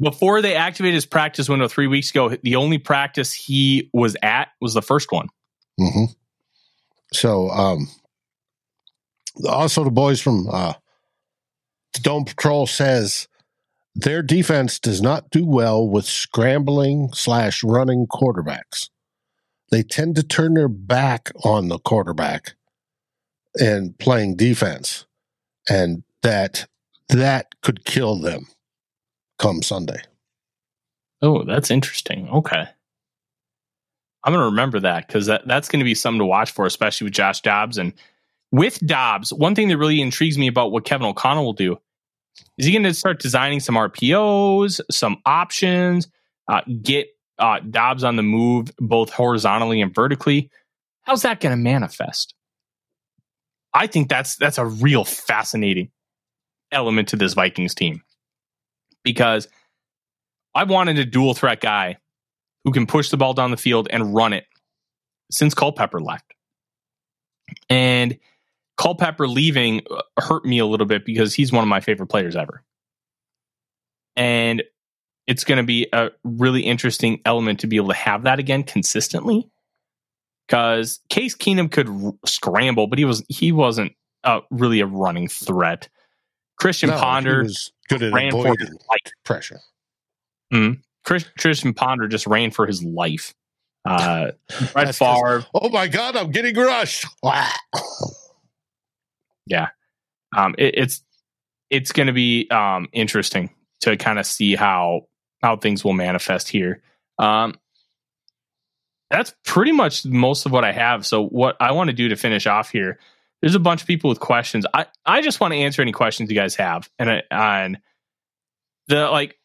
Before 0.00 0.40
they 0.40 0.54
activated 0.54 0.94
his 0.94 1.06
practice 1.06 1.48
window 1.48 1.66
three 1.66 1.88
weeks 1.88 2.10
ago, 2.10 2.36
the 2.42 2.56
only 2.56 2.78
practice 2.78 3.32
he 3.32 3.90
was 3.92 4.16
at 4.22 4.48
was 4.60 4.74
the 4.74 4.82
first 4.82 5.10
one. 5.10 5.28
Mm-hmm. 5.80 6.12
So, 7.12 7.50
um, 7.50 7.88
also 9.48 9.82
the 9.82 9.90
boys 9.90 10.20
from 10.20 10.46
uh, 10.50 10.74
Dome 12.02 12.24
Patrol 12.24 12.66
says 12.66 13.28
their 13.94 14.22
defense 14.22 14.78
does 14.78 15.02
not 15.02 15.30
do 15.30 15.44
well 15.44 15.88
with 15.88 16.04
scrambling 16.04 17.10
slash 17.12 17.64
running 17.64 18.06
quarterbacks. 18.06 18.90
They 19.70 19.82
tend 19.82 20.16
to 20.16 20.22
turn 20.22 20.54
their 20.54 20.68
back 20.68 21.30
on 21.44 21.68
the 21.68 21.78
quarterback 21.78 22.54
and 23.56 23.96
playing 23.98 24.36
defense, 24.36 25.06
and 25.68 26.04
that 26.22 26.66
that 27.08 27.60
could 27.62 27.84
kill 27.84 28.18
them 28.18 28.46
come 29.38 29.62
Sunday. 29.62 30.02
Oh, 31.22 31.44
that's 31.44 31.70
interesting. 31.70 32.28
Okay. 32.28 32.66
I'm 34.24 34.32
going 34.32 34.42
to 34.42 34.50
remember 34.50 34.80
that 34.80 35.06
because 35.06 35.26
that, 35.26 35.46
that's 35.46 35.68
going 35.68 35.80
to 35.80 35.84
be 35.84 35.94
something 35.94 36.18
to 36.18 36.26
watch 36.26 36.50
for, 36.50 36.66
especially 36.66 37.06
with 37.06 37.14
Josh 37.14 37.40
Dobbs. 37.40 37.78
And 37.78 37.92
with 38.52 38.78
Dobbs, 38.80 39.32
one 39.32 39.54
thing 39.54 39.68
that 39.68 39.78
really 39.78 40.00
intrigues 40.00 40.36
me 40.36 40.48
about 40.48 40.72
what 40.72 40.84
Kevin 40.84 41.06
O'Connell 41.06 41.44
will 41.44 41.52
do 41.52 41.78
is 42.56 42.66
he 42.66 42.72
going 42.72 42.82
to 42.82 42.94
start 42.94 43.20
designing 43.20 43.60
some 43.60 43.74
RPOs, 43.74 44.80
some 44.90 45.18
options, 45.24 46.08
uh, 46.48 46.60
get 46.82 47.08
uh, 47.38 47.60
Dobbs 47.60 48.04
on 48.04 48.16
the 48.16 48.22
move 48.22 48.70
both 48.78 49.10
horizontally 49.10 49.80
and 49.80 49.94
vertically? 49.94 50.50
How's 51.02 51.22
that 51.22 51.40
going 51.40 51.56
to 51.56 51.62
manifest? 51.62 52.34
I 53.74 53.86
think 53.86 54.08
that's 54.08 54.36
that's 54.36 54.58
a 54.58 54.66
real 54.66 55.04
fascinating 55.04 55.90
element 56.72 57.08
to 57.08 57.16
this 57.16 57.34
Vikings 57.34 57.74
team 57.74 58.02
because 59.04 59.48
I 60.54 60.64
wanted 60.64 60.98
a 60.98 61.04
dual 61.04 61.34
threat 61.34 61.60
guy 61.60 61.98
who 62.64 62.72
can 62.72 62.86
push 62.86 63.10
the 63.10 63.16
ball 63.16 63.34
down 63.34 63.50
the 63.50 63.56
field 63.56 63.88
and 63.90 64.14
run 64.14 64.32
it 64.32 64.44
since 65.30 65.54
Culpepper 65.54 66.00
left. 66.00 66.34
And 67.70 68.18
Culpepper 68.76 69.28
leaving 69.28 69.82
uh, 69.90 70.02
hurt 70.20 70.44
me 70.44 70.58
a 70.58 70.66
little 70.66 70.86
bit 70.86 71.04
because 71.04 71.34
he's 71.34 71.52
one 71.52 71.62
of 71.62 71.68
my 71.68 71.80
favorite 71.80 72.08
players 72.08 72.36
ever. 72.36 72.64
And 74.16 74.62
it's 75.28 75.44
going 75.44 75.58
to 75.58 75.62
be 75.62 75.86
a 75.92 76.10
really 76.24 76.62
interesting 76.62 77.20
element 77.26 77.60
to 77.60 77.66
be 77.66 77.76
able 77.76 77.88
to 77.88 77.94
have 77.94 78.22
that 78.22 78.38
again 78.38 78.64
consistently. 78.64 79.46
Because 80.48 81.00
Case 81.10 81.36
Keenum 81.36 81.70
could 81.70 81.90
r- 81.90 82.14
scramble, 82.24 82.86
but 82.86 82.98
he 82.98 83.04
was 83.04 83.22
he 83.28 83.52
wasn't 83.52 83.92
uh, 84.24 84.40
really 84.50 84.80
a 84.80 84.86
running 84.86 85.28
threat. 85.28 85.90
Christian 86.58 86.88
no, 86.88 86.98
Ponder 86.98 87.42
was 87.42 87.70
good 87.88 88.02
at 88.02 88.14
ran 88.14 88.28
avoiding 88.28 88.66
for 88.66 89.12
pressure. 89.24 89.60
Mm-hmm. 90.52 90.80
Chris, 91.04 91.26
Christian 91.38 91.74
Ponder 91.74 92.08
just 92.08 92.26
ran 92.26 92.50
for 92.50 92.66
his 92.66 92.82
life. 92.82 93.34
Uh, 93.84 94.30
Brett 94.72 94.94
Favre. 94.94 95.44
Oh 95.54 95.68
my 95.68 95.88
God, 95.88 96.16
I'm 96.16 96.30
getting 96.30 96.56
rushed. 96.56 97.04
yeah, 99.46 99.68
um, 100.34 100.54
it, 100.56 100.74
it's 100.78 101.02
it's 101.68 101.92
going 101.92 102.06
to 102.06 102.14
be 102.14 102.48
um, 102.50 102.88
interesting 102.94 103.50
to 103.82 103.98
kind 103.98 104.18
of 104.18 104.24
see 104.24 104.54
how 104.54 105.02
how 105.40 105.56
things 105.56 105.84
will 105.84 105.92
manifest 105.92 106.48
here. 106.48 106.82
Um, 107.18 107.54
that's 109.10 109.34
pretty 109.44 109.72
much 109.72 110.04
most 110.04 110.46
of 110.46 110.52
what 110.52 110.64
I 110.64 110.72
have. 110.72 111.06
So 111.06 111.26
what 111.26 111.56
I 111.60 111.72
want 111.72 111.88
to 111.88 111.94
do 111.94 112.08
to 112.08 112.16
finish 112.16 112.46
off 112.46 112.70
here, 112.70 112.98
there's 113.40 113.54
a 113.54 113.60
bunch 113.60 113.80
of 113.80 113.86
people 113.86 114.10
with 114.10 114.20
questions. 114.20 114.66
I 114.74 114.86
I 115.06 115.22
just 115.22 115.40
want 115.40 115.52
to 115.52 115.58
answer 115.58 115.80
any 115.80 115.92
questions 115.92 116.30
you 116.30 116.36
guys 116.36 116.56
have, 116.56 116.88
and 116.98 117.22
on 117.30 117.78
the 118.88 119.08
like. 119.08 119.36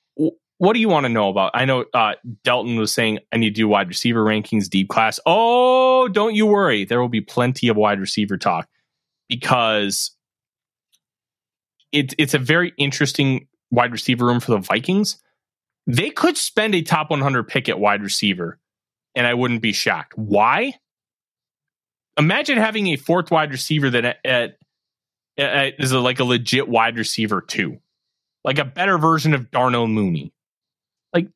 What 0.60 0.74
do 0.74 0.80
you 0.80 0.88
want 0.88 1.06
to 1.06 1.10
know 1.10 1.28
about? 1.28 1.52
I 1.56 1.66
know 1.66 1.84
uh, 1.94 2.14
Delton 2.46 2.78
was 2.78 2.94
saying 2.94 3.20
I 3.34 3.38
need 3.38 3.50
to 3.50 3.62
do 3.62 3.68
wide 3.68 3.90
receiver 3.90 4.24
rankings, 4.24 4.70
deep 4.70 4.88
class. 4.88 5.20
Oh, 5.26 6.08
don't 6.08 6.36
you 6.36 6.46
worry. 6.46 6.86
There 6.86 7.02
will 7.02 7.10
be 7.10 7.20
plenty 7.20 7.68
of 7.68 7.76
wide 7.76 8.00
receiver 8.00 8.38
talk 8.38 8.70
because 9.28 10.12
it, 11.92 12.14
it's 12.18 12.34
a 12.34 12.40
very 12.40 12.72
interesting 12.78 13.48
wide 13.72 13.92
receiver 13.92 14.26
room 14.26 14.40
for 14.40 14.52
the 14.52 14.60
Vikings. 14.60 15.18
They 15.86 16.10
could 16.10 16.38
spend 16.38 16.76
a 16.76 16.82
top 16.82 17.10
100 17.10 17.48
pick 17.48 17.68
at 17.68 17.80
wide 17.80 18.02
receiver, 18.02 18.60
and 19.16 19.28
I 19.28 19.34
wouldn't 19.34 19.62
be 19.62 19.74
shocked. 19.74 20.18
Why? 20.18 20.76
Imagine 22.18 22.58
having 22.58 22.88
a 22.88 22.96
fourth 22.96 23.32
wide 23.32 23.52
receiver 23.52 23.90
that 23.90 24.06
at, 24.06 24.18
at, 24.24 24.58
at 25.38 25.74
is 25.80 25.92
a, 25.92 26.00
like 26.00 26.20
a 26.20 26.24
legit 26.24 26.68
wide 26.68 26.98
receiver 26.98 27.42
too, 27.42 27.80
like 28.46 28.60
a 28.60 28.66
better 28.66 28.98
version 28.98 29.34
of 29.34 29.52
Darnell 29.52 29.88
Mooney. 29.88 30.32
Like 31.12 31.28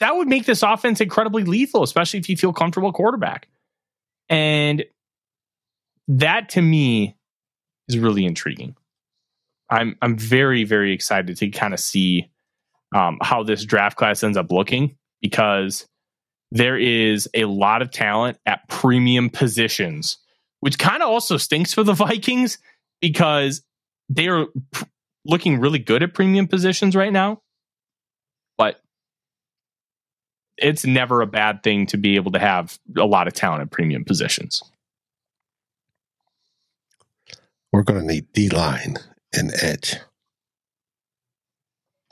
that 0.00 0.16
would 0.16 0.28
make 0.28 0.46
this 0.46 0.62
offense 0.62 1.00
incredibly 1.00 1.44
lethal, 1.44 1.82
especially 1.82 2.20
if 2.20 2.28
you 2.28 2.36
feel 2.36 2.52
comfortable 2.52 2.92
quarterback. 2.92 3.48
And 4.28 4.84
that 6.08 6.50
to 6.50 6.62
me 6.62 7.16
is 7.88 7.98
really 7.98 8.24
intriguing. 8.24 8.76
I'm 9.68 9.96
I'm 10.00 10.16
very 10.16 10.64
very 10.64 10.92
excited 10.92 11.36
to 11.38 11.48
kind 11.48 11.74
of 11.74 11.80
see 11.80 12.30
um, 12.94 13.18
how 13.20 13.42
this 13.42 13.64
draft 13.64 13.98
class 13.98 14.22
ends 14.22 14.38
up 14.38 14.50
looking 14.50 14.96
because 15.20 15.86
there 16.52 16.78
is 16.78 17.28
a 17.34 17.44
lot 17.44 17.82
of 17.82 17.90
talent 17.90 18.38
at 18.46 18.66
premium 18.68 19.28
positions, 19.28 20.16
which 20.60 20.78
kind 20.78 21.02
of 21.02 21.08
also 21.08 21.36
stinks 21.36 21.74
for 21.74 21.82
the 21.82 21.92
Vikings 21.94 22.58
because 23.00 23.62
they 24.08 24.28
are 24.28 24.46
looking 25.24 25.58
really 25.58 25.80
good 25.80 26.02
at 26.02 26.14
premium 26.14 26.46
positions 26.46 26.94
right 26.94 27.12
now. 27.12 27.42
But 28.56 28.80
it's 30.56 30.86
never 30.86 31.20
a 31.20 31.26
bad 31.26 31.64
thing 31.64 31.86
to 31.86 31.96
be 31.96 32.14
able 32.14 32.30
to 32.32 32.38
have 32.38 32.78
a 32.96 33.04
lot 33.04 33.26
of 33.26 33.34
talent 33.34 33.62
at 33.62 33.70
premium 33.72 34.04
positions. 34.04 34.62
We're 37.72 37.82
going 37.82 38.00
to 38.00 38.06
need 38.06 38.32
D 38.32 38.48
line 38.50 38.98
and 39.32 39.50
edge 39.60 39.96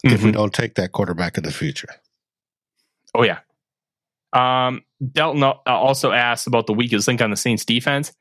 mm-hmm. 0.05 0.15
if 0.15 0.23
we 0.23 0.31
mm-hmm. 0.31 0.39
don't 0.39 0.55
take 0.55 0.75
that 0.75 0.93
quarterback 0.93 1.37
in 1.37 1.45
the 1.45 1.53
future. 1.53 1.89
Oh 3.15 3.23
yeah. 3.23 3.41
Um, 4.33 4.83
Delton 5.13 5.43
also 5.67 6.13
asked 6.13 6.47
about 6.47 6.67
the 6.67 6.73
weakest 6.73 7.07
link 7.07 7.21
on 7.21 7.31
the 7.31 7.37
Saints 7.37 7.65
defense. 7.65 8.13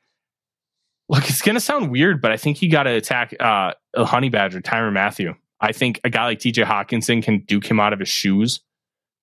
Look, 1.08 1.28
it's 1.28 1.42
going 1.42 1.54
to 1.54 1.60
sound 1.60 1.90
weird, 1.90 2.20
but 2.20 2.32
I 2.32 2.36
think 2.36 2.60
you 2.62 2.70
got 2.70 2.84
to 2.84 2.90
attack 2.90 3.34
uh, 3.40 3.72
a 3.94 4.04
honey 4.04 4.28
badger, 4.28 4.60
Tyrann 4.60 4.92
Mathieu. 4.92 5.34
I 5.60 5.72
think 5.72 6.00
a 6.04 6.10
guy 6.10 6.24
like 6.24 6.38
TJ 6.38 6.64
Hockenson 6.64 7.22
can 7.22 7.40
duke 7.40 7.66
him 7.66 7.80
out 7.80 7.92
of 7.92 7.98
his 7.98 8.08
shoes 8.08 8.60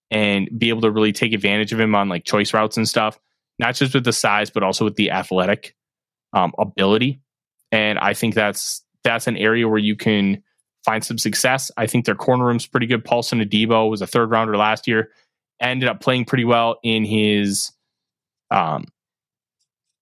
and 0.10 0.50
be 0.58 0.70
able 0.70 0.82
to 0.82 0.92
really 0.92 1.12
take 1.12 1.34
advantage 1.34 1.72
of 1.72 1.80
him 1.80 1.94
on 1.94 2.10
like 2.10 2.26
choice 2.26 2.54
routes 2.54 2.78
and 2.78 2.88
stuff, 2.88 3.20
not 3.60 3.76
just 3.76 3.94
with 3.94 4.04
the 4.04 4.14
size, 4.14 4.50
but 4.50 4.64
also 4.64 4.86
with 4.86 4.96
the 4.96 5.12
athletic 5.12 5.76
um, 6.34 6.54
ability 6.58 7.22
and 7.72 8.00
I 8.00 8.14
think 8.14 8.36
that's 8.36 8.84
that's 9.04 9.28
an 9.28 9.38
area 9.38 9.68
where 9.68 9.80
you 9.80 9.96
can 9.96 10.44
find 10.86 11.04
some 11.04 11.18
success. 11.18 11.72
I 11.78 11.88
think 11.88 12.06
their 12.06 12.16
corner 12.16 12.46
room's 12.46 12.68
pretty 12.68 12.88
good. 12.88 13.04
Paulson 13.04 13.40
Adebo 13.40 13.90
was 13.90 14.02
a 14.02 14.08
third 14.08 14.32
rounder 14.32 14.58
last 14.58 14.88
year, 14.88 15.12
ended 15.60 15.90
up 15.90 16.02
playing 16.02 16.26
pretty 16.26 16.46
well 16.46 16.80
in 16.84 17.06
his 17.06 17.72
um 18.52 18.86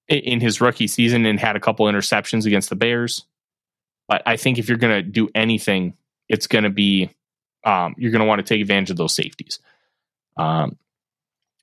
in 0.07 0.39
his 0.39 0.61
rookie 0.61 0.87
season 0.87 1.25
and 1.25 1.39
had 1.39 1.55
a 1.55 1.59
couple 1.59 1.85
interceptions 1.85 2.45
against 2.45 2.69
the 2.69 2.75
Bears. 2.75 3.25
But 4.07 4.23
I 4.25 4.37
think 4.37 4.57
if 4.57 4.69
you're 4.69 4.77
going 4.77 5.03
to 5.03 5.09
do 5.09 5.27
anything, 5.35 5.95
it's 6.29 6.47
going 6.47 6.63
to 6.63 6.69
be 6.69 7.09
um, 7.65 7.93
you're 7.97 8.11
going 8.11 8.21
to 8.21 8.27
want 8.27 8.39
to 8.39 8.45
take 8.45 8.61
advantage 8.61 8.89
of 8.89 8.95
those 8.97 9.13
safeties. 9.13 9.59
Um, 10.37 10.77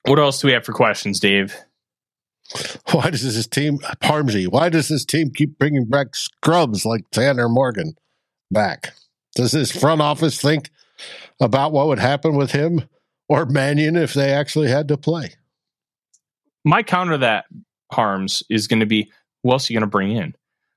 What 0.05 0.19
else 0.19 0.41
do 0.41 0.49
we 0.49 0.53
have 0.53 0.65
for 0.67 0.75
questions, 0.75 1.21
Dave? 1.21 1.57
Why 2.93 3.09
does 3.09 3.23
this 3.23 3.47
team, 3.47 3.79
Parmsy, 3.79 4.47
why 4.47 4.69
does 4.69 4.89
this 4.89 5.07
team 5.07 5.31
keep 5.31 5.59
bringing 5.59 5.87
back 5.87 6.15
scrubs 6.15 6.85
like 6.85 7.09
Tanner 7.11 7.49
Morgan 7.49 7.95
back? 8.51 8.93
Does 9.35 9.53
his 9.53 9.71
front 9.71 10.01
office 10.01 10.41
think 10.41 10.71
about 11.41 11.73
what 11.73 11.89
would 11.89 11.99
happen 11.99 12.37
with 12.37 12.53
him 12.53 12.89
or 13.29 13.47
Mannion 13.47 13.97
if 13.97 14.15
they 14.15 14.33
actually 14.33 14.69
had 14.69 14.89
to 14.89 14.97
play? 14.97 15.35
My 16.65 16.83
counter 16.83 17.13
to 17.13 17.19
that, 17.19 17.47
Harms, 17.93 18.43
is 18.49 18.67
going 18.67 18.81
to 18.81 18.87
be 18.87 19.11
who 19.43 19.53
else 19.53 19.69
are 19.69 19.73
you 19.73 19.79
going 19.79 19.89
to 19.89 19.91
bring 19.91 20.13
in? 20.13 20.35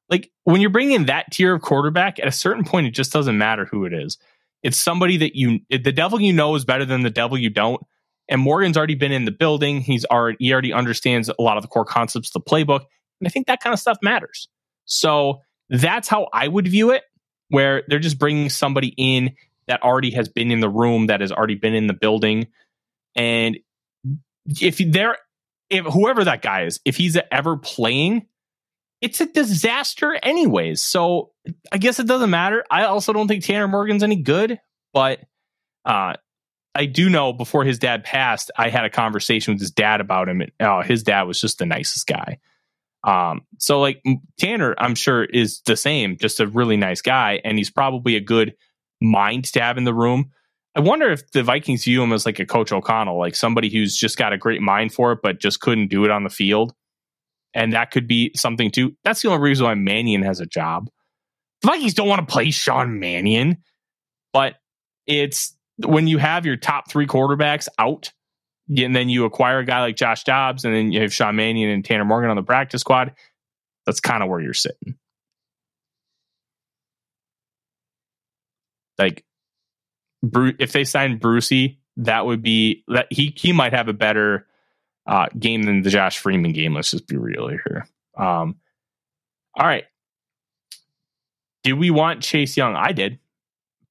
Like 0.09 0.31
when 0.43 0.61
you're 0.61 0.69
bringing 0.69 0.95
in 0.95 1.05
that 1.05 1.31
tier 1.31 1.55
of 1.55 1.61
quarterback, 1.61 2.19
at 2.19 2.27
a 2.27 2.31
certain 2.31 2.63
point, 2.63 2.87
it 2.87 2.91
just 2.91 3.11
doesn't 3.11 3.37
matter 3.37 3.65
who 3.65 3.85
it 3.85 3.93
is. 3.93 4.17
It's 4.63 4.81
somebody 4.81 5.17
that 5.17 5.35
you, 5.35 5.59
the 5.69 5.91
devil 5.91 6.19
you 6.19 6.33
know 6.33 6.55
is 6.55 6.65
better 6.65 6.85
than 6.85 7.03
the 7.03 7.09
devil 7.09 7.37
you 7.37 7.49
don't. 7.49 7.81
And 8.29 8.41
Morgan's 8.41 8.75
already 8.75 8.95
been 8.95 9.11
in 9.11 9.25
the 9.25 9.31
building. 9.31 9.79
He's 9.81 10.03
already 10.05 10.37
he 10.39 10.51
already 10.51 10.73
understands 10.73 11.29
a 11.29 11.41
lot 11.41 11.55
of 11.55 11.63
the 11.63 11.69
core 11.69 11.85
concepts 11.85 12.29
of 12.35 12.43
the 12.43 12.49
playbook. 12.49 12.81
And 13.21 13.27
I 13.27 13.29
think 13.29 13.47
that 13.47 13.61
kind 13.61 13.73
of 13.73 13.79
stuff 13.79 13.97
matters. 14.01 14.49
So 14.85 15.41
that's 15.69 16.07
how 16.07 16.27
I 16.33 16.47
would 16.47 16.67
view 16.67 16.91
it, 16.91 17.03
where 17.49 17.83
they're 17.87 17.99
just 17.99 18.19
bringing 18.19 18.49
somebody 18.49 18.93
in 18.97 19.35
that 19.67 19.83
already 19.83 20.11
has 20.11 20.29
been 20.29 20.51
in 20.51 20.59
the 20.59 20.69
room, 20.69 21.07
that 21.07 21.21
has 21.21 21.31
already 21.31 21.55
been 21.55 21.73
in 21.73 21.87
the 21.87 21.93
building. 21.93 22.47
And 23.15 23.57
if 24.47 24.77
they're 24.77 25.17
if 25.69 25.85
whoever 25.85 26.23
that 26.23 26.41
guy 26.41 26.63
is, 26.63 26.79
if 26.85 26.95
he's 26.95 27.17
ever 27.31 27.57
playing, 27.57 28.27
it's 29.01 29.21
a 29.21 29.25
disaster 29.25 30.17
anyways. 30.23 30.81
So 30.81 31.31
I 31.71 31.77
guess 31.77 31.99
it 31.99 32.07
doesn't 32.07 32.29
matter. 32.29 32.63
I 32.71 32.85
also 32.85 33.13
don't 33.13 33.27
think 33.27 33.43
Tanner 33.43 33.67
Morgan's 33.67 34.03
any 34.03 34.15
good, 34.15 34.59
but 34.93 35.19
uh, 35.85 36.13
I 36.73 36.85
do 36.85 37.09
know 37.09 37.33
before 37.33 37.63
his 37.63 37.79
dad 37.79 38.03
passed, 38.03 38.51
I 38.57 38.69
had 38.69 38.85
a 38.85 38.89
conversation 38.89 39.53
with 39.53 39.61
his 39.61 39.71
dad 39.71 40.01
about 40.01 40.29
him. 40.29 40.41
And, 40.41 40.51
oh, 40.59 40.81
his 40.81 41.03
dad 41.03 41.23
was 41.23 41.39
just 41.39 41.59
the 41.59 41.65
nicest 41.65 42.07
guy. 42.07 42.39
Um, 43.07 43.41
so 43.57 43.79
like 43.79 44.03
Tanner, 44.37 44.75
I'm 44.77 44.93
sure 44.93 45.23
is 45.23 45.61
the 45.65 45.77
same, 45.77 46.17
just 46.17 46.41
a 46.41 46.47
really 46.47 46.75
nice 46.75 47.01
guy, 47.01 47.39
and 47.43 47.57
he's 47.57 47.71
probably 47.71 48.17
a 48.17 48.21
good 48.21 48.53
mind 49.01 49.45
to 49.45 49.61
have 49.61 49.77
in 49.77 49.85
the 49.85 49.93
room. 49.93 50.31
I 50.75 50.81
wonder 50.81 51.09
if 51.09 51.31
the 51.31 51.41
Vikings 51.41 51.85
view 51.85 52.03
him 52.03 52.11
as 52.11 52.25
like 52.25 52.39
a 52.39 52.45
Coach 52.45 52.71
O'Connell, 52.71 53.17
like 53.17 53.35
somebody 53.35 53.69
who's 53.69 53.97
just 53.97 54.17
got 54.17 54.33
a 54.33 54.37
great 54.37 54.61
mind 54.61 54.93
for 54.93 55.13
it, 55.13 55.19
but 55.23 55.39
just 55.39 55.61
couldn't 55.61 55.87
do 55.87 56.03
it 56.03 56.11
on 56.11 56.23
the 56.23 56.29
field. 56.29 56.73
And 57.53 57.73
that 57.73 57.91
could 57.91 58.07
be 58.07 58.31
something 58.35 58.69
too. 58.69 58.95
That's 59.03 59.21
the 59.21 59.29
only 59.29 59.41
reason 59.41 59.65
why 59.65 59.73
Mannion 59.73 60.21
has 60.23 60.39
a 60.41 60.45
job. 60.45 60.89
The 61.61 61.69
Vikings 61.69 61.93
don't 61.93 62.09
want 62.09 62.27
to 62.27 62.31
play 62.31 62.51
Sean 62.51 62.99
Mannion, 62.99 63.57
but 64.33 64.55
it's 65.07 65.55
when 65.83 66.07
you 66.07 66.17
have 66.17 66.45
your 66.45 66.57
top 66.57 66.91
three 66.91 67.07
quarterbacks 67.07 67.67
out, 67.79 68.11
and 68.75 68.95
then 68.95 69.09
you 69.09 69.25
acquire 69.25 69.59
a 69.59 69.65
guy 69.65 69.81
like 69.81 69.95
Josh 69.95 70.23
Dobbs, 70.23 70.65
and 70.65 70.73
then 70.73 70.91
you 70.91 71.01
have 71.01 71.13
Sean 71.13 71.35
Mannion 71.35 71.69
and 71.69 71.83
Tanner 71.83 72.05
Morgan 72.05 72.29
on 72.29 72.35
the 72.35 72.43
practice 72.43 72.81
squad, 72.81 73.13
that's 73.85 73.99
kind 73.99 74.23
of 74.23 74.29
where 74.29 74.39
you're 74.39 74.53
sitting. 74.53 74.97
Like, 78.97 79.23
if 80.23 80.71
they 80.71 80.83
sign 80.83 81.17
Brucey, 81.17 81.79
that 81.97 82.25
would 82.25 82.41
be 82.41 82.83
that 82.87 83.07
he 83.11 83.33
he 83.35 83.53
might 83.53 83.73
have 83.73 83.87
a 83.87 83.93
better 83.93 84.47
uh, 85.05 85.27
game 85.37 85.63
than 85.63 85.81
the 85.81 85.89
Josh 85.89 86.17
Freeman 86.17 86.53
game. 86.53 86.73
Let's 86.73 86.91
just 86.91 87.07
be 87.07 87.17
real 87.17 87.47
here. 87.47 87.87
Um, 88.17 88.55
all 89.55 89.65
right. 89.65 89.85
Did 91.63 91.73
we 91.73 91.91
want 91.91 92.21
Chase 92.21 92.57
Young? 92.57 92.75
I 92.75 92.91
did 92.91 93.19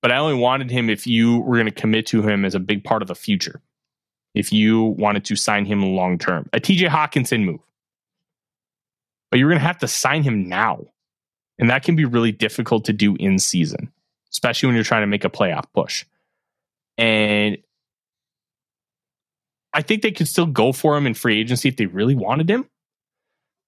but 0.06 0.12
I 0.12 0.18
only 0.18 0.34
wanted 0.34 0.70
him 0.70 0.88
if 0.88 1.04
you 1.04 1.40
were 1.40 1.56
going 1.56 1.66
to 1.66 1.72
commit 1.72 2.06
to 2.06 2.22
him 2.22 2.44
as 2.44 2.54
a 2.54 2.60
big 2.60 2.84
part 2.84 3.02
of 3.02 3.08
the 3.08 3.16
future. 3.16 3.60
If 4.36 4.52
you 4.52 4.82
wanted 4.98 5.24
to 5.24 5.34
sign 5.34 5.64
him 5.64 5.82
long 5.82 6.18
term, 6.18 6.48
a 6.52 6.60
TJ 6.60 6.88
Hockenson 6.88 7.44
move. 7.44 7.60
But 9.30 9.40
you're 9.40 9.48
going 9.48 9.58
to 9.58 9.66
have 9.66 9.78
to 9.78 9.88
sign 9.88 10.22
him 10.22 10.48
now. 10.48 10.84
And 11.58 11.70
that 11.70 11.82
can 11.82 11.96
be 11.96 12.04
really 12.04 12.32
difficult 12.32 12.84
to 12.84 12.92
do 12.92 13.16
in 13.16 13.38
season, 13.38 13.90
especially 14.30 14.66
when 14.66 14.74
you're 14.74 14.84
trying 14.84 15.02
to 15.02 15.06
make 15.06 15.24
a 15.24 15.30
playoff 15.30 15.64
push. 15.74 16.04
And 16.98 17.56
I 19.72 19.80
think 19.80 20.02
they 20.02 20.12
could 20.12 20.28
still 20.28 20.46
go 20.46 20.72
for 20.72 20.96
him 20.98 21.06
in 21.06 21.14
free 21.14 21.40
agency 21.40 21.70
if 21.70 21.76
they 21.76 21.86
really 21.86 22.14
wanted 22.14 22.50
him. 22.50 22.68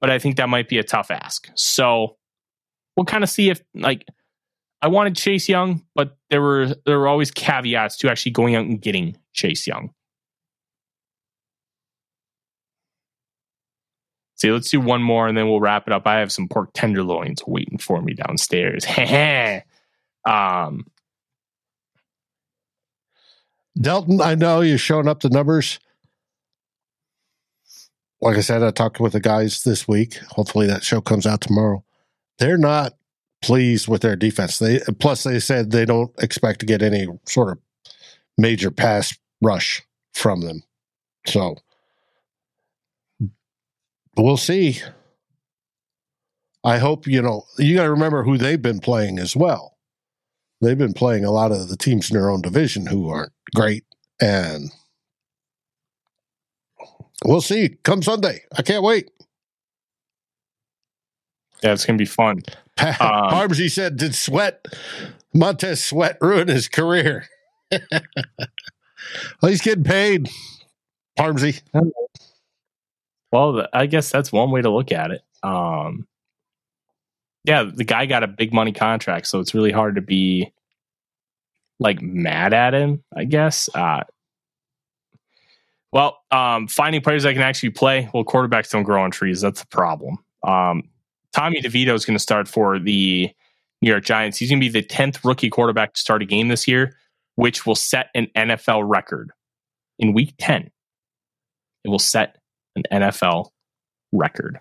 But 0.03 0.11
I 0.11 0.19
think 0.19 0.37
that 0.37 0.51
might 0.51 0.69
be 0.69 0.79
a 0.79 0.85
tough 0.85 1.11
ask. 1.11 1.51
So 1.55 2.19
we'll 2.95 3.07
kind 3.07 3.25
of 3.25 3.31
see 3.31 3.49
if, 3.49 3.63
like, 3.75 4.05
I 4.83 4.89
wanted 4.89 5.17
Chase 5.17 5.49
Young, 5.49 5.83
but 5.95 6.19
there 6.29 6.43
were 6.43 6.75
there 6.85 6.99
were 6.99 7.09
always 7.09 7.31
caveats 7.31 7.97
to 7.99 8.11
actually 8.11 8.33
going 8.33 8.55
out 8.55 8.67
and 8.67 8.81
getting 8.81 9.17
Chase 9.33 9.67
Young. 9.67 9.93
See, 14.39 14.53
let's 14.53 14.71
do 14.71 14.81
one 14.81 15.03
more 15.03 15.27
and 15.27 15.37
then 15.37 15.49
we'll 15.49 15.61
wrap 15.61 15.89
it 15.89 15.93
up. 15.93 16.07
I 16.07 16.21
have 16.21 16.31
some 16.31 16.49
pork 16.49 16.71
tenderloins 16.73 17.43
waiting 17.47 17.79
for 17.79 18.01
me 18.01 18.15
downstairs. 18.15 18.87
um, 20.25 20.87
Delton, 23.81 24.21
I 24.21 24.37
know 24.37 24.61
you're 24.61 24.79
showing 24.79 25.09
up 25.09 25.21
the 25.21 25.29
numbers. 25.29 25.81
Like 28.21 28.37
I 28.37 28.41
said, 28.41 28.63
I 28.63 28.71
talked 28.71 29.01
with 29.01 29.13
the 29.13 29.21
guys 29.21 29.63
this 29.63 29.87
week. 29.89 30.19
Hopefully 30.31 30.67
that 30.69 30.85
show 30.85 31.01
comes 31.01 31.27
out 31.27 31.41
tomorrow. 31.41 31.85
They're 32.39 32.59
not 32.59 32.95
pleased 33.43 33.89
with 33.89 34.03
their 34.03 34.17
defense. 34.17 34.59
They 34.59 34.81
plus 34.99 35.25
they 35.25 35.41
said 35.41 35.71
they 35.71 35.85
don't 35.85 36.13
expect 36.19 36.61
to 36.61 36.67
get 36.67 36.83
any 36.83 37.07
sort 37.27 37.53
of 37.53 37.59
major 38.37 38.71
pass 38.71 39.17
rush 39.41 39.83
from 40.15 40.41
them. 40.41 40.63
So 41.27 41.57
we'll 44.25 44.37
see. 44.37 44.81
I 46.65 46.79
hope 46.79 47.07
you 47.07 47.23
know 47.23 47.45
you 47.59 47.77
got 47.77 47.85
to 47.85 47.91
remember 47.91 48.25
who 48.25 48.37
they've 48.37 48.61
been 48.61 48.81
playing 48.81 49.19
as 49.19 49.37
well. 49.37 49.77
They've 50.61 50.77
been 50.79 50.93
playing 50.93 51.25
a 51.25 51.31
lot 51.31 51.53
of 51.53 51.69
the 51.69 51.77
teams 51.77 52.11
in 52.11 52.17
their 52.17 52.31
own 52.31 52.43
division 52.43 52.87
who 52.87 53.09
aren't 53.09 53.33
great, 53.55 53.85
and 54.21 54.71
we'll 57.25 57.41
see. 57.41 57.77
Come 57.85 58.03
Sunday, 58.03 58.43
I 58.57 58.63
can't 58.63 58.83
wait. 58.83 59.11
Yeah, 61.63 61.73
it's 61.73 61.85
gonna 61.85 61.99
be 61.99 62.05
fun. 62.05 62.43
Um, 62.81 62.95
Harmsy 63.01 63.69
said, 63.69 63.97
"Did 63.97 64.15
Sweat 64.15 64.65
Montez 65.35 65.83
Sweat 65.83 66.17
ruin 66.21 66.47
his 66.47 66.69
career?" 66.69 67.27
well, 67.73 67.81
he's 69.43 69.63
getting 69.63 69.83
paid. 69.83 70.31
Harmsy. 71.19 71.61
Well, 73.33 73.67
I 73.73 73.87
guess 73.87 74.11
that's 74.11 74.33
one 74.33 74.51
way 74.51 74.63
to 74.63 74.71
look 74.71 74.93
at 74.93 75.11
it. 75.11 75.23
Um, 75.43 76.07
yeah, 77.45 77.63
the 77.63 77.85
guy 77.85 78.07
got 78.07 78.23
a 78.23 78.29
big 78.29 78.53
money 78.53 78.73
contract, 78.73 79.27
so 79.27 79.41
it's 79.41 79.55
really 79.55 79.73
hard 79.73 79.95
to 79.95 80.01
be 80.01 80.53
like 81.79 82.01
mad 82.03 82.53
at 82.53 82.75
him. 82.75 83.03
I 83.15 83.25
guess. 83.25 83.69
Uh, 83.75 84.05
well, 85.93 86.19
um, 86.31 86.69
finding 86.69 87.01
players 87.01 87.23
that 87.23 87.33
can 87.33 87.43
actually 87.43 87.71
play. 87.71 88.09
Well, 88.13 88.25
quarterbacks 88.25 88.71
don't 88.71 88.83
grow 88.83 89.03
on 89.03 89.11
trees. 89.11 89.41
That's 89.41 89.61
the 89.61 89.67
problem. 89.69 90.19
Um, 90.47 90.83
Tommy 91.33 91.61
DeVito 91.61 91.95
is 91.95 92.05
going 92.05 92.17
to 92.17 92.23
start 92.23 92.49
for 92.49 92.79
the 92.79 93.31
New 93.81 93.91
York 93.91 94.05
Giants. 94.05 94.39
He's 94.39 94.51
going 94.51 94.61
to 94.61 94.65
be 94.65 94.81
the 94.81 94.87
10th 94.87 95.25
rookie 95.25 95.51
quarterback 95.51 95.95
to 95.95 96.01
start 96.01 96.23
a 96.23 96.27
game 96.27 96.49
this 96.49 96.69
year, 96.69 96.97
which 97.37 97.65
will 97.65 97.75
set 97.75 98.09
an 98.15 98.29
NFL 98.37 98.83
record. 98.87 99.31
In 99.99 100.13
week 100.13 100.35
10, 100.39 100.71
it 101.85 101.89
will 101.89 101.99
set 101.99 102.37
an 102.91 103.03
NFL 103.03 103.51
record. 104.13 104.61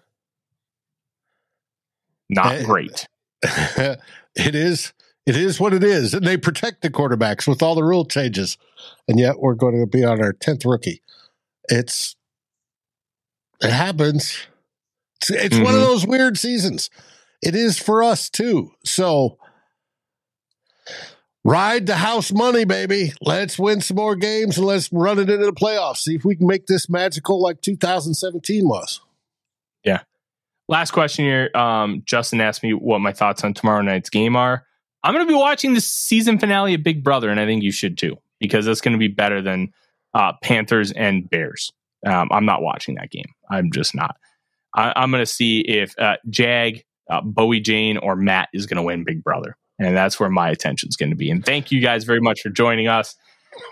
Not 2.29 2.55
eh, 2.55 2.63
great. 2.63 3.07
it 3.43 3.99
is. 4.35 4.93
It 5.25 5.35
is 5.35 5.59
what 5.59 5.73
it 5.73 5.83
is. 5.83 6.13
And 6.13 6.25
they 6.25 6.37
protect 6.37 6.81
the 6.81 6.89
quarterbacks 6.89 7.47
with 7.47 7.61
all 7.61 7.75
the 7.75 7.83
rule 7.83 8.05
changes. 8.05 8.57
And 9.07 9.19
yet 9.19 9.39
we're 9.39 9.55
going 9.55 9.79
to 9.79 9.85
be 9.85 10.03
on 10.03 10.21
our 10.21 10.33
10th 10.33 10.65
rookie. 10.65 11.01
It's, 11.67 12.15
it 13.61 13.71
happens. 13.71 14.37
It's, 15.17 15.29
it's 15.29 15.55
mm-hmm. 15.55 15.65
one 15.65 15.73
of 15.73 15.81
mm-hmm. 15.81 15.89
those 15.89 16.07
weird 16.07 16.37
seasons. 16.37 16.89
It 17.41 17.55
is 17.55 17.77
for 17.77 18.01
us 18.01 18.29
too. 18.29 18.71
So 18.85 19.37
ride 21.47 21.87
the 21.87 21.95
house 21.95 22.33
money, 22.33 22.65
baby. 22.65 23.13
Let's 23.21 23.57
win 23.57 23.79
some 23.79 23.95
more 23.95 24.17
games 24.17 24.57
and 24.57 24.67
let's 24.67 24.91
run 24.91 25.17
it 25.17 25.29
into 25.29 25.45
the 25.45 25.53
playoffs. 25.53 25.99
See 25.99 26.13
if 26.13 26.25
we 26.25 26.35
can 26.35 26.45
make 26.45 26.67
this 26.67 26.89
magical 26.89 27.41
like 27.41 27.61
2017 27.61 28.67
was. 28.67 28.99
Yeah. 29.85 30.01
Last 30.67 30.91
question 30.91 31.23
here. 31.23 31.49
Um, 31.55 32.03
Justin 32.05 32.41
asked 32.41 32.63
me 32.63 32.73
what 32.73 32.99
my 32.99 33.13
thoughts 33.13 33.45
on 33.45 33.53
tomorrow 33.53 33.81
night's 33.81 34.09
game 34.09 34.35
are. 34.35 34.65
I'm 35.03 35.13
going 35.13 35.25
to 35.25 35.31
be 35.31 35.37
watching 35.37 35.73
the 35.73 35.79
season 35.79 36.37
finale 36.37 36.73
of 36.73 36.83
Big 36.83 37.01
Brother, 37.01 37.29
and 37.29 37.39
I 37.39 37.45
think 37.45 37.63
you 37.63 37.71
should 37.71 37.97
too, 37.97 38.17
because 38.41 38.65
that's 38.65 38.81
going 38.81 38.91
to 38.91 38.99
be 38.99 39.07
better 39.07 39.41
than 39.41 39.71
uh, 40.13 40.33
Panthers 40.43 40.91
and 40.91 41.29
Bears. 41.29 41.71
Um, 42.05 42.27
I'm 42.29 42.45
not 42.45 42.61
watching 42.61 42.95
that 42.95 43.09
game. 43.09 43.31
I'm 43.49 43.71
just 43.71 43.95
not. 43.95 44.17
I, 44.75 45.01
am 45.01 45.11
going 45.11 45.21
to 45.21 45.25
see 45.25 45.61
if 45.61 45.97
uh, 45.97 46.17
Jag, 46.29 46.83
uh, 47.09 47.21
Bowie 47.21 47.61
Jane, 47.61 47.97
or 47.97 48.17
Matt 48.17 48.49
is 48.51 48.65
going 48.65 48.77
to 48.77 48.83
win 48.83 49.05
Big 49.05 49.23
Brother. 49.23 49.55
And 49.79 49.95
that's 49.95 50.19
where 50.19 50.29
my 50.29 50.49
attention 50.49 50.89
is 50.89 50.95
going 50.95 51.11
to 51.11 51.15
be. 51.15 51.29
And 51.29 51.45
thank 51.45 51.71
you 51.71 51.81
guys 51.81 52.03
very 52.03 52.19
much 52.19 52.41
for 52.41 52.49
joining 52.49 52.87
us. 52.87 53.15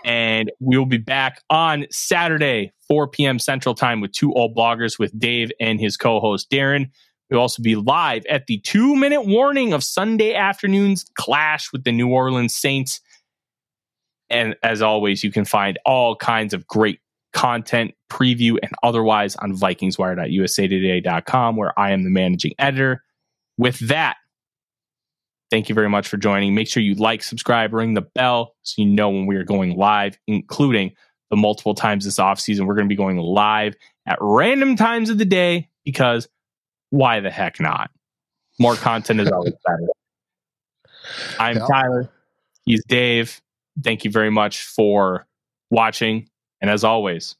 And 0.04 0.50
we 0.60 0.76
will 0.76 0.86
be 0.86 0.98
back 0.98 1.42
on 1.50 1.86
Saturday, 1.90 2.72
4 2.88 3.08
p.m. 3.08 3.38
Central 3.38 3.74
Time 3.74 4.00
with 4.00 4.12
two 4.12 4.32
old 4.32 4.56
bloggers 4.56 4.98
with 4.98 5.16
Dave 5.18 5.50
and 5.60 5.80
his 5.80 5.96
co 5.96 6.20
host 6.20 6.50
Darren. 6.50 6.90
We'll 7.30 7.40
also 7.40 7.62
be 7.62 7.74
live 7.74 8.24
at 8.26 8.46
the 8.46 8.60
two 8.60 8.94
minute 8.94 9.26
warning 9.26 9.72
of 9.72 9.82
Sunday 9.82 10.34
afternoon's 10.34 11.04
clash 11.18 11.72
with 11.72 11.84
the 11.84 11.92
New 11.92 12.08
Orleans 12.08 12.54
Saints. 12.54 13.00
And 14.30 14.54
as 14.62 14.82
always, 14.82 15.24
you 15.24 15.32
can 15.32 15.44
find 15.44 15.78
all 15.84 16.16
kinds 16.16 16.54
of 16.54 16.66
great 16.66 17.00
content, 17.32 17.92
preview, 18.10 18.56
and 18.62 18.72
otherwise 18.82 19.36
on 19.36 19.52
VikingsWire.usatoday.com, 19.52 21.56
where 21.56 21.78
I 21.78 21.92
am 21.92 22.02
the 22.04 22.10
managing 22.10 22.54
editor. 22.58 23.02
With 23.58 23.78
that, 23.88 24.16
thank 25.50 25.68
you 25.68 25.74
very 25.74 25.88
much 25.88 26.08
for 26.08 26.16
joining. 26.16 26.54
Make 26.54 26.68
sure 26.68 26.82
you 26.82 26.94
like, 26.94 27.22
subscribe, 27.22 27.72
ring 27.72 27.94
the 27.94 28.02
bell 28.02 28.54
so 28.62 28.82
you 28.82 28.88
know 28.88 29.10
when 29.10 29.26
we 29.26 29.36
are 29.36 29.44
going 29.44 29.76
live, 29.76 30.18
including 30.26 30.92
the 31.30 31.36
multiple 31.36 31.74
times 31.74 32.04
this 32.04 32.18
offseason. 32.18 32.66
We're 32.66 32.74
going 32.74 32.86
to 32.86 32.92
be 32.92 32.96
going 32.96 33.18
live 33.18 33.74
at 34.06 34.18
random 34.20 34.76
times 34.76 35.10
of 35.10 35.18
the 35.18 35.24
day 35.24 35.68
because 35.84 36.28
why 36.90 37.20
the 37.20 37.30
heck 37.30 37.60
not? 37.60 37.90
More 38.58 38.76
content 38.76 39.20
is 39.20 39.30
always 39.30 39.54
better. 39.66 39.88
I'm 41.38 41.56
yep. 41.56 41.68
Tyler. 41.68 42.10
He's 42.64 42.82
Dave. 42.86 43.40
Thank 43.82 44.04
you 44.04 44.10
very 44.10 44.30
much 44.30 44.64
for 44.64 45.26
watching. 45.70 46.28
And 46.60 46.70
as 46.70 46.84
always, 46.84 47.36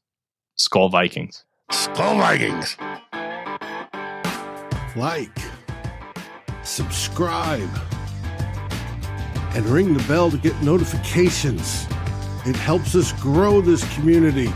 SKOL 0.58 0.90
Vikings. 0.90 1.44
SKOL 1.72 2.18
Vikings. 2.18 2.76
Like, 4.94 5.38
subscribe, 6.62 7.68
and 9.56 9.64
ring 9.64 9.94
the 9.94 10.02
bell 10.02 10.30
to 10.30 10.36
get 10.36 10.54
notifications. 10.60 11.86
It 12.44 12.56
helps 12.56 12.94
us 12.94 13.12
grow 13.12 13.62
this 13.62 13.82
community 13.94 14.52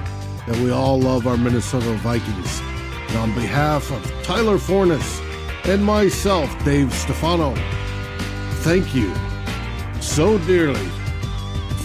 that 0.46 0.56
we 0.58 0.70
all 0.70 1.00
love 1.00 1.26
our 1.26 1.38
Minnesota 1.38 1.94
Vikings. 1.94 2.60
And 3.08 3.16
on 3.16 3.34
behalf 3.34 3.90
of 3.90 4.04
Tyler 4.22 4.58
Forness 4.58 5.20
and 5.64 5.82
myself, 5.82 6.54
Dave 6.66 6.92
Stefano, 6.92 7.54
thank 8.62 8.94
you 8.94 9.10
so 10.02 10.36
dearly 10.40 10.86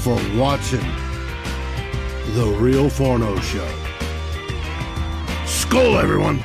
for 0.03 0.19
watching 0.35 0.85
The 2.33 2.53
Real 2.59 2.89
Forno 2.89 3.39
Show. 3.39 3.71
SKOL, 5.45 6.03
everyone! 6.03 6.43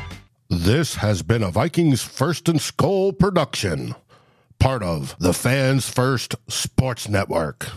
This 0.49 0.95
has 0.95 1.23
been 1.23 1.43
a 1.43 1.51
Vikings 1.51 2.03
First 2.03 2.49
and 2.49 2.61
SKOL 2.61 3.19
production, 3.19 3.97
part 4.61 4.83
of 4.83 5.17
the 5.19 5.33
Fans 5.33 5.89
First 5.89 6.37
Sports 6.49 7.09
Network. 7.09 7.71